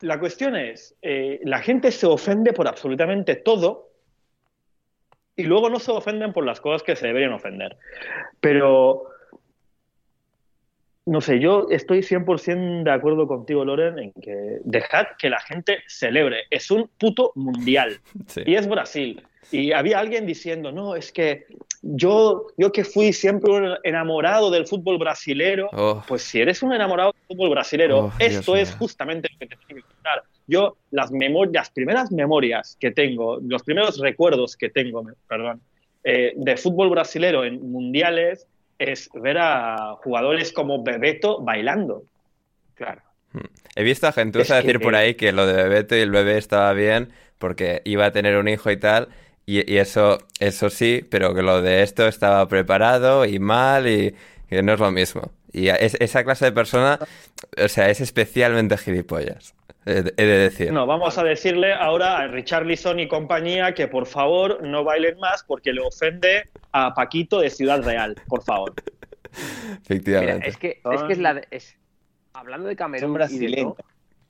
[0.02, 3.90] la cuestión es, eh, la gente se ofende por absolutamente todo
[5.36, 7.76] y luego no se ofenden por las cosas que se deberían ofender.
[8.40, 9.04] Pero,
[11.06, 15.78] no sé, yo estoy 100% de acuerdo contigo, Loren, en que dejad que la gente
[15.86, 16.44] celebre.
[16.50, 18.00] Es un puto mundial.
[18.26, 18.42] Sí.
[18.44, 19.22] Y es Brasil.
[19.50, 21.46] Y había alguien diciendo, no, es que
[21.82, 26.72] yo, yo que fui siempre un enamorado del fútbol brasilero, Oh, pues si eres un
[26.72, 30.22] enamorado del fútbol brasilero, Oh, Dios esto es justamente lo que te tiene que contar.
[30.46, 35.60] Yo, las, memorias, las primeras memorias que tengo, los primeros recuerdos que tengo, perdón,
[36.04, 38.46] eh, de fútbol brasilero en mundiales
[38.78, 42.04] es ver a jugadores como Bebeto bailando.
[42.74, 43.02] Claro.
[43.76, 46.38] He visto a gentuza que- decir por ahí que lo de Bebeto y el bebé
[46.38, 49.08] estaba bien porque iba a tener un hijo y tal.
[49.60, 54.14] Y, y eso, eso sí, pero que lo de esto estaba preparado y mal y
[54.48, 55.30] que no es lo mismo.
[55.52, 56.98] Y es- esa clase de persona,
[57.62, 59.54] o sea, es especialmente gilipollas,
[59.84, 60.72] he de decir.
[60.72, 65.44] No, vamos a decirle ahora a Richarlison y compañía que por favor no bailen más
[65.46, 68.72] porque le ofende a Paquito de Ciudad Real, por favor.
[69.32, 70.48] Mira, Efectivamente.
[70.48, 71.76] es que es, que es la de- es-
[72.32, 73.76] hablando de Camerún Son y de brasileños.
[73.76, 73.86] todo,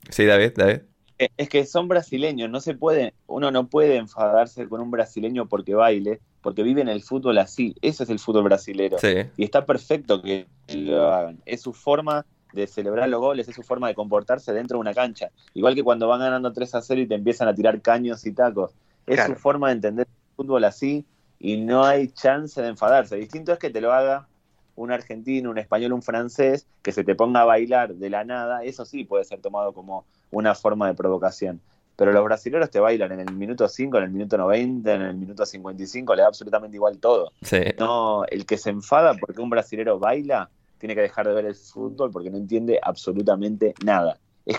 [0.09, 0.79] Sí, David, David.
[1.19, 5.47] Eh, Es que son brasileños, no se puede, uno no puede enfadarse con un brasileño
[5.47, 8.97] porque baile, porque viven el fútbol así, eso es el fútbol brasilero.
[8.99, 13.55] Sí, Y está perfecto que lo hagan, es su forma de celebrar los goles, es
[13.55, 15.29] su forma de comportarse dentro de una cancha.
[15.53, 18.31] Igual que cuando van ganando 3 a 0 y te empiezan a tirar caños y
[18.31, 18.71] tacos,
[19.07, 19.33] es Claro.
[19.33, 21.05] su forma de entender el fútbol así
[21.39, 23.15] y no hay chance de enfadarse.
[23.17, 24.27] Distinto es que te lo haga
[24.75, 28.63] un argentino, un español, un francés, que se te ponga a bailar de la nada,
[28.63, 31.61] eso sí puede ser tomado como una forma de provocación.
[31.95, 35.15] Pero los brasileños te bailan en el minuto 5, en el minuto 90, en el
[35.15, 37.31] minuto 55, le da absolutamente igual todo.
[37.43, 37.61] sí.
[37.77, 41.55] No, el que se enfada porque un brasilero baila, tiene que dejar de ver el
[41.55, 44.17] fútbol porque no entiende absolutamente nada.
[44.45, 44.57] Es,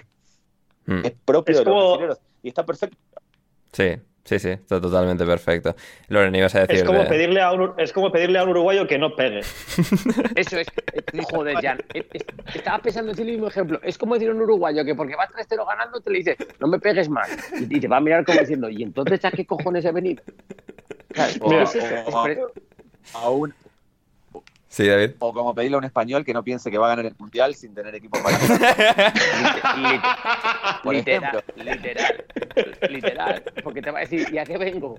[0.86, 1.00] Mm.
[1.06, 2.96] es propio Es de los como- brasileros y está perfecto.
[3.72, 5.74] Sí, sí, sí, está totalmente perfecto.
[6.08, 8.50] Loren, ibas a decir Es como, de- pedirle a un, es como pedirle a un
[8.50, 9.40] uruguayo que no pegue.
[10.36, 10.66] Eso es.
[10.92, 11.78] eh, Joder, Jan.
[11.94, 12.18] eh, eh,
[12.54, 13.78] Estaba pensando en el mismo ejemplo.
[13.82, 16.66] Es como decir a un uruguayo que porque vas 3-0 ganando te le dice, no
[16.68, 17.28] me pegues más.
[17.60, 20.22] Y, te va a mirar como diciendo, ¿y entonces a qué cojones he venido?
[21.40, 22.38] O, o- es-
[23.14, 23.54] a un-
[24.74, 25.12] Sí, David.
[25.20, 27.54] o como pedirle a un español que no piense que va a ganar el mundial
[27.54, 28.36] sin tener equipo para
[30.82, 32.24] Por literal, literal,
[32.90, 34.98] literal, porque te va a decir, ¿y a qué vengo?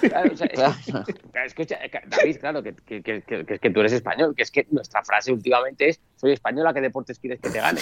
[0.00, 1.04] Claro, o sea, es- Claro.
[1.46, 4.50] escucha, David, claro, que, que, que, que- que es que tú eres español, que es
[4.50, 7.80] que nuestra frase últimamente es, soy española, ¿qué deportes quieres que te gane?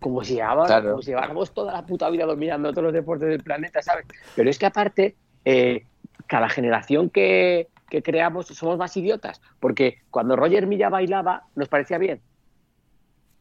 [0.00, 0.90] Como si lleváramos, Claro.
[0.90, 4.06] como si lleváramos toda la puta vida dominando todos los deportes del planeta, ¿sabes?
[4.36, 5.84] Pero es que aparte, eh,
[6.26, 11.98] cada generación que, que creamos somos más idiotas, porque cuando Roger Milla bailaba nos parecía
[11.98, 12.20] bien,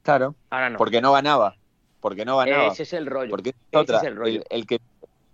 [0.03, 0.77] Claro, ahora no.
[0.77, 1.55] porque no ganaba.
[2.01, 2.67] Porque no ganaba.
[2.67, 3.29] Ese es el rollo.
[3.29, 4.41] Porque es Ese es el rollo.
[4.49, 4.79] El, el que,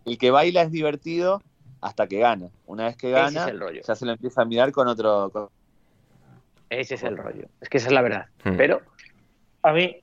[0.05, 1.41] el que baila es divertido
[1.81, 2.47] hasta que gana.
[2.65, 3.81] Una vez que Ese gana, es el rollo.
[3.87, 5.29] ya se lo empieza a mirar con otro.
[5.31, 5.49] con-
[6.71, 7.45] Ese es el rollo.
[7.61, 8.25] Es que esa es la verdad.
[8.43, 8.57] Hmm.
[8.57, 8.81] Pero
[9.61, 9.97] A mí,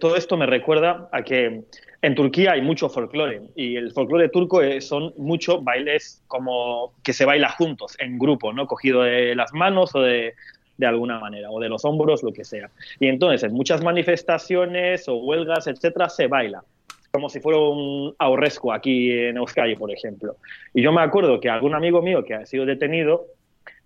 [0.00, 1.64] todo esto me recuerda a que
[2.00, 7.12] en Turquía hay mucho folclore y el folclore turco eh, son muchos bailes como que
[7.12, 8.66] se baila juntos, en grupo, ¿no?
[8.66, 10.34] Cogido de las manos o de,
[10.76, 12.70] de alguna manera, o de los hombros, lo que sea.
[13.00, 16.62] Y entonces en muchas manifestaciones o huelgas, etcétera, se baila.
[17.10, 20.36] Como si fuera un ahorresco aquí en Euskadi, por ejemplo.
[20.74, 23.26] Y yo me acuerdo que algún amigo mío que ha sido detenido,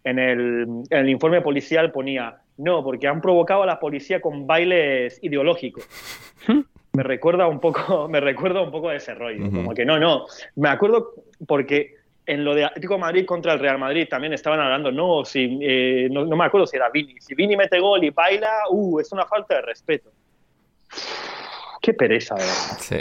[0.04, 4.46] en el, en el informe policial ponía, no, porque han provocado a la policía con
[4.46, 5.86] bailes ideológicos.
[6.92, 10.26] Me recuerda un poco, me recuerda un poco a ese rollo, como que no, no.
[10.56, 11.14] Me acuerdo
[11.46, 15.24] porque en lo de Atlético de Madrid contra el Real Madrid también estaban hablando, no,
[15.24, 17.16] si, eh, no, no me acuerdo si era Vini.
[17.20, 20.10] Si Vini mete gol y baila, uh, es una falta de respeto.
[21.80, 22.78] Qué pereza, verdad.
[22.78, 22.98] Sí.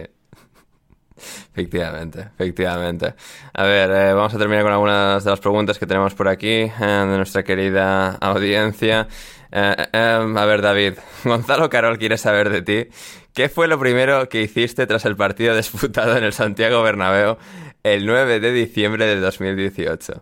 [1.51, 3.13] Efectivamente, efectivamente.
[3.53, 6.47] A ver, eh, vamos a terminar con algunas de las preguntas que tenemos por aquí
[6.47, 9.07] eh, de nuestra querida audiencia.
[9.51, 10.93] Eh, eh, a ver, David,
[11.23, 12.89] Gonzalo Carol quiere saber de ti.
[13.33, 17.37] ¿Qué fue lo primero que hiciste tras el partido disputado en el Santiago Bernabéu
[17.83, 20.21] el 9 de diciembre de 2018?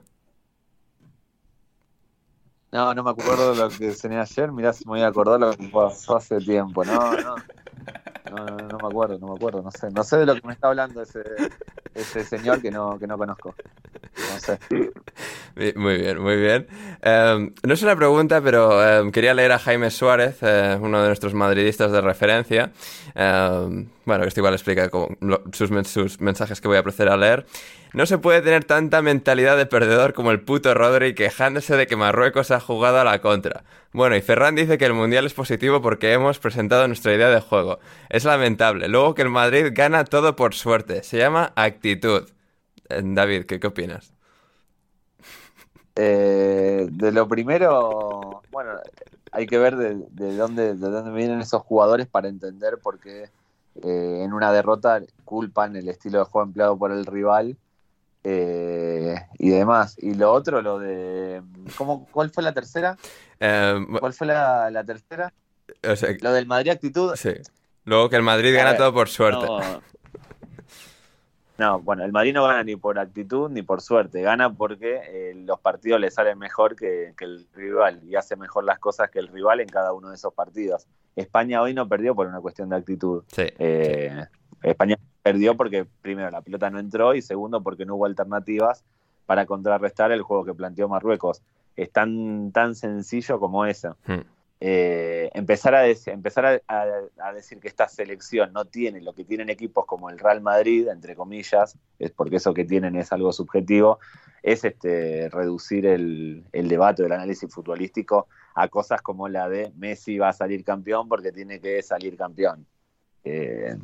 [2.71, 4.51] No, no me acuerdo de lo que cené ayer.
[4.51, 6.85] Mirá si me voy a acordar lo que pasó hace tiempo.
[6.85, 7.35] No, no.
[8.29, 10.35] No, no, no no me acuerdo, no me acuerdo, no sé, no sé de lo
[10.35, 11.23] que me está hablando ese,
[11.95, 13.55] ese señor que no, que no conozco.
[14.17, 14.59] No sé.
[15.75, 16.67] Muy bien, muy bien.
[17.01, 21.07] Em, no es una pregunta, pero em, quería leer a Jaime Suárez, eh, uno de
[21.07, 22.71] nuestros madridistas de referencia.
[23.15, 24.89] Em, bueno, esto igual explica
[25.51, 27.45] sus, sus, mensajes que voy a proceder a leer.
[27.93, 31.95] No se puede tener tanta mentalidad de perdedor como el puto Rodri quejándose de que
[31.95, 33.63] Marruecos ha jugado a la contra.
[33.91, 37.41] Bueno, y Ferran dice que el Mundial es positivo porque hemos presentado nuestra idea de
[37.41, 37.79] juego.
[38.09, 38.87] Es lamentable.
[38.87, 41.03] Luego que el Madrid gana todo por suerte.
[41.03, 42.29] Se llama actitud.
[42.89, 44.13] Eh, David, ¿qué, qué opinas?
[46.01, 48.71] Eh, de lo primero, bueno,
[49.33, 49.97] hay que ver de,
[50.37, 53.23] dónde, de dónde vienen esos jugadores para entender por qué
[53.83, 57.57] eh, en una derrota culpan el estilo de juego empleado por el rival
[58.23, 59.97] eh, y demás.
[59.99, 61.41] Y lo otro, lo de...
[61.77, 62.97] ¿cómo, ¿Cuál fue la tercera?
[63.37, 65.33] ¿Cuál fue la, tercera?
[66.21, 67.13] lo del Madrid actitud.
[67.17, 67.33] Sí.
[67.83, 69.45] Luego que el Madrid gana todo por suerte.
[69.45, 69.59] No,
[71.81, 75.59] bueno, el Madrid no gana ni por actitud ni por suerte, gana porque eh, los
[75.59, 79.59] partidos le salen mejor que, el rival y hace mejor las cosas que el rival
[79.59, 80.87] en cada uno de esos partidos.
[81.15, 83.23] España hoy no perdió por una cuestión de actitud.
[83.37, 84.25] Eh,
[84.63, 88.83] España perdió porque primero la pelota no entró y segundo porque no hubo alternativas
[89.25, 91.41] para contrarrestar el juego que planteó Marruecos.
[91.75, 93.95] Es tan, tan sencillo como eso.
[94.05, 94.21] Hmm.
[94.61, 99.85] Eh, empezar, a, empezar a, decir que esta selección no tiene lo que tienen equipos
[99.85, 103.99] como el Real Madrid, entre comillas, es porque eso que tienen es algo subjetivo,
[104.43, 110.17] es este, reducir el, el debate del análisis futbolístico a cosas como la de Messi
[110.17, 112.65] va a salir campeón porque tiene que salir campeón.
[113.23, 113.75] Eh,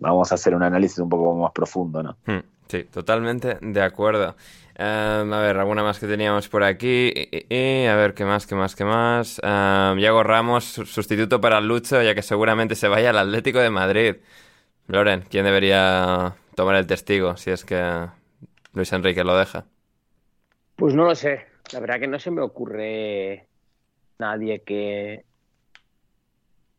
[0.00, 2.16] vamos a hacer un análisis un poco más profundo, ¿no?
[2.26, 4.34] Hmm, sí, totalmente de acuerdo.
[4.80, 7.12] Em, a ver, alguna más que teníamos por aquí.
[7.12, 9.40] Y, a ver, ¿qué más, qué más, qué más?
[9.42, 14.16] Um, Ramos, sustituto para Lucho, ya que seguramente se vaya al Atlético de Madrid.
[14.86, 18.06] Loren, ¿quién debería tomar el testigo si es que
[18.72, 19.64] Luis Enrique lo deja?
[20.76, 21.46] Pues no lo sé.
[21.72, 23.48] La verdad que no se me ocurre
[24.20, 25.24] nadie que...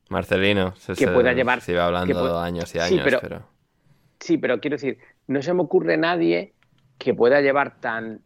[0.08, 1.60] Marcelino, se, que pueda llevar...
[1.60, 3.46] Se iba hablando años y años, pero...
[4.22, 6.54] Sí, pero quiero decir, no se me ocurre nadie
[7.00, 8.22] que pueda llevar tan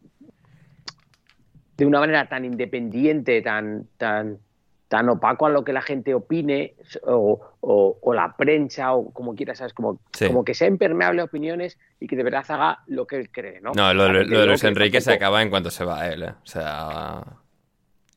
[1.77, 4.39] de una manera tan independiente, tan, tan,
[4.87, 9.73] tan opaco a lo que la gente opine o, la prensa o como quieras, ¿sabes?
[9.73, 13.29] Como, como que sea impermeable a opiniones y que de verdad haga lo que él
[13.31, 13.71] cree, ¿no?
[13.75, 16.33] No, lo, de Luis Enrique se acaba en cuanto se va él, ¿eh?
[16.43, 17.23] O sea...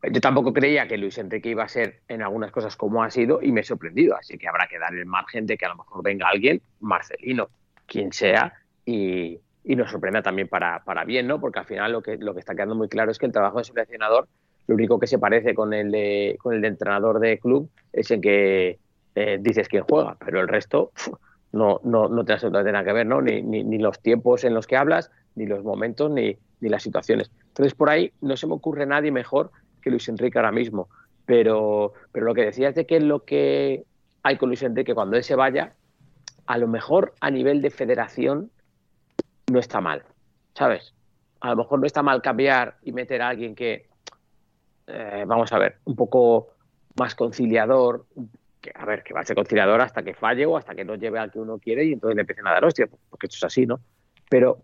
[0.09, 3.43] Yo tampoco creía que Luis Enrique iba a ser en algunas cosas como ha sido
[3.43, 5.77] y me he sorprendido, así que habrá que dar el margen de que a lo
[5.77, 7.49] mejor venga alguien, Marcelino,
[7.87, 8.53] quien sea,
[8.85, 11.41] y, y nos sorprenda también para, para, bien, ¿no?
[11.41, 13.59] Porque al final lo que, lo que está quedando muy claro es que el trabajo
[13.59, 14.29] de seleccionador,
[14.69, 18.11] lo único que se parece con el de, con el de entrenador de club es
[18.13, 18.79] en que
[19.17, 20.93] eh, dices quién juega, pero el resto
[21.53, 23.21] no, no, no tiene absolutamente nada que ver, ¿no?
[23.21, 27.33] Ni, ni, los tiempos en los que hablas, ni los momentos, ni, ni las situaciones.
[27.49, 29.51] Entonces, por ahí no se me ocurre nadie mejor
[29.83, 30.89] que Luis Enrique ahora mismo.
[31.25, 33.85] Pero, pero lo que decías de que lo que
[34.23, 35.75] hay con Luis Enrique cuando él se vaya,
[36.47, 38.51] a lo mejor a nivel de federación
[39.51, 40.03] no está mal,
[40.55, 40.95] ¿sabes?
[41.41, 43.89] A lo mejor no está mal cambiar y meter a alguien que,
[44.87, 46.49] eh, vamos a ver, un poco
[46.99, 48.07] más conciliador,
[48.61, 50.95] que, a ver, que va a ser conciliador hasta que falle o hasta que no
[50.97, 53.45] lleve al que uno quiere y entonces le empiecen a dar hostia, porque esto es
[53.45, 53.81] así, ¿no?
[54.29, 54.63] Pero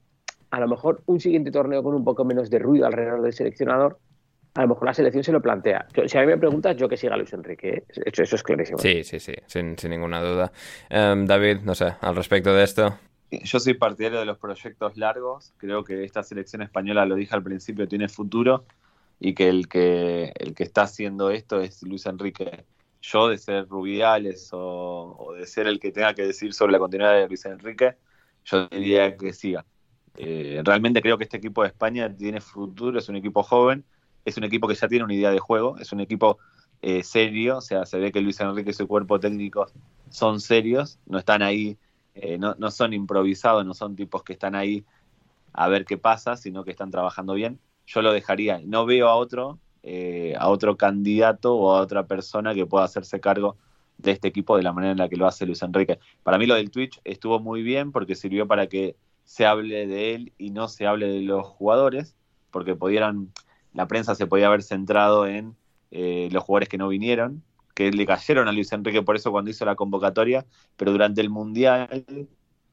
[0.50, 3.98] a lo mejor un siguiente torneo con un poco menos de ruido alrededor del seleccionador,
[4.54, 5.86] a lo mejor la selección se lo plantea.
[6.06, 7.68] si a mí me preguntas, yo que siga Luis Enrique.
[7.70, 7.84] ¿eh?
[8.04, 8.78] Eso, es clarísimo.
[8.78, 10.52] Sí, sí, sí, sin, ninguna duda.
[10.90, 12.98] Em, David, no sé, al respecto de esto.
[13.44, 15.54] Yo soy partidario de los proyectos largos.
[15.56, 18.64] Creo que esta selección española, lo dije al principio, tiene futuro
[19.18, 22.64] y que el que, el que está haciendo esto es Luis Enrique.
[23.00, 27.14] Yo, de ser Rubiales o, de ser el que tenga que decir sobre la continuidad
[27.14, 27.94] de Luis Enrique,
[28.44, 29.64] yo diría que siga.
[30.16, 33.84] Eh, realmente creo que este equipo de España tiene futuro, es un equipo joven,
[34.24, 36.38] es un equipo que ya tiene una idea de juego, es un equipo
[36.82, 39.66] eh, serio, o sea, se ve que Luis Enrique y su cuerpo técnico
[40.10, 41.78] son serios, no están ahí
[42.14, 44.84] eh, no, no, son improvisados, no son tipos que están ahí
[45.52, 47.58] a ver qué pasa, sino que están trabajando bien.
[47.86, 48.60] Yo lo dejaría.
[48.64, 53.20] No veo a otro, eh, a otro candidato o a otra persona que pueda hacerse
[53.20, 53.56] cargo
[53.98, 55.98] de este equipo de la manera en la que lo hace Luis Enrique.
[56.22, 60.14] Para mí lo del Twitch estuvo muy bien porque sirvió para que se hable de
[60.14, 62.16] él y no se hable de los jugadores,
[62.50, 63.32] porque pudieran,
[63.72, 65.56] la prensa se podía haber centrado en
[65.90, 67.42] eh, los jugadores que no vinieron,
[67.74, 70.44] que le cayeron a Luis Enrique por eso cuando hizo la convocatoria,
[70.76, 72.04] pero durante el Mundial,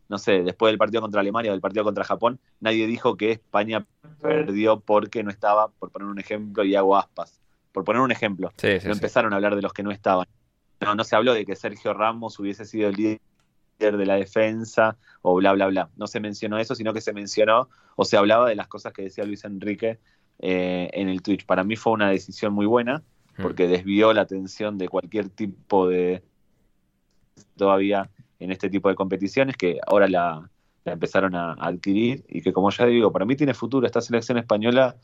[0.10, 3.32] no sé, después del partido contra Alemania o del partido contra Japón, nadie dijo que
[3.32, 3.86] España
[4.22, 7.40] perdió porque no estaba, por poner un ejemplo, y hago aspas.
[7.72, 8.52] Por poner un ejemplo.
[8.64, 10.28] no empezaron a hablar de los que no estaban.
[10.82, 13.20] No, no se habló de que Sergio Ramos hubiese sido el líder
[13.80, 15.90] de la defensa o bla, bla, bla.
[15.96, 19.04] No se mencionó eso, sino que se mencionó o se hablaba de las cosas que
[19.04, 20.00] decía Luis Enrique
[20.40, 21.46] eh, en el Twitch.
[21.46, 23.04] Para mí fue una decisión muy buena.
[23.42, 26.24] Porque desvió la atención de cualquier tipo de
[27.56, 28.10] todavía
[28.40, 30.50] en este tipo de competiciones que ahora la,
[30.86, 34.02] la empezaron a, a adquirir y que como ya digo, para mí tiene futuro esta
[34.02, 34.96] selección española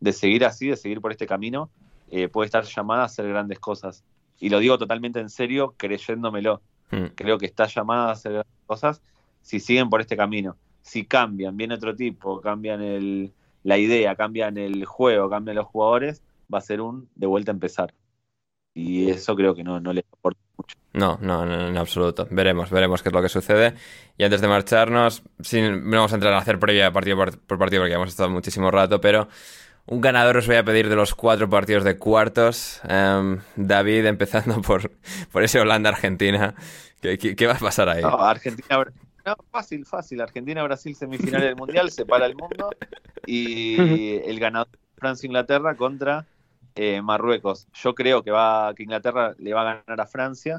[0.00, 1.70] de seguir así, de seguir por este camino,
[2.10, 4.04] eh, puede estar llamada a hacer grandes cosas.
[4.38, 6.60] Y lo digo totalmente en serio, creyéndomelo.
[6.90, 7.06] Hmm.
[7.14, 9.02] Creo que está llamada a hacer grandes cosas
[9.42, 10.56] si siguen por este camino.
[10.82, 16.22] Si cambian, viene otro tipo, cambian el, la idea, cambian el juego, cambian los jugadores,
[16.52, 17.94] va a ser un de vuelta a empezar.
[18.74, 20.76] Y eso creo que no, no le aporta mucho.
[20.92, 22.26] No, no, no, en absoluto.
[22.30, 23.74] Veremos, veremos qué es lo que sucede.
[24.18, 27.58] Y antes de marcharnos, sin, no vamos a entrar a hacer previa partido por, por
[27.58, 29.28] partido porque hemos estado muchísimo rato, pero
[29.86, 32.80] un ganador os voy a pedir de los cuatro partidos de cuartos.
[32.88, 34.90] Em, David, empezando por,
[35.30, 36.54] por ese Holanda-Argentina.
[37.00, 38.02] ¿Qué, qué, qué va a pasar ahí?
[38.02, 38.84] No, Argentina,
[39.24, 40.20] no, fácil, fácil.
[40.20, 42.70] Argentina-Brasil semifinal del Mundial, se para el mundo.
[43.26, 46.26] Y el ganador Francia-Inglaterra contra
[46.76, 47.68] eh, Marruecos.
[47.74, 50.56] Yo creo que va que Inglaterra le va a ganar a Francia.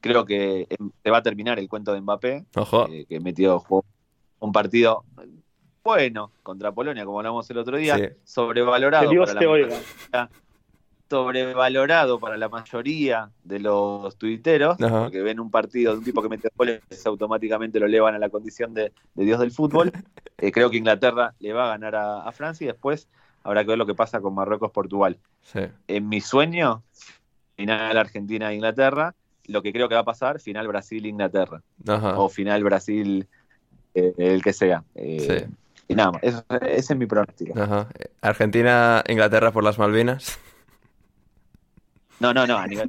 [0.00, 0.66] Creo que
[1.02, 2.88] se va a terminar el cuento de Mbappé, Ojo.
[2.88, 3.62] eh, que metió
[4.40, 5.04] un partido
[5.84, 8.04] bueno contra Polonia, como hablamos el otro día, Sí.
[8.24, 9.08] sobrevalorado.
[9.08, 9.66] Que Dios para te la oiga.
[9.68, 10.30] mayoría-
[11.10, 15.02] sobrevalorado para la mayoría de los tuiteros, Ajá.
[15.02, 18.30] porque ven un partido de un tipo que mete goles, automáticamente lo elevan a la
[18.30, 19.92] condición de, de Dios del fútbol.
[20.38, 23.08] Eh, creo que Inglaterra le va a ganar a, a Francia y después
[23.44, 25.18] habrá que ver lo que pasa con Marruecos-Portugal.
[25.42, 25.60] Sí.
[25.88, 26.82] En mi sueño,
[27.56, 29.14] final Argentina-Inglaterra,
[29.46, 31.62] lo que creo que va a pasar, final Brasil-Inglaterra,
[32.16, 33.26] o final Brasil,
[33.94, 34.84] eh, el que sea.
[34.94, 35.54] Eh, Sí.
[35.88, 37.60] Y nada más, eso- ese es mi pronóstico.
[37.60, 37.88] Ajá.
[38.22, 40.38] Argentina, Inglaterra por las Malvinas.
[42.20, 42.88] No, no, no, a nivel...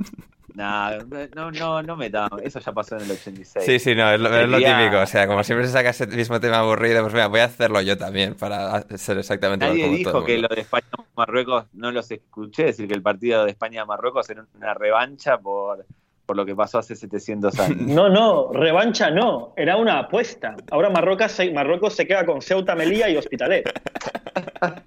[0.56, 0.98] No,
[1.36, 2.40] no, no, no metamos.
[2.44, 3.66] Eso ya pasó en el 86.
[3.66, 5.00] Sí, sí, no, es lo, es lo Sería- típico.
[5.02, 7.82] O sea, como siempre se saca ese mismo tema aburrido, pues mira, voy a hacerlo
[7.82, 11.92] yo también para ser exactamente Nadie como dijo todo el que lo de España-Marruecos no
[11.92, 15.86] los escuché decir que el partido de España-Marruecos era una revancha por,
[16.26, 17.78] por lo que pasó hace 700 años.
[17.88, 20.56] No, no, revancha no, era una apuesta.
[20.72, 23.64] Ahora Marruecos se, Marruecos se queda con Ceuta, Melilla y Hospitalet.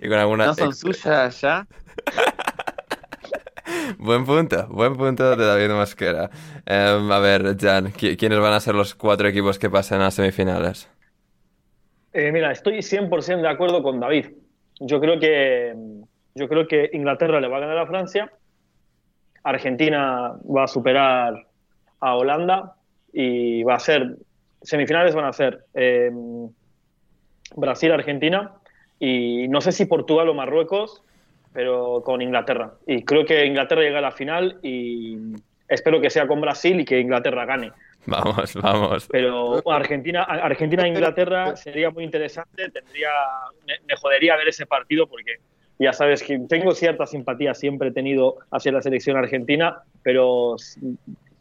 [0.00, 0.46] Y con alguna...
[0.46, 1.66] ¿No son suyas ya?
[3.98, 6.30] Buen punto, buen punto de David Mosquera.
[6.66, 10.10] Em, a ver, Jan, ¿qui- ¿quiénes van a ser los cuatro equipos que pasen a
[10.10, 10.88] semifinales?
[12.12, 14.26] Eh, mira, estoy 100% de acuerdo con David.
[14.80, 15.74] Yo creo que
[16.34, 18.30] yo creo que Inglaterra le va a ganar a Francia,
[19.42, 21.46] Argentina va a superar
[22.00, 22.74] a Holanda
[23.12, 24.16] y va a ser
[24.62, 26.10] semifinales van a ser eh,
[27.54, 28.52] Brasil, Argentina
[28.98, 31.02] y no sé si Portugal o Marruecos,
[31.56, 32.74] pero con Inglaterra.
[32.86, 35.16] Y creo que Inglaterra llega a la final y
[35.66, 37.72] espero que sea con Brasil y que Inglaterra gane.
[38.04, 39.08] Vamos, vamos.
[39.10, 42.68] Pero Argentina, Argentina Inglaterra sería muy interesante.
[42.68, 43.08] Tendría,
[43.66, 45.36] me, me jodería ver ese partido porque
[45.78, 50.56] ya sabes que tengo cierta simpatía, siempre he tenido hacia la selección argentina, pero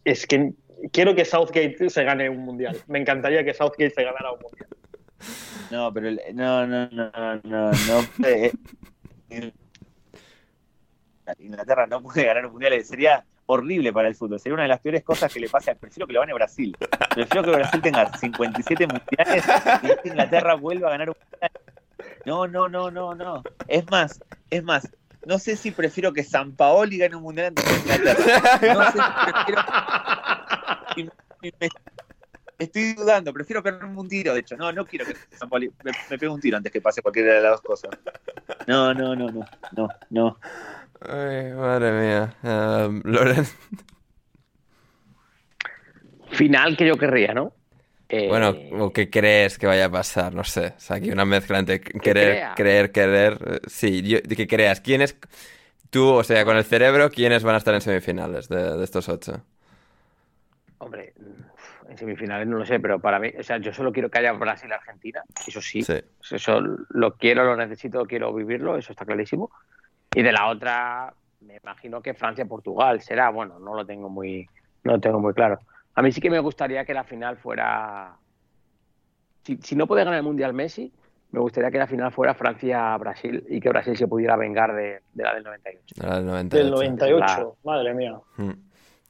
[0.06, 0.54] es que
[0.94, 2.78] quiero que Southgate se gane un mundial.
[2.88, 4.70] Me encantaría que Southgate se ganara un mundial.
[5.72, 7.12] No, pero no, no, no,
[7.44, 9.52] no, no.
[11.40, 14.40] Inglaterra no puede ganar un mundial, sería horrible para el fútbol.
[14.40, 15.76] Sería una de las peores cosas que le pase.
[15.76, 16.76] Prefiero que lo gane Brasil.
[17.14, 19.46] Prefiero que Brasil tenga 57 mundiales
[19.84, 21.52] y que Inglaterra vuelva a ganar un mundial.
[22.26, 23.44] No, no, no, no, no.
[23.68, 24.20] Es más,
[24.50, 24.90] es más.
[25.26, 28.60] No sé si prefiero que San Paoli gane un mundial antes que Inglaterra.
[28.74, 29.62] No sé si prefiero.
[31.60, 31.70] me-
[32.58, 34.56] Estoy dudando, prefiero pegarme un tiro, de hecho.
[34.56, 37.34] No, no quiero que San Paoli me, me pegue un tiro antes que pase cualquiera
[37.34, 37.92] de las dos cosas.
[38.66, 40.40] No, no, no, no, no, no.
[41.08, 42.36] Ay, madre mía.
[42.44, 43.46] Em, Loren.
[46.32, 47.54] Final que yo querría, ¿no?
[48.10, 48.54] Eh, Bueno,
[48.84, 50.34] ¿o ¿qué crees que vaya a pasar?
[50.34, 50.74] No sé.
[50.78, 53.38] O sea, aquí una mezcla entre querer, creer, querer.
[53.46, 54.82] eh, Sí, yo, que creas.
[54.82, 55.18] ¿Quiénes,
[55.90, 59.08] tú, o sea, con el cerebro, quiénes van a estar en semifinales de, de estos
[59.10, 59.44] ocho?
[60.80, 61.14] Hombre,
[61.90, 64.34] en semifinales no lo sé, pero para mí, o sea, yo solo quiero que haya
[64.34, 65.96] Brasil-Argentina, eso sí, Sí.
[66.32, 66.60] eso
[66.90, 69.52] lo quiero, lo necesito, quiero vivirlo, eso está clarísimo.
[70.16, 74.48] Y de la otra, me imagino que Francia-Portugal será, bueno, no lo tengo muy,
[74.84, 75.60] no lo tengo muy claro.
[75.94, 78.16] A mí sí que me gustaría que la final fuera,
[79.44, 80.92] si, si no puede ganar el Mundial Messi,
[81.32, 85.24] me gustaría que la final fuera Francia-Brasil y que Brasil se pudiera vengar de, de
[85.24, 85.96] la del 98.
[86.02, 86.58] La del 98.
[86.64, 88.14] Del 98, madre mía.
[88.38, 88.52] Mm.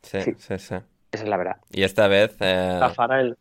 [0.02, 0.34] Sí, Sí.
[0.38, 0.76] sí, sí.
[1.12, 1.58] Esa es la verdad.
[1.72, 3.38] Y esta vez eh, Rafael.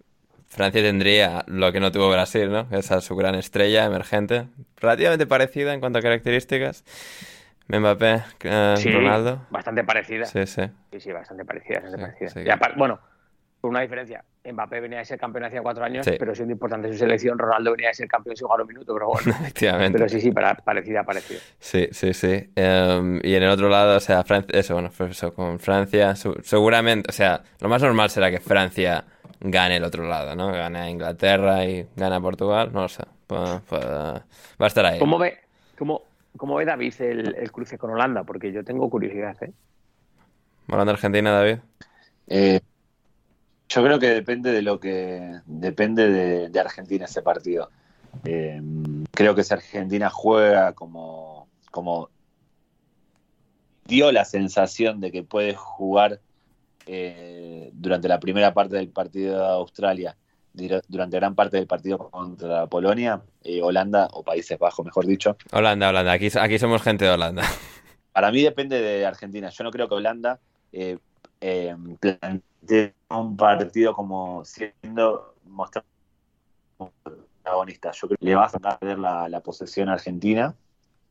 [0.47, 2.67] Francia tendría lo que no tuvo Brasil, ¿no?
[2.71, 4.47] Esa es su gran estrella emergente,
[4.77, 6.85] relativamente parecida en cuanto a características.
[7.69, 9.47] Mbappé, eh, Sí, Ronaldo.
[9.51, 10.27] bastante parecida.
[10.27, 10.63] Sí, sí.
[10.93, 12.29] Sí, sí, bastante parecida, bastante Sí, parecida.
[12.31, 12.41] sí.
[12.47, 13.01] Y apar- bueno,
[13.61, 14.23] por una diferencia.
[14.47, 17.89] Mbappé venía de ser campeón hace cuatro años, pero siendo importante su selección, Ronaldo venía
[17.89, 19.27] de ser campeón sin jugar un minuto, pero bueno.
[19.41, 19.99] Efectivamente.
[19.99, 21.41] pero sí, sí, para, parecida, parecida.
[21.59, 22.51] Sí, sí, sí.
[22.55, 26.15] Em, y en el otro lado, o sea, Francia, eso, bueno, pues eso, con Francia,
[26.15, 29.05] su- seguramente, o sea, lo más normal será que Francia
[29.41, 30.49] gane el otro lado, ¿no?
[30.53, 33.03] Gane a Inglaterra y gane a Portugal, no lo sé.
[33.27, 33.79] Pa- pa-
[34.61, 34.99] va a estar ahí.
[34.99, 35.39] ¿Cómo ve,
[35.79, 36.03] cómo,
[36.37, 38.25] cómo ve David el, el cruce con Holanda?
[38.25, 39.53] Porque yo tengo curiosidad, ¿eh?
[40.69, 41.59] Holanda-Argentina, David.
[42.27, 42.61] Eh,
[43.69, 47.71] yo creo que depende de lo que depende de, de Argentina ese partido.
[48.25, 48.61] Eh,
[49.11, 52.09] creo que si Argentina juega como, como
[53.85, 56.21] dio la sensación de que puede jugar
[56.87, 60.17] eh, durante la primera parte del partido de Australia,
[60.55, 65.89] durante gran parte del partido contra Polonia, eh, Holanda o Países Bajos, mejor dicho, Holanda,
[65.89, 66.13] Holanda.
[66.13, 67.43] Aquí, aquí somos gente de Holanda.
[68.13, 69.51] para mí depende de Argentina.
[69.51, 70.39] Yo no creo que Holanda
[70.73, 70.99] eh,
[71.41, 75.89] eh, plantee un partido como siendo mostrando
[77.03, 77.91] protagonista.
[77.93, 80.55] Yo creo que le va a sacar la, la posesión a Argentina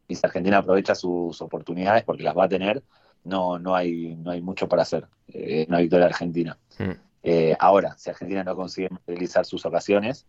[0.08, 2.84] y si Argentina aprovecha sus oportunidades porque las va a tener,
[3.24, 5.08] no, no, hay, no hay mucho para hacer.
[5.28, 6.58] Eh, una victoria argentina.
[6.80, 6.92] Mm.
[7.24, 10.26] Eh, ahora, si Argentina no consigue realizar sus ocasiones,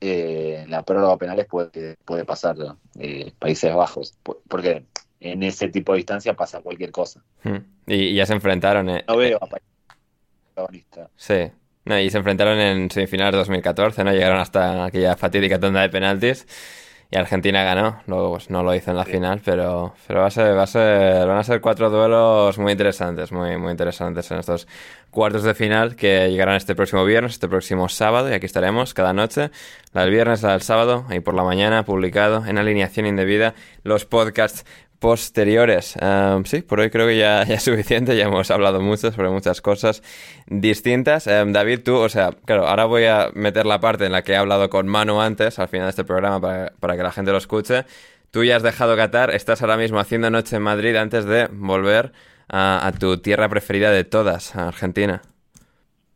[0.00, 2.56] eh, la prórroga penales puede, puede pasar
[2.98, 4.14] eh, Países Bajos.
[4.22, 4.84] Por- Porque
[5.20, 7.22] en ese tipo de distancia pasa cualquier cosa.
[7.44, 7.56] Mm.
[7.86, 9.68] Y, y ya se enfrentaron, eh, No veo a Países
[10.54, 11.08] protagonista.
[11.16, 11.50] Sí.
[11.84, 14.12] No, y se enfrentaron en semifinales 2014, ¿no?
[14.12, 16.46] Llegaron hasta aquella fatídica tanda de penaltis
[17.12, 18.00] y Argentina ganó.
[18.06, 20.66] Luego pues no lo hizo en la final, pero, pero va a ser, va a
[20.66, 24.66] ser, van a ser cuatro duelos muy interesantes, muy, muy interesantes en estos
[25.10, 29.12] cuartos de final que llegarán este próximo viernes, este próximo sábado y aquí estaremos cada
[29.12, 29.50] noche.
[29.92, 34.06] La del viernes, la del sábado y por la mañana publicado en alineación indebida los
[34.06, 34.64] podcasts
[35.02, 35.96] posteriores.
[36.00, 39.28] Um, sí, por hoy creo que ya, ya es suficiente, ya hemos hablado mucho sobre
[39.30, 40.00] muchas cosas
[40.46, 41.26] distintas.
[41.26, 44.32] Um, David, tú, o sea, claro, ahora voy a meter la parte en la que
[44.32, 47.32] he hablado con Manu antes, al final de este programa, para, para que la gente
[47.32, 47.84] lo escuche.
[48.30, 52.12] Tú ya has dejado Qatar, estás ahora mismo haciendo noche en Madrid antes de volver
[52.48, 55.20] a, a tu tierra preferida de todas, a Argentina.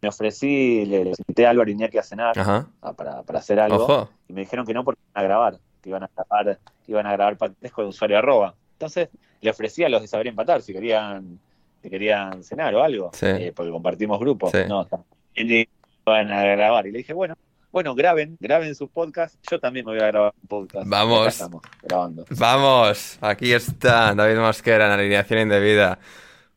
[0.00, 2.68] Me ofrecí, le, invité a Álvaro Iñaki a cenar Ajá.
[2.82, 3.82] a- para, para hacer algo.
[3.82, 4.10] Ojo.
[4.28, 7.06] Y me dijeron que no porque iban a grabar, que iban a grabar, que iban
[7.06, 8.54] a grabar con usuario arroba.
[8.77, 9.09] Entonces
[9.40, 11.39] le ofrecí a los de Saber Empatar si querían,
[11.82, 13.27] si querían cenar o algo, Sí.
[13.27, 14.53] eh, porque compartimos grupos.
[14.53, 14.59] Sí.
[14.69, 14.86] No,
[15.35, 16.86] iban a grabar.
[16.86, 17.35] Y le dije, bueno,
[17.73, 19.39] bueno, graben, graben sus podcasts.
[19.51, 20.89] Yo también me voy a grabar un podcast.
[20.89, 21.28] Vamos.
[21.28, 22.24] Estamos grabando.
[22.31, 25.98] Vamos, aquí está David Mosquera en alineación indebida.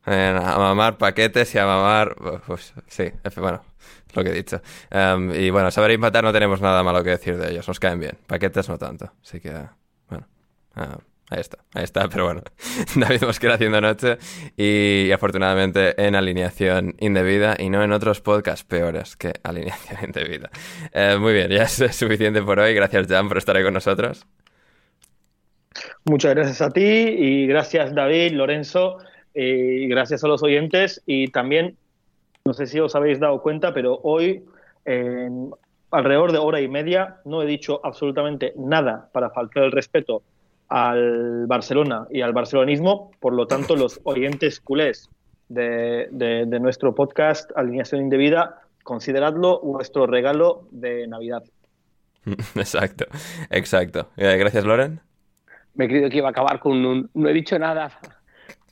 [0.06, 2.16] Eh, a mamar paquetes y a mamar.
[2.46, 3.62] Pues sí, bueno,
[4.14, 4.62] lo que he dicho.
[4.90, 8.00] Em, y bueno, saber empatar no tenemos nada malo que decir de ellos, nos caen
[8.00, 8.16] bien.
[8.26, 9.12] Paquetes no tanto.
[9.22, 9.52] Así que,
[10.08, 10.26] bueno.
[10.74, 10.96] ah,
[11.30, 12.42] ahí está, ahí está, pero bueno.
[12.96, 14.18] David Mosquera haciendo noche
[14.56, 20.50] y, afortunadamente en alineación indebida y no en otros podcasts peores que alineación indebida.
[20.92, 22.74] Eh, muy bien, ya es suficiente por hoy.
[22.74, 24.26] Gracias, Jan, por estar ahí con nosotros.
[26.04, 28.98] Muchas gracias a ti y gracias David, Lorenzo,
[29.34, 31.76] eh, y gracias a los oyentes y también,
[32.44, 34.44] no sé si os habéis dado cuenta, pero hoy
[34.84, 35.50] en
[35.92, 40.22] alrededor de hora y media no he dicho absolutamente nada para faltar el respeto
[40.70, 45.10] al Barcelona y al barcelonismo, por lo tanto los oyentes culés
[45.48, 51.42] de, de- de nuestro podcast Alineación Indebida, consideradlo vuestro regalo de Navidad.
[52.54, 53.06] Exacto,
[53.50, 54.08] exacto.
[54.16, 55.00] Eh, gracias, Loren.
[55.74, 57.10] Me he creído que iba a acabar con un...
[57.14, 57.98] No he dicho nada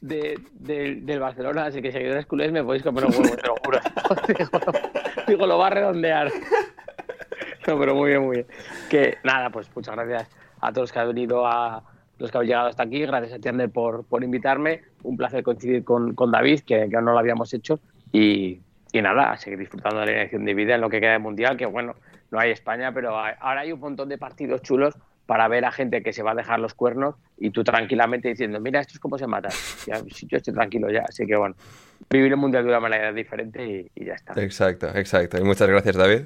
[0.00, 3.54] de, de- del Barcelona, así que seguidores culés me podéis comer un huevo, te lo
[3.64, 3.78] juro.
[4.28, 4.72] digo, lo,
[5.26, 6.30] digo, lo va a redondear.
[7.66, 8.46] No, pero muy bien, muy bien.
[8.88, 10.28] Que nada, pues muchas gracias
[10.60, 11.82] a todos los que han venido a
[12.18, 13.00] los que habéis llegado hasta aquí.
[13.06, 14.82] Gracias a ti, Ander, por, por invitarme.
[15.02, 17.78] Un placer coincidir con, con David, que, que no lo habíamos hecho.
[18.12, 18.60] Y,
[18.92, 21.18] y nada, a seguir disfrutando de la elección de vida en lo que queda de
[21.18, 21.94] mundial, que bueno,
[22.30, 24.94] no hay España, pero hay- ahora hay un montón de partidos chulos
[25.26, 28.60] para ver a gente que se va a dejar los cuernos y tú tranquilamente diciendo,
[28.60, 29.52] mira, esto es como se matan.
[29.86, 31.54] Ya, yo estoy tranquilo ya, así que bueno,
[32.08, 34.32] vivir el mundial de una manera diferente y, y ya está.
[34.42, 35.36] Exacto, exacto.
[35.38, 36.22] Y muchas gracias, David.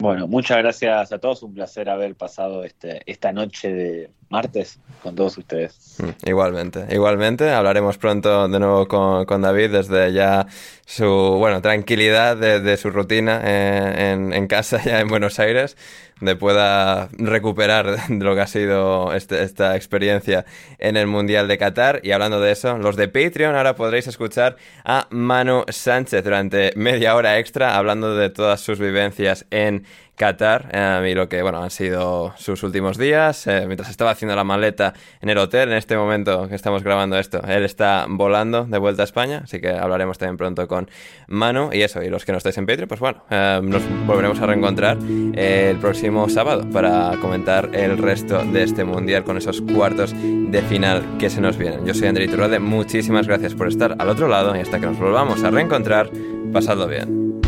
[0.00, 1.42] Bueno, muchas gracias a todos.
[1.42, 5.96] Un placer haber pasado este, esta noche de martes con todos ustedes.
[5.98, 7.50] Mm, Igualmente, igualmente.
[7.50, 10.46] Hablaremos pronto de nuevo con, con David desde ya
[10.86, 11.04] su,
[11.38, 15.76] bueno, tranquilidad de, de su rutina eh, en, en casa ya en Buenos Aires,
[16.20, 20.44] de pueda recuperar lo que ha sido este- esta experiencia
[20.78, 22.00] en el Mundial de Qatar.
[22.02, 27.14] Y hablando de eso, los de Patreon ahora podréis escuchar a Manu Sánchez durante media
[27.16, 29.84] hora extra hablando de todas sus vivencias en
[30.18, 33.46] Qatar eh, y lo que bueno han sido sus últimos días.
[33.46, 37.16] Eh, mientras estaba haciendo la maleta en el hotel, en este momento que estamos grabando
[37.16, 40.90] esto, él está volando de vuelta a España, así que hablaremos también pronto con
[41.28, 42.02] Manu y eso.
[42.02, 45.76] Y los que no estáis en Patreon, pues bueno, eh, nos volveremos a reencontrar el
[45.78, 51.30] próximo sábado para comentar el resto de este mundial con esos cuartos de final que
[51.30, 51.86] se nos vienen.
[51.86, 54.98] Yo soy André Iturralde, muchísimas gracias por estar al otro lado y hasta que nos
[54.98, 56.10] volvamos a reencontrar,
[56.52, 57.47] pasadlo bien.